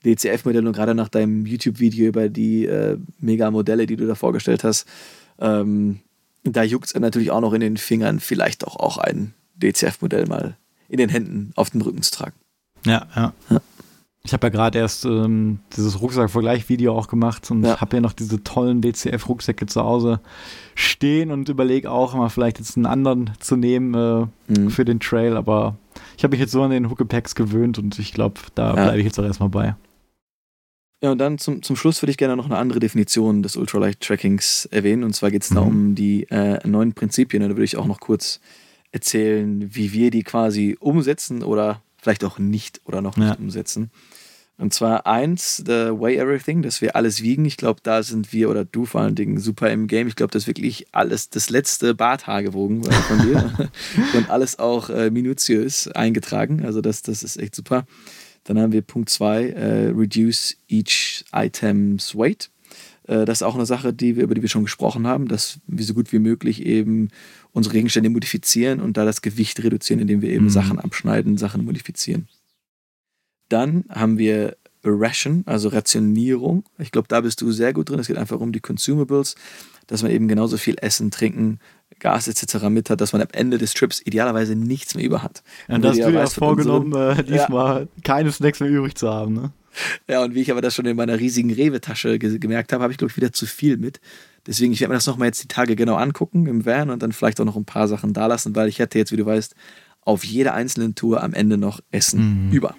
DCF-Modell 0.05 0.65
und 0.65 0.73
gerade 0.73 0.95
nach 0.95 1.09
deinem 1.09 1.45
YouTube-Video 1.45 2.07
über 2.07 2.29
die 2.29 2.65
äh, 2.65 2.97
Mega-Modelle, 3.19 3.85
die 3.85 3.95
du 3.95 4.07
da 4.07 4.15
vorgestellt 4.15 4.63
hast, 4.63 4.87
ähm, 5.39 5.99
da 6.43 6.63
juckt 6.63 6.87
es 6.87 6.99
natürlich 6.99 7.31
auch 7.31 7.41
noch 7.41 7.53
in 7.53 7.61
den 7.61 7.77
Fingern, 7.77 8.19
vielleicht 8.19 8.65
auch, 8.65 8.77
auch 8.77 8.97
ein 8.97 9.33
DCF-Modell 9.55 10.25
mal 10.27 10.57
in 10.87 10.97
den 10.97 11.09
Händen 11.09 11.51
auf 11.55 11.69
dem 11.69 11.81
Rücken 11.81 12.01
zu 12.01 12.11
tragen. 12.11 12.35
Ja, 12.85 13.07
ja. 13.15 13.33
ja. 13.49 13.61
Ich 14.23 14.33
habe 14.33 14.47
ja 14.47 14.49
gerade 14.51 14.77
erst 14.79 15.05
ähm, 15.05 15.59
dieses 15.75 16.01
Rucksack-Vergleich-Video 16.01 16.93
auch 16.93 17.07
gemacht 17.07 17.49
und 17.51 17.63
ja. 17.63 17.79
habe 17.79 17.97
ja 17.97 18.01
noch 18.01 18.11
diese 18.11 18.43
tollen 18.43 18.81
DCF-Rucksäcke 18.81 19.65
zu 19.65 19.81
Hause 19.81 20.19
stehen 20.75 21.31
und 21.31 21.47
überlege 21.47 21.89
auch 21.89 22.13
mal 22.13 22.29
vielleicht 22.29 22.59
jetzt 22.59 22.75
einen 22.75 22.85
anderen 22.85 23.31
zu 23.39 23.55
nehmen 23.55 23.93
äh, 23.93 24.27
mhm. 24.51 24.69
für 24.69 24.83
den 24.83 24.99
Trail, 24.99 25.37
aber 25.37 25.77
ich 26.17 26.23
habe 26.23 26.31
mich 26.31 26.41
jetzt 26.41 26.51
so 26.51 26.61
an 26.61 26.71
den 26.71 26.89
Hucke-Packs 26.89 27.33
gewöhnt 27.33 27.79
und 27.79 27.97
ich 27.97 28.13
glaube, 28.13 28.41
da 28.55 28.75
ja. 28.75 28.83
bleibe 28.83 28.99
ich 28.99 29.05
jetzt 29.05 29.19
auch 29.19 29.23
erstmal 29.23 29.49
bei. 29.49 29.75
Ja, 31.01 31.11
und 31.11 31.17
dann 31.17 31.37
zum, 31.37 31.63
zum 31.63 31.77
Schluss 31.77 32.01
würde 32.01 32.11
ich 32.11 32.17
gerne 32.17 32.35
noch 32.35 32.45
eine 32.45 32.57
andere 32.57 32.79
Definition 32.79 33.41
des 33.41 33.55
Ultralight-Trackings 33.55 34.65
erwähnen. 34.65 35.05
Und 35.05 35.13
zwar 35.13 35.31
geht 35.31 35.43
es 35.43 35.51
mhm. 35.51 35.55
da 35.55 35.61
um 35.61 35.95
die 35.95 36.29
äh, 36.29 36.67
neuen 36.67 36.93
Prinzipien. 36.93 37.41
Da 37.41 37.47
würde 37.47 37.63
ich 37.63 37.77
auch 37.77 37.85
noch 37.85 38.01
kurz 38.01 38.41
erzählen, 38.91 39.73
wie 39.73 39.93
wir 39.93 40.11
die 40.11 40.23
quasi 40.23 40.75
umsetzen 40.79 41.43
oder 41.43 41.81
vielleicht 42.01 42.23
auch 42.23 42.39
nicht 42.39 42.81
oder 42.85 43.01
noch 43.01 43.17
nicht 43.17 43.29
ja. 43.29 43.35
umsetzen. 43.35 43.91
Und 44.59 44.73
zwar 44.73 45.07
eins, 45.07 45.55
The 45.65 45.91
Way 45.93 46.17
Everything, 46.17 46.61
dass 46.61 46.81
wir 46.81 46.97
alles 46.97 47.23
wiegen. 47.23 47.45
Ich 47.45 47.55
glaube, 47.55 47.79
da 47.81 48.03
sind 48.03 48.33
wir 48.33 48.49
oder 48.49 48.65
du 48.65 48.85
vor 48.85 48.99
allen 48.99 49.15
Dingen 49.15 49.39
super 49.39 49.71
im 49.71 49.87
Game. 49.87 50.07
Ich 50.07 50.17
glaube, 50.17 50.31
das 50.31 50.43
ist 50.43 50.47
wirklich 50.47 50.87
alles 50.91 51.29
das 51.29 51.49
letzte 51.49 51.95
Barthaar 51.95 52.43
gewogen 52.43 52.83
von 52.83 53.21
dir. 53.21 53.69
und 54.15 54.29
alles 54.29 54.59
auch 54.59 54.89
äh, 54.89 55.11
minutiös 55.11 55.87
eingetragen. 55.87 56.65
Also 56.65 56.81
das, 56.81 57.03
das 57.03 57.23
ist 57.23 57.37
echt 57.37 57.55
super. 57.55 57.85
Dann 58.43 58.59
haben 58.59 58.73
wir 58.73 58.81
Punkt 58.81 59.09
2, 59.09 59.49
äh, 59.49 59.93
Reduce 59.95 60.57
each 60.67 61.23
item's 61.33 62.13
weight. 62.13 62.49
Äh, 63.09 63.25
das 63.25 63.39
ist 63.39 63.43
auch 63.43 63.55
eine 63.55 63.65
Sache, 63.65 63.91
die 63.91 64.15
wir, 64.15 64.23
über 64.23 64.35
die 64.35 64.41
wir 64.41 64.49
schon 64.49 64.63
gesprochen 64.63 65.07
haben, 65.07 65.27
dass 65.27 65.59
wir 65.67 65.83
so 65.83 65.93
gut 65.93 66.13
wie 66.13 66.19
möglich 66.19 66.65
eben 66.65 67.09
unsere 67.51 67.73
Gegenstände 67.73 68.09
modifizieren 68.09 68.79
und 68.79 68.95
da 68.95 69.03
das 69.03 69.21
Gewicht 69.21 69.61
reduzieren, 69.63 69.99
indem 69.99 70.21
wir 70.21 70.29
eben 70.29 70.45
mhm. 70.45 70.49
Sachen 70.49 70.79
abschneiden, 70.79 71.37
Sachen 71.37 71.65
modifizieren. 71.65 72.27
Dann 73.49 73.85
haben 73.89 74.19
wir 74.19 74.55
Ration, 74.83 75.43
also 75.45 75.69
Rationierung. 75.69 76.63
Ich 76.77 76.91
glaube, 76.91 77.07
da 77.09 77.21
bist 77.21 77.41
du 77.41 77.51
sehr 77.51 77.73
gut 77.73 77.89
drin. 77.89 77.99
Es 77.99 78.07
geht 78.07 78.17
einfach 78.17 78.39
um 78.39 78.51
die 78.51 78.61
Consumables, 78.61 79.35
dass 79.87 80.03
man 80.03 80.11
eben 80.11 80.27
genauso 80.27 80.57
viel 80.57 80.75
Essen, 80.79 81.11
Trinken, 81.11 81.59
Gas 81.97 82.27
etc. 82.27 82.69
mit 82.69 82.89
hat, 82.89 83.01
dass 83.01 83.11
man 83.11 83.21
am 83.21 83.27
Ende 83.33 83.57
des 83.57 83.73
Trips 83.73 84.01
idealerweise 84.05 84.55
nichts 84.55 84.95
mehr 84.95 85.03
über 85.03 85.23
hat. 85.23 85.43
Ja, 85.67 85.75
und 85.75 85.81
das 85.81 85.97
hast 85.97 86.07
du 86.07 86.13
ja 86.13 86.25
vorgenommen, 86.27 86.93
äh, 86.93 87.23
diesmal 87.23 87.81
ja. 87.81 87.87
keine 88.03 88.31
Snacks 88.31 88.59
mehr 88.61 88.69
übrig 88.69 88.95
zu 88.95 89.09
haben. 89.09 89.33
Ne? 89.33 89.51
Ja, 90.07 90.23
und 90.23 90.35
wie 90.35 90.41
ich 90.41 90.51
aber 90.51 90.61
das 90.61 90.75
schon 90.75 90.85
in 90.85 90.95
meiner 90.95 91.19
riesigen 91.19 91.51
Rewe-Tasche 91.51 92.19
ge 92.19 92.39
gemerkt 92.39 92.73
habe, 92.73 92.83
habe 92.83 92.93
ich, 92.93 92.97
glaube 92.97 93.11
ich, 93.11 93.17
wieder 93.17 93.31
zu 93.31 93.45
viel 93.45 93.77
mit. 93.77 93.99
Deswegen, 94.47 94.73
ich 94.73 94.79
werde 94.79 94.91
mir 94.91 94.97
das 94.97 95.05
nochmal 95.05 95.27
jetzt 95.27 95.43
die 95.43 95.47
Tage 95.47 95.75
genau 95.75 95.95
angucken 95.95 96.47
im 96.47 96.65
Van 96.65 96.89
und 96.89 97.03
dann 97.03 97.11
vielleicht 97.11 97.39
auch 97.39 97.45
noch 97.45 97.55
ein 97.55 97.65
paar 97.65 97.87
Sachen 97.87 98.13
da 98.13 98.25
lassen, 98.25 98.55
weil 98.55 98.67
ich 98.67 98.79
hätte 98.79 98.97
jetzt, 98.97 99.11
wie 99.11 99.17
du 99.17 99.25
weißt, 99.25 99.55
auf 100.01 100.23
jeder 100.23 100.53
einzelnen 100.53 100.95
Tour 100.95 101.21
am 101.21 101.33
Ende 101.33 101.57
noch 101.57 101.81
Essen 101.91 102.47
mhm. 102.47 102.51
über. 102.51 102.75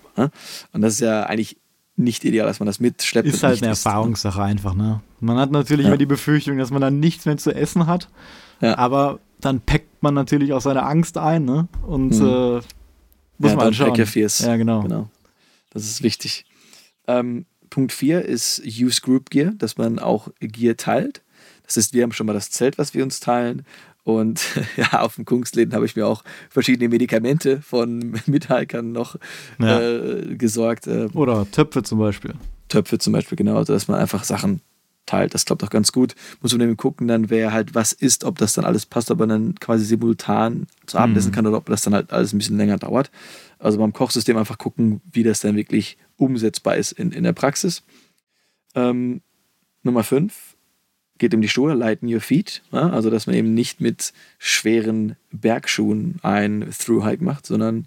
Und 0.72 0.82
das 0.82 0.94
ist 0.94 1.00
ja 1.00 1.24
eigentlich 1.24 1.58
nicht 1.96 2.24
ideal, 2.24 2.46
dass 2.46 2.60
man 2.60 2.66
das 2.66 2.80
mitschleppt. 2.80 3.28
Ist 3.28 3.42
halt 3.42 3.62
eine 3.62 3.68
Erfahrungssache 3.68 4.42
einfach, 4.42 4.74
ne? 4.74 5.00
Man 5.20 5.36
hat 5.36 5.50
natürlich 5.50 5.84
ja. 5.84 5.90
immer 5.90 5.98
die 5.98 6.06
Befürchtung, 6.06 6.56
dass 6.58 6.70
man 6.70 6.80
dann 6.80 6.98
nichts 6.98 7.26
mehr 7.26 7.36
zu 7.36 7.54
essen 7.54 7.86
hat. 7.86 8.08
Ja. 8.60 8.78
Aber 8.78 9.20
dann 9.40 9.60
packt 9.60 10.02
man 10.02 10.14
natürlich 10.14 10.52
auch 10.52 10.60
seine 10.60 10.82
Angst 10.82 11.18
ein, 11.18 11.44
ne? 11.44 11.68
Und 11.86 12.18
mhm. 12.18 12.26
äh, 12.26 12.54
muss 13.38 13.50
ja, 13.50 13.56
man 13.56 13.64
halt 13.66 13.76
schauen. 13.76 13.94
Ja, 13.94 14.56
genau. 14.56 14.82
genau. 14.82 15.10
Das 15.72 15.84
ist 15.84 16.02
wichtig. 16.02 16.46
Ähm, 17.18 17.46
Punkt 17.70 17.92
4 17.92 18.24
ist 18.24 18.62
Use 18.64 19.00
Group 19.00 19.30
Gear, 19.30 19.52
dass 19.56 19.76
man 19.76 19.98
auch 19.98 20.28
Gear 20.40 20.76
teilt. 20.76 21.22
Das 21.64 21.76
heißt, 21.76 21.94
wir 21.94 22.02
haben 22.02 22.12
schon 22.12 22.26
mal 22.26 22.32
das 22.32 22.50
Zelt, 22.50 22.78
was 22.78 22.94
wir 22.94 23.04
uns 23.04 23.20
teilen. 23.20 23.64
Und 24.02 24.42
ja, 24.76 25.00
auf 25.00 25.16
dem 25.16 25.24
Kunstläden 25.24 25.74
habe 25.74 25.86
ich 25.86 25.94
mir 25.94 26.06
auch 26.06 26.24
verschiedene 26.48 26.88
Medikamente 26.88 27.62
von 27.62 28.20
Mithalkern 28.26 28.92
noch 28.92 29.16
ja. 29.58 29.80
äh, 29.80 30.36
gesorgt. 30.36 30.86
Äh, 30.86 31.08
Oder 31.14 31.48
Töpfe 31.50 31.82
zum 31.82 31.98
Beispiel. 31.98 32.34
Töpfe 32.68 32.98
zum 32.98 33.12
Beispiel, 33.12 33.36
genau, 33.36 33.62
dass 33.62 33.88
man 33.88 33.98
einfach 33.98 34.24
Sachen 34.24 34.60
teilt. 35.06 35.34
Das 35.34 35.44
klappt 35.44 35.64
auch 35.64 35.70
ganz 35.70 35.92
gut. 35.92 36.14
Muss 36.40 36.52
man 36.52 36.60
eben 36.62 36.76
gucken, 36.76 37.08
dann 37.08 37.30
wer 37.30 37.52
halt 37.52 37.74
was 37.74 37.92
ist, 37.92 38.24
ob 38.24 38.38
das 38.38 38.52
dann 38.52 38.64
alles 38.64 38.86
passt, 38.86 39.10
ob 39.10 39.18
man 39.18 39.28
dann 39.28 39.54
quasi 39.56 39.84
simultan 39.84 40.66
zu 40.86 40.98
Abendessen 40.98 41.30
mhm. 41.30 41.34
kann 41.34 41.46
oder 41.46 41.56
ob 41.56 41.66
das 41.66 41.82
dann 41.82 41.94
halt 41.94 42.12
alles 42.12 42.32
ein 42.32 42.38
bisschen 42.38 42.56
länger 42.56 42.78
dauert. 42.78 43.10
Also 43.58 43.78
beim 43.78 43.92
Kochsystem 43.92 44.36
einfach 44.36 44.58
gucken, 44.58 45.00
wie 45.12 45.22
das 45.22 45.40
dann 45.40 45.56
wirklich 45.56 45.98
umsetzbar 46.20 46.76
ist 46.76 46.92
in, 46.92 47.12
in 47.12 47.24
der 47.24 47.32
Praxis. 47.32 47.82
Ähm, 48.74 49.22
Nummer 49.82 50.04
5 50.04 50.56
geht 51.18 51.34
um 51.34 51.40
die 51.40 51.48
Schuhe, 51.48 51.74
lighten 51.74 52.12
your 52.12 52.20
feet. 52.20 52.62
Ja? 52.72 52.90
Also, 52.90 53.10
dass 53.10 53.26
man 53.26 53.36
eben 53.36 53.54
nicht 53.54 53.80
mit 53.80 54.12
schweren 54.38 55.16
Bergschuhen 55.32 56.18
ein 56.22 56.70
Through-Hike 56.70 57.24
macht, 57.24 57.46
sondern 57.46 57.86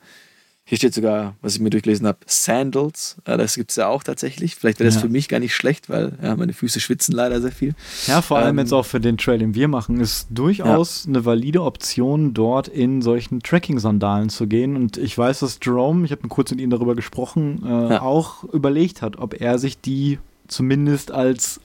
hier 0.65 0.77
steht 0.77 0.93
sogar, 0.93 1.35
was 1.41 1.55
ich 1.55 1.61
mir 1.61 1.69
durchgelesen 1.69 2.07
habe, 2.07 2.19
Sandals. 2.25 3.17
Ja, 3.27 3.35
das 3.35 3.55
gibt 3.55 3.71
es 3.71 3.75
ja 3.75 3.87
auch 3.87 4.01
tatsächlich. 4.01 4.55
Vielleicht 4.55 4.79
wäre 4.79 4.87
das 4.87 4.95
ja. 4.95 5.01
für 5.01 5.09
mich 5.09 5.27
gar 5.27 5.39
nicht 5.39 5.53
schlecht, 5.53 5.89
weil 5.89 6.17
ja, 6.21 6.37
meine 6.37 6.53
Füße 6.53 6.79
schwitzen 6.79 7.13
leider 7.13 7.41
sehr 7.41 7.51
viel. 7.51 7.75
Ja, 8.07 8.21
vor 8.21 8.37
allem 8.37 8.57
ähm, 8.57 8.59
jetzt 8.59 8.71
auch 8.71 8.85
für 8.85 9.01
den 9.01 9.17
Trail, 9.17 9.39
den 9.39 9.55
wir 9.55 9.67
machen, 9.67 9.99
ist 9.99 10.27
durchaus 10.29 11.05
eine 11.05 11.25
valide 11.25 11.63
Option, 11.63 12.33
dort 12.33 12.69
in 12.69 13.01
solchen 13.01 13.41
Trekking-Sandalen 13.41 14.29
zu 14.29 14.47
gehen. 14.47 14.77
Und 14.77 14.95
ich 14.97 15.17
weiß, 15.17 15.39
dass 15.39 15.59
Jerome, 15.61 16.05
ich 16.05 16.11
habe 16.11 16.25
kurz 16.29 16.51
mit 16.51 16.61
ihm 16.61 16.69
darüber 16.69 16.95
gesprochen, 16.95 17.61
äh, 17.65 17.97
auch 17.97 18.45
überlegt 18.45 19.01
hat, 19.01 19.17
ob 19.17 19.41
er 19.41 19.59
sich 19.59 19.81
die 19.81 20.19
zumindest 20.47 21.11
als 21.11 21.59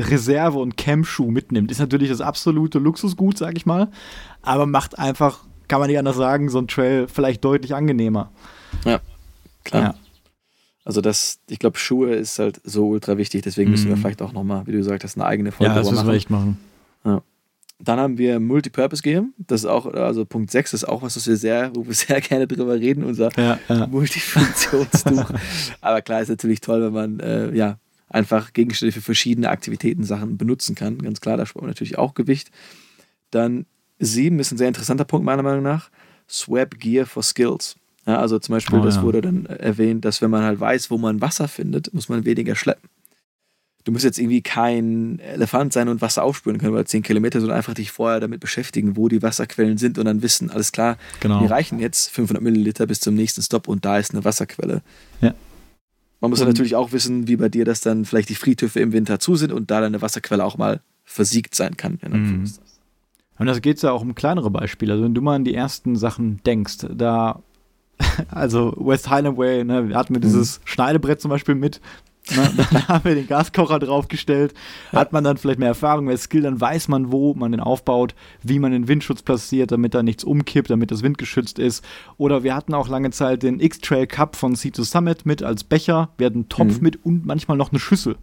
Reserve- 0.00 0.58
und 0.58 0.76
Campschuh 0.76 1.30
mitnimmt. 1.30 1.70
Ist 1.70 1.78
natürlich 1.78 2.08
das 2.08 2.20
absolute 2.20 2.80
Luxusgut, 2.80 3.38
sag 3.38 3.56
ich 3.56 3.64
mal, 3.64 3.92
aber 4.42 4.66
macht 4.66 4.98
einfach 4.98 5.44
kann 5.68 5.80
man 5.80 5.88
nicht 5.88 5.98
anders 5.98 6.16
sagen, 6.16 6.48
so 6.48 6.58
ein 6.58 6.68
Trail 6.68 7.08
vielleicht 7.08 7.44
deutlich 7.44 7.74
angenehmer. 7.74 8.30
Ja, 8.84 9.00
klar. 9.64 9.82
Ja. 9.82 9.94
Also 10.84 11.00
das, 11.00 11.38
ich 11.48 11.58
glaube, 11.58 11.78
Schuhe 11.78 12.14
ist 12.14 12.38
halt 12.38 12.60
so 12.64 12.88
ultra 12.88 13.16
wichtig, 13.16 13.42
deswegen 13.42 13.70
müssen 13.70 13.88
wir 13.88 13.96
mhm. 13.96 14.00
vielleicht 14.00 14.22
auch 14.22 14.32
nochmal, 14.32 14.66
wie 14.66 14.72
du 14.72 14.78
gesagt 14.78 15.04
hast, 15.04 15.16
eine 15.16 15.26
eigene 15.26 15.52
Folge 15.52 15.72
ja, 15.72 15.78
das 15.78 15.90
müssen 15.90 16.06
wir 16.06 16.14
echt 16.14 16.30
machen. 16.30 16.58
Ja. 17.04 17.22
Dann 17.78 17.98
haben 17.98 18.18
wir 18.18 18.40
Multipurpose 18.40 19.02
Game. 19.02 19.32
Das 19.38 19.62
ist 19.62 19.66
auch, 19.66 19.86
also 19.86 20.24
Punkt 20.24 20.50
6 20.50 20.72
ist 20.72 20.84
auch 20.84 21.02
was, 21.02 21.16
was 21.16 21.26
wir 21.26 21.36
sehr, 21.36 21.70
wo 21.74 21.86
wir 21.86 21.94
sehr 21.94 22.20
gerne 22.20 22.46
drüber 22.48 22.74
reden, 22.74 23.04
unser 23.04 23.30
ja, 23.36 23.58
ja. 23.68 23.86
Multifunktionstuch. 23.86 25.30
Aber 25.80 26.02
klar 26.02 26.20
ist 26.20 26.28
natürlich 26.28 26.60
toll, 26.60 26.82
wenn 26.82 26.92
man 26.92 27.20
äh, 27.20 27.54
ja 27.54 27.78
einfach 28.08 28.52
Gegenstände 28.52 28.92
für 28.92 29.00
verschiedene 29.00 29.48
Aktivitäten, 29.48 30.04
Sachen 30.04 30.36
benutzen 30.36 30.74
kann. 30.74 30.98
Ganz 30.98 31.20
klar, 31.20 31.36
da 31.36 31.46
spart 31.46 31.62
man 31.62 31.70
natürlich 31.70 31.96
auch 31.96 32.14
Gewicht. 32.14 32.50
Dann 33.30 33.66
Sieben 34.04 34.38
ist 34.38 34.52
ein 34.52 34.58
sehr 34.58 34.68
interessanter 34.68 35.04
Punkt 35.04 35.24
meiner 35.24 35.42
Meinung 35.42 35.62
nach. 35.62 35.90
Swap 36.28 36.78
Gear 36.78 37.06
for 37.06 37.22
Skills. 37.22 37.76
Ja, 38.06 38.18
also 38.18 38.38
zum 38.38 38.54
Beispiel, 38.54 38.80
oh, 38.80 38.84
das 38.84 38.96
ja. 38.96 39.02
wurde 39.02 39.20
dann 39.20 39.46
erwähnt, 39.46 40.04
dass 40.04 40.20
wenn 40.22 40.30
man 40.30 40.42
halt 40.42 40.58
weiß, 40.58 40.90
wo 40.90 40.98
man 40.98 41.20
Wasser 41.20 41.46
findet, 41.46 41.94
muss 41.94 42.08
man 42.08 42.24
weniger 42.24 42.56
schleppen. 42.56 42.88
Du 43.84 43.90
musst 43.90 44.04
jetzt 44.04 44.18
irgendwie 44.18 44.42
kein 44.42 45.18
Elefant 45.18 45.72
sein 45.72 45.88
und 45.88 46.00
Wasser 46.00 46.22
aufspüren 46.22 46.58
können, 46.58 46.72
weil 46.72 46.86
10 46.86 47.02
Kilometer, 47.02 47.40
sondern 47.40 47.56
einfach 47.56 47.74
dich 47.74 47.90
vorher 47.90 48.20
damit 48.20 48.40
beschäftigen, 48.40 48.96
wo 48.96 49.08
die 49.08 49.22
Wasserquellen 49.22 49.76
sind 49.76 49.98
und 49.98 50.04
dann 50.04 50.22
wissen, 50.22 50.50
alles 50.50 50.70
klar, 50.70 50.98
genau. 51.20 51.40
die 51.40 51.46
reichen 51.46 51.80
jetzt 51.80 52.10
500 52.10 52.42
Milliliter 52.42 52.86
bis 52.86 53.00
zum 53.00 53.14
nächsten 53.14 53.42
Stopp 53.42 53.66
und 53.66 53.84
da 53.84 53.98
ist 53.98 54.12
eine 54.12 54.24
Wasserquelle. 54.24 54.82
Ja. 55.20 55.34
Man 56.20 56.30
muss 56.30 56.38
dann 56.38 56.48
natürlich 56.48 56.76
auch 56.76 56.92
wissen, 56.92 57.26
wie 57.26 57.34
bei 57.34 57.48
dir, 57.48 57.64
dass 57.64 57.80
dann 57.80 58.04
vielleicht 58.04 58.28
die 58.28 58.36
Friedhöfe 58.36 58.78
im 58.78 58.92
Winter 58.92 59.18
zu 59.18 59.34
sind 59.34 59.50
und 59.52 59.72
da 59.72 59.80
dann 59.80 59.92
eine 59.92 60.02
Wasserquelle 60.02 60.44
auch 60.44 60.56
mal 60.56 60.80
versiegt 61.04 61.56
sein 61.56 61.76
kann. 61.76 61.98
Und 63.38 63.46
das 63.46 63.60
geht 63.60 63.82
ja 63.82 63.92
auch 63.92 64.02
um 64.02 64.14
kleinere 64.14 64.50
Beispiele. 64.50 64.92
Also 64.92 65.04
wenn 65.04 65.14
du 65.14 65.20
mal 65.20 65.36
an 65.36 65.44
die 65.44 65.54
ersten 65.54 65.96
Sachen 65.96 66.40
denkst, 66.44 66.86
da, 66.90 67.40
also 68.30 68.74
West 68.78 69.10
Highland 69.10 69.38
Way, 69.38 69.64
ne, 69.64 69.88
wir 69.88 69.96
hatten 69.96 70.14
wir 70.14 70.20
dieses 70.20 70.58
mhm. 70.58 70.62
Schneidebrett 70.66 71.20
zum 71.20 71.30
Beispiel 71.30 71.54
mit, 71.54 71.80
Ne, 72.30 72.50
dann 72.72 72.88
haben 72.88 73.04
wir 73.04 73.14
den 73.14 73.26
Gaskocher 73.26 73.78
draufgestellt. 73.78 74.54
Hat 74.92 75.12
man 75.12 75.24
dann 75.24 75.36
vielleicht 75.36 75.58
mehr 75.58 75.68
Erfahrung, 75.68 76.04
mehr 76.04 76.16
Skill, 76.16 76.42
dann 76.42 76.60
weiß 76.60 76.88
man, 76.88 77.10
wo 77.10 77.34
man 77.34 77.52
den 77.52 77.60
aufbaut, 77.60 78.14
wie 78.42 78.58
man 78.58 78.72
den 78.72 78.88
Windschutz 78.88 79.22
platziert, 79.22 79.72
damit 79.72 79.94
da 79.94 80.02
nichts 80.02 80.22
umkippt, 80.22 80.70
damit 80.70 80.90
das 80.90 81.02
Wind 81.02 81.18
geschützt 81.18 81.58
ist. 81.58 81.84
Oder 82.18 82.44
wir 82.44 82.54
hatten 82.54 82.74
auch 82.74 82.88
lange 82.88 83.10
Zeit 83.10 83.42
den 83.42 83.60
X-Trail 83.60 84.06
Cup 84.06 84.36
von 84.36 84.54
Sea 84.54 84.70
to 84.70 84.84
Summit 84.84 85.26
mit 85.26 85.42
als 85.42 85.64
Becher. 85.64 86.10
Wir 86.16 86.26
hatten 86.26 86.38
einen 86.38 86.48
Topf 86.48 86.76
mhm. 86.76 86.82
mit 86.82 87.04
und 87.04 87.26
manchmal 87.26 87.56
noch 87.56 87.72
eine 87.72 87.80
Schüssel. 87.80 88.16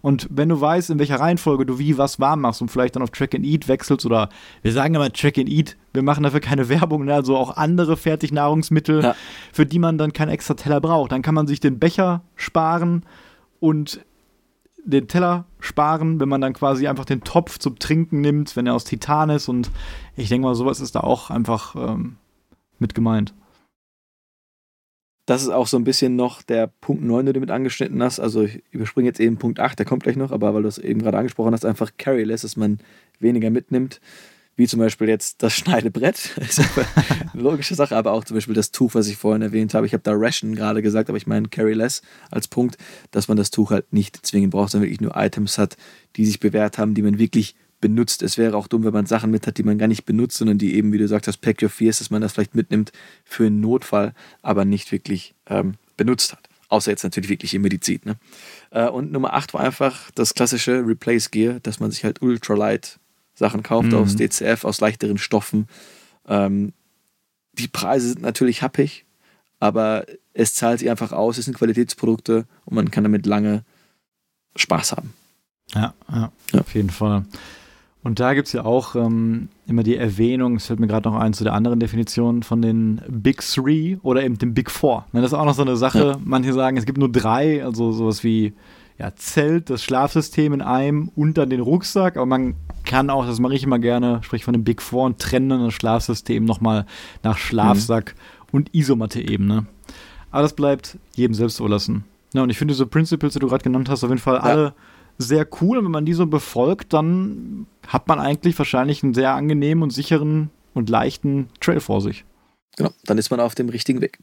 Und 0.00 0.28
wenn 0.30 0.48
du 0.48 0.60
weißt, 0.60 0.90
in 0.90 0.98
welcher 0.98 1.18
Reihenfolge 1.18 1.66
du 1.66 1.78
wie 1.78 1.98
was 1.98 2.20
warm 2.20 2.42
machst 2.42 2.62
und 2.62 2.70
vielleicht 2.70 2.94
dann 2.94 3.02
auf 3.02 3.10
Track 3.10 3.34
and 3.34 3.44
Eat 3.44 3.66
wechselst 3.66 4.06
oder 4.06 4.28
wir 4.62 4.72
sagen 4.72 4.94
immer 4.94 5.12
Track 5.12 5.38
and 5.38 5.48
Eat, 5.48 5.76
wir 5.92 6.02
machen 6.02 6.22
dafür 6.22 6.40
keine 6.40 6.68
Werbung, 6.68 7.04
ne? 7.04 7.14
also 7.14 7.36
auch 7.36 7.56
andere 7.56 7.96
Fertignahrungsmittel, 7.96 9.02
ja. 9.02 9.14
für 9.52 9.66
die 9.66 9.78
man 9.78 9.98
dann 9.98 10.12
keinen 10.12 10.30
extra 10.30 10.54
Teller 10.54 10.80
braucht. 10.80 11.12
Dann 11.12 11.22
kann 11.22 11.34
man 11.34 11.46
sich 11.46 11.60
den 11.60 11.78
Becher 11.78 12.22
sparen 12.36 13.02
und 13.60 14.00
den 14.84 15.08
Teller 15.08 15.44
sparen, 15.58 16.20
wenn 16.20 16.28
man 16.28 16.40
dann 16.40 16.52
quasi 16.52 16.86
einfach 16.86 17.04
den 17.04 17.22
Topf 17.22 17.58
zum 17.58 17.78
Trinken 17.78 18.20
nimmt, 18.20 18.56
wenn 18.56 18.66
er 18.66 18.74
aus 18.74 18.84
Titan 18.84 19.30
ist. 19.30 19.48
Und 19.48 19.70
ich 20.16 20.28
denke 20.28 20.46
mal, 20.46 20.54
sowas 20.54 20.80
ist 20.80 20.94
da 20.94 21.00
auch 21.00 21.30
einfach 21.30 21.74
ähm, 21.74 22.16
mit 22.78 22.94
gemeint 22.94 23.34
das 25.28 25.42
ist 25.42 25.50
auch 25.50 25.66
so 25.66 25.76
ein 25.76 25.84
bisschen 25.84 26.16
noch 26.16 26.40
der 26.40 26.68
Punkt 26.80 27.04
9, 27.04 27.26
den 27.26 27.34
du 27.34 27.40
mit 27.40 27.50
angeschnitten 27.50 28.02
hast. 28.02 28.18
Also 28.18 28.44
ich 28.44 28.62
überspringe 28.70 29.08
jetzt 29.08 29.20
eben 29.20 29.36
Punkt 29.36 29.60
8, 29.60 29.78
der 29.78 29.84
kommt 29.84 30.04
gleich 30.04 30.16
noch, 30.16 30.32
aber 30.32 30.54
weil 30.54 30.62
du 30.62 30.68
es 30.68 30.78
eben 30.78 31.02
gerade 31.02 31.18
angesprochen 31.18 31.52
hast, 31.52 31.66
einfach 31.66 31.90
carryless, 31.98 32.42
dass 32.42 32.56
man 32.56 32.78
weniger 33.20 33.50
mitnimmt. 33.50 34.00
Wie 34.56 34.66
zum 34.66 34.80
Beispiel 34.80 35.06
jetzt 35.06 35.42
das 35.42 35.52
Schneidebrett. 35.52 36.30
Das 36.36 36.58
ist 36.58 36.78
eine 36.78 37.42
logische 37.42 37.74
Sache, 37.74 37.94
aber 37.94 38.12
auch 38.12 38.24
zum 38.24 38.36
Beispiel 38.36 38.54
das 38.54 38.70
Tuch, 38.70 38.94
was 38.94 39.06
ich 39.06 39.18
vorhin 39.18 39.42
erwähnt 39.42 39.74
habe. 39.74 39.84
Ich 39.84 39.92
habe 39.92 40.02
da 40.02 40.12
Ration 40.14 40.54
gerade 40.54 40.80
gesagt, 40.80 41.10
aber 41.10 41.18
ich 41.18 41.26
meine 41.26 41.48
carryless 41.48 42.00
als 42.30 42.48
Punkt, 42.48 42.78
dass 43.10 43.28
man 43.28 43.36
das 43.36 43.50
Tuch 43.50 43.70
halt 43.70 43.92
nicht 43.92 44.26
zwingend 44.26 44.52
braucht, 44.52 44.70
sondern 44.70 44.86
wirklich 44.86 45.02
nur 45.02 45.14
Items 45.14 45.58
hat, 45.58 45.76
die 46.16 46.24
sich 46.24 46.40
bewährt 46.40 46.78
haben, 46.78 46.94
die 46.94 47.02
man 47.02 47.18
wirklich 47.18 47.54
benutzt. 47.80 48.22
Es 48.22 48.38
wäre 48.38 48.56
auch 48.56 48.66
dumm, 48.66 48.84
wenn 48.84 48.92
man 48.92 49.06
Sachen 49.06 49.30
mit 49.30 49.46
hat, 49.46 49.58
die 49.58 49.62
man 49.62 49.78
gar 49.78 49.88
nicht 49.88 50.04
benutzt, 50.04 50.38
sondern 50.38 50.58
die 50.58 50.74
eben, 50.74 50.92
wie 50.92 50.98
du 50.98 51.08
sagst, 51.08 51.28
das 51.28 51.36
Pack 51.36 51.62
Your 51.62 51.68
Fears, 51.68 51.98
dass 51.98 52.10
man 52.10 52.22
das 52.22 52.32
vielleicht 52.32 52.54
mitnimmt 52.54 52.92
für 53.24 53.46
einen 53.46 53.60
Notfall, 53.60 54.14
aber 54.42 54.64
nicht 54.64 54.90
wirklich 54.92 55.34
ähm, 55.46 55.74
benutzt 55.96 56.32
hat. 56.32 56.48
Außer 56.68 56.90
jetzt 56.90 57.04
natürlich 57.04 57.30
wirklich 57.30 57.54
in 57.54 57.62
Medizin. 57.62 58.00
Ne? 58.04 58.16
Äh, 58.70 58.88
und 58.88 59.12
Nummer 59.12 59.32
8 59.34 59.54
war 59.54 59.62
einfach 59.62 60.10
das 60.12 60.34
klassische 60.34 60.86
Replace 60.86 61.30
Gear, 61.30 61.60
dass 61.60 61.80
man 61.80 61.90
sich 61.90 62.04
halt 62.04 62.20
Ultralight 62.20 62.98
Sachen 63.34 63.62
kauft 63.62 63.88
mhm. 63.88 63.94
aus 63.94 64.16
DCF, 64.16 64.64
aus 64.64 64.80
leichteren 64.80 65.16
Stoffen. 65.16 65.68
Ähm, 66.26 66.72
die 67.52 67.68
Preise 67.68 68.08
sind 68.08 68.22
natürlich 68.22 68.62
happig, 68.62 69.06
aber 69.60 70.04
es 70.34 70.54
zahlt 70.54 70.80
sich 70.80 70.90
einfach 70.90 71.12
aus, 71.12 71.38
es 71.38 71.46
sind 71.46 71.56
Qualitätsprodukte 71.56 72.46
und 72.64 72.74
man 72.74 72.90
kann 72.90 73.04
damit 73.04 73.26
lange 73.26 73.64
Spaß 74.56 74.92
haben. 74.92 75.14
Ja, 75.74 75.94
ja, 76.10 76.32
ja. 76.52 76.60
auf 76.60 76.74
jeden 76.74 76.90
Fall. 76.90 77.24
Und 78.08 78.20
da 78.20 78.32
gibt 78.32 78.46
es 78.46 78.54
ja 78.54 78.64
auch 78.64 78.96
ähm, 78.96 79.50
immer 79.66 79.82
die 79.82 79.94
Erwähnung, 79.94 80.56
es 80.56 80.66
fällt 80.66 80.80
mir 80.80 80.86
gerade 80.86 81.10
noch 81.10 81.18
ein 81.18 81.34
zu 81.34 81.44
der 81.44 81.52
anderen 81.52 81.78
Definition 81.78 82.42
von 82.42 82.62
den 82.62 83.02
Big 83.06 83.42
Three 83.42 83.98
oder 84.02 84.24
eben 84.24 84.38
dem 84.38 84.54
Big 84.54 84.70
Four. 84.70 85.04
Ne, 85.12 85.20
das 85.20 85.32
ist 85.32 85.38
auch 85.38 85.44
noch 85.44 85.52
so 85.52 85.60
eine 85.60 85.76
Sache. 85.76 85.98
Ja. 85.98 86.16
Manche 86.24 86.54
sagen, 86.54 86.78
es 86.78 86.86
gibt 86.86 86.96
nur 86.96 87.12
drei, 87.12 87.62
also 87.62 87.92
sowas 87.92 88.24
wie 88.24 88.54
ja, 88.98 89.14
Zelt, 89.14 89.68
das 89.68 89.84
Schlafsystem 89.84 90.54
in 90.54 90.62
einem 90.62 91.10
und 91.16 91.36
dann 91.36 91.50
den 91.50 91.60
Rucksack. 91.60 92.16
Aber 92.16 92.24
man 92.24 92.54
kann 92.86 93.10
auch, 93.10 93.26
das 93.26 93.40
mache 93.40 93.54
ich 93.54 93.62
immer 93.62 93.78
gerne, 93.78 94.20
sprich 94.22 94.42
von 94.42 94.54
dem 94.54 94.64
Big 94.64 94.80
Four 94.80 95.04
und 95.04 95.18
trennen 95.18 95.62
das 95.66 95.74
Schlafsystem 95.74 96.46
nochmal 96.46 96.86
nach 97.22 97.36
Schlafsack 97.36 98.14
mhm. 98.14 98.48
und 98.52 98.74
Isomatte-Ebene. 98.74 99.66
Aber 100.30 100.42
das 100.42 100.54
bleibt 100.54 100.96
jedem 101.14 101.34
selbst 101.34 101.60
überlassen. 101.60 102.04
Ja, 102.32 102.42
und 102.42 102.48
ich 102.48 102.56
finde 102.56 102.72
diese 102.72 102.86
Principles, 102.86 103.34
die 103.34 103.38
du 103.38 103.48
gerade 103.48 103.64
genannt 103.64 103.90
hast, 103.90 104.02
auf 104.02 104.08
jeden 104.08 104.18
Fall 104.18 104.36
ja. 104.36 104.40
alle 104.40 104.74
sehr 105.18 105.46
cool. 105.60 105.78
Und 105.78 105.84
wenn 105.84 105.92
man 105.92 106.06
die 106.06 106.14
so 106.14 106.26
befolgt, 106.26 106.92
dann 106.92 107.66
hat 107.86 108.08
man 108.08 108.20
eigentlich 108.20 108.56
wahrscheinlich 108.56 109.02
einen 109.02 109.14
sehr 109.14 109.34
angenehmen 109.34 109.82
und 109.82 109.90
sicheren 109.90 110.50
und 110.74 110.88
leichten 110.88 111.48
Trail 111.60 111.80
vor 111.80 112.00
sich. 112.00 112.24
Genau, 112.76 112.90
dann 113.04 113.18
ist 113.18 113.30
man 113.30 113.40
auf 113.40 113.54
dem 113.54 113.68
richtigen 113.68 114.00
Weg. 114.00 114.18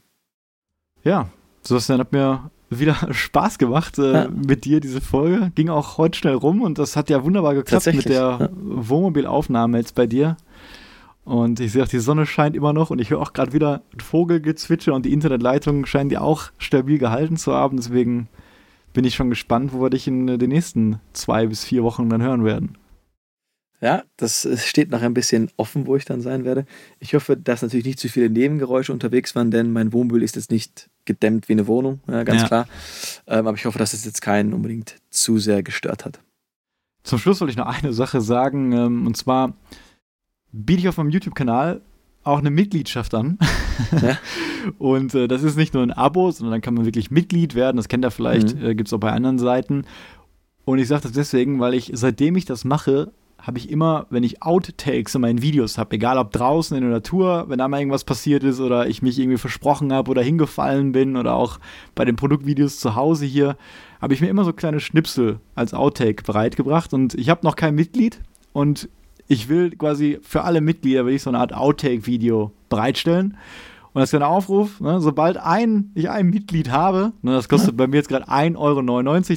Ja, 1.04 1.28
Sebastian 1.62 2.00
hat 2.00 2.12
mir 2.12 2.50
wieder 2.70 2.96
Spaß 3.12 3.58
gemacht 3.58 3.98
äh, 3.98 4.12
ja. 4.12 4.28
mit 4.28 4.64
dir, 4.64 4.80
diese 4.80 5.00
Folge. 5.00 5.52
Ging 5.54 5.68
auch 5.68 5.98
heute 5.98 6.18
schnell 6.18 6.34
rum 6.34 6.62
und 6.62 6.78
das 6.78 6.96
hat 6.96 7.10
ja 7.10 7.22
wunderbar 7.22 7.54
geklappt 7.54 7.86
mit 7.86 8.08
der 8.08 8.38
ja. 8.40 8.48
Wohnmobilaufnahme 8.52 9.78
jetzt 9.78 9.94
bei 9.94 10.06
dir. 10.06 10.36
Und 11.24 11.58
ich 11.58 11.72
sehe 11.72 11.82
auch, 11.82 11.88
die 11.88 11.98
Sonne 11.98 12.24
scheint 12.24 12.54
immer 12.54 12.72
noch 12.72 12.90
und 12.90 13.00
ich 13.00 13.10
höre 13.10 13.20
auch 13.20 13.32
gerade 13.32 13.52
wieder 13.52 13.82
Vogelgezwitscher 14.00 14.94
und 14.94 15.04
die 15.04 15.12
Internetleitungen 15.12 15.84
scheinen 15.84 16.08
die 16.08 16.18
auch 16.18 16.50
stabil 16.58 16.98
gehalten 16.98 17.36
zu 17.36 17.52
haben. 17.52 17.76
Deswegen 17.76 18.28
bin 18.96 19.04
ich 19.04 19.14
schon 19.14 19.28
gespannt, 19.28 19.74
wo 19.74 19.82
wir 19.82 19.90
dich 19.90 20.08
in 20.08 20.26
den 20.26 20.48
nächsten 20.48 21.00
zwei 21.12 21.46
bis 21.48 21.66
vier 21.66 21.82
Wochen 21.82 22.08
dann 22.08 22.22
hören 22.22 22.46
werden. 22.46 22.78
Ja, 23.82 24.04
das 24.16 24.48
steht 24.66 24.90
noch 24.90 25.02
ein 25.02 25.12
bisschen 25.12 25.50
offen, 25.58 25.86
wo 25.86 25.96
ich 25.96 26.06
dann 26.06 26.22
sein 26.22 26.46
werde. 26.46 26.64
Ich 26.98 27.12
hoffe, 27.12 27.36
dass 27.36 27.60
natürlich 27.60 27.84
nicht 27.84 27.98
zu 27.98 28.08
viele 28.08 28.30
Nebengeräusche 28.30 28.94
unterwegs 28.94 29.34
waren, 29.34 29.50
denn 29.50 29.70
mein 29.70 29.92
Wohnmobil 29.92 30.22
ist 30.22 30.36
jetzt 30.36 30.50
nicht 30.50 30.88
gedämmt 31.04 31.50
wie 31.50 31.52
eine 31.52 31.66
Wohnung, 31.66 32.00
ja, 32.08 32.24
ganz 32.24 32.40
ja. 32.40 32.48
klar. 32.48 32.68
Ähm, 33.26 33.46
aber 33.46 33.58
ich 33.58 33.66
hoffe, 33.66 33.78
dass 33.78 33.92
es 33.92 34.06
jetzt 34.06 34.22
keinen 34.22 34.54
unbedingt 34.54 34.96
zu 35.10 35.36
sehr 35.36 35.62
gestört 35.62 36.06
hat. 36.06 36.20
Zum 37.02 37.18
Schluss 37.18 37.42
wollte 37.42 37.50
ich 37.50 37.58
noch 37.58 37.66
eine 37.66 37.92
Sache 37.92 38.22
sagen, 38.22 38.72
ähm, 38.72 39.06
und 39.06 39.14
zwar 39.18 39.52
biete 40.52 40.80
ich 40.80 40.88
auf 40.88 40.96
meinem 40.96 41.10
YouTube-Kanal 41.10 41.82
auch 42.26 42.38
eine 42.38 42.50
Mitgliedschaft 42.50 43.14
an. 43.14 43.38
Ja. 44.02 44.18
und 44.78 45.14
äh, 45.14 45.28
das 45.28 45.42
ist 45.42 45.56
nicht 45.56 45.74
nur 45.74 45.82
ein 45.82 45.92
Abo, 45.92 46.30
sondern 46.30 46.52
dann 46.52 46.60
kann 46.60 46.74
man 46.74 46.84
wirklich 46.84 47.10
Mitglied 47.10 47.54
werden. 47.54 47.76
Das 47.76 47.88
kennt 47.88 48.04
ihr 48.04 48.10
vielleicht, 48.10 48.56
mhm. 48.56 48.64
äh, 48.64 48.74
gibt 48.74 48.88
es 48.88 48.92
auch 48.92 49.00
bei 49.00 49.12
anderen 49.12 49.38
Seiten. 49.38 49.84
Und 50.64 50.78
ich 50.78 50.88
sage 50.88 51.02
das 51.02 51.12
deswegen, 51.12 51.60
weil 51.60 51.74
ich, 51.74 51.92
seitdem 51.94 52.36
ich 52.36 52.44
das 52.44 52.64
mache, 52.64 53.12
habe 53.38 53.58
ich 53.58 53.70
immer, 53.70 54.06
wenn 54.10 54.24
ich 54.24 54.42
Outtakes 54.42 55.14
in 55.14 55.20
meinen 55.20 55.42
Videos 55.42 55.78
habe, 55.78 55.94
egal 55.94 56.18
ob 56.18 56.32
draußen 56.32 56.76
in 56.76 56.82
der 56.82 56.90
Natur, 56.90 57.44
wenn 57.48 57.58
da 57.58 57.68
mal 57.68 57.78
irgendwas 57.78 58.02
passiert 58.02 58.42
ist 58.42 58.58
oder 58.58 58.88
ich 58.88 59.02
mich 59.02 59.18
irgendwie 59.18 59.38
versprochen 59.38 59.92
habe 59.92 60.10
oder 60.10 60.22
hingefallen 60.22 60.90
bin 60.92 61.16
oder 61.16 61.34
auch 61.34 61.58
bei 61.94 62.04
den 62.04 62.16
Produktvideos 62.16 62.80
zu 62.80 62.96
Hause 62.96 63.26
hier, 63.26 63.56
habe 64.00 64.14
ich 64.14 64.20
mir 64.20 64.28
immer 64.28 64.44
so 64.44 64.52
kleine 64.52 64.80
Schnipsel 64.80 65.38
als 65.54 65.74
Outtake 65.74 66.24
bereitgebracht 66.24 66.92
und 66.92 67.14
ich 67.14 67.28
habe 67.28 67.44
noch 67.44 67.54
kein 67.54 67.74
Mitglied 67.76 68.20
und 68.52 68.88
ich 69.28 69.48
will 69.48 69.70
quasi 69.70 70.18
für 70.22 70.42
alle 70.42 70.60
Mitglieder 70.60 71.06
will 71.06 71.14
ich 71.14 71.22
so 71.22 71.30
eine 71.30 71.38
Art 71.38 71.52
Outtake-Video 71.52 72.52
bereitstellen. 72.68 73.36
Und 73.92 74.00
das 74.00 74.10
ist 74.10 74.14
ein 74.14 74.22
Aufruf, 74.22 74.78
ne, 74.78 75.00
sobald 75.00 75.38
ein, 75.38 75.90
ich 75.94 76.10
ein 76.10 76.26
Mitglied 76.26 76.70
habe, 76.70 77.14
ne, 77.22 77.32
das 77.32 77.48
kostet 77.48 77.70
ja. 77.70 77.76
bei 77.76 77.86
mir 77.86 77.96
jetzt 77.96 78.10
gerade 78.10 78.28
1,99 78.28 78.58
Euro, 78.58 78.82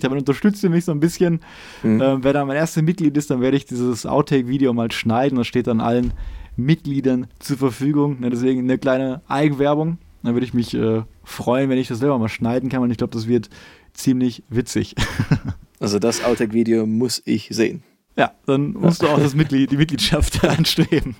damit 0.02 0.20
unterstützt 0.20 0.62
ihr 0.66 0.70
mich 0.70 0.84
so 0.84 0.92
ein 0.92 1.00
bisschen. 1.00 1.40
Mhm. 1.82 2.02
Ähm, 2.02 2.24
wenn 2.26 2.34
da 2.34 2.44
mein 2.44 2.58
erstes 2.58 2.84
Mitglied 2.84 3.16
ist, 3.16 3.30
dann 3.32 3.40
werde 3.40 3.56
ich 3.56 3.66
dieses 3.66 4.06
Outtake-Video 4.06 4.74
mal 4.74 4.92
schneiden. 4.92 5.38
Das 5.38 5.48
steht 5.48 5.68
dann 5.68 5.80
allen 5.80 6.12
Mitgliedern 6.58 7.28
zur 7.40 7.56
Verfügung. 7.56 8.20
Ne, 8.20 8.32
deswegen 8.32 8.60
eine 8.60 8.78
kleine 8.78 9.22
Eigenwerbung. 9.30 9.98
Dann 10.24 10.34
würde 10.34 10.46
ich 10.46 10.54
mich 10.54 10.74
äh, 10.74 11.04
freuen, 11.24 11.70
wenn 11.70 11.78
ich 11.78 11.88
das 11.88 12.00
selber 12.00 12.20
mal 12.20 12.28
schneiden 12.28 12.68
kann. 12.68 12.82
Und 12.82 12.92
ich 12.92 12.98
glaube, 12.98 13.14
das 13.14 13.30
wird 13.30 13.50
ziemlich 13.94 14.44
witzig. 14.50 14.94
also 15.80 16.00
das 16.00 16.22
Outtake-Video 16.22 16.86
muss 16.86 17.22
ich 17.24 17.48
sehen. 17.50 17.82
Ja, 18.20 18.34
dann 18.45 18.74
musst 18.74 19.01
du 19.01 19.07
auch 19.07 19.17
das 19.17 19.34
Mitglied, 19.34 19.72
die 19.72 19.78
Mitgliedschaft 19.78 20.43
anstreben. 20.47 21.15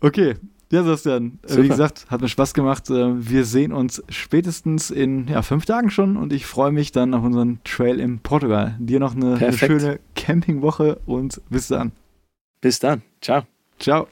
Okay, 0.00 0.34
ja, 0.72 0.82
Sebastian, 0.82 1.38
Super. 1.46 1.62
wie 1.62 1.68
gesagt, 1.68 2.06
hat 2.10 2.20
mir 2.20 2.28
Spaß 2.28 2.52
gemacht. 2.52 2.90
Äh, 2.90 3.30
wir 3.30 3.44
sehen 3.44 3.72
uns 3.72 4.02
spätestens 4.08 4.90
in 4.90 5.28
ja, 5.28 5.42
fünf 5.42 5.66
Tagen 5.66 5.90
schon 5.90 6.16
und 6.16 6.32
ich 6.32 6.46
freue 6.46 6.72
mich 6.72 6.90
dann 6.90 7.14
auf 7.14 7.22
unseren 7.22 7.60
Trail 7.62 8.00
in 8.00 8.18
Portugal. 8.18 8.74
Dir 8.80 8.98
noch 8.98 9.14
eine, 9.14 9.36
eine 9.36 9.56
schöne 9.56 10.00
Campingwoche 10.16 10.98
und 11.06 11.40
bis 11.48 11.68
dann. 11.68 11.92
Bis 12.60 12.80
dann. 12.80 13.02
Ciao. 13.20 13.44
Ciao. 13.78 14.08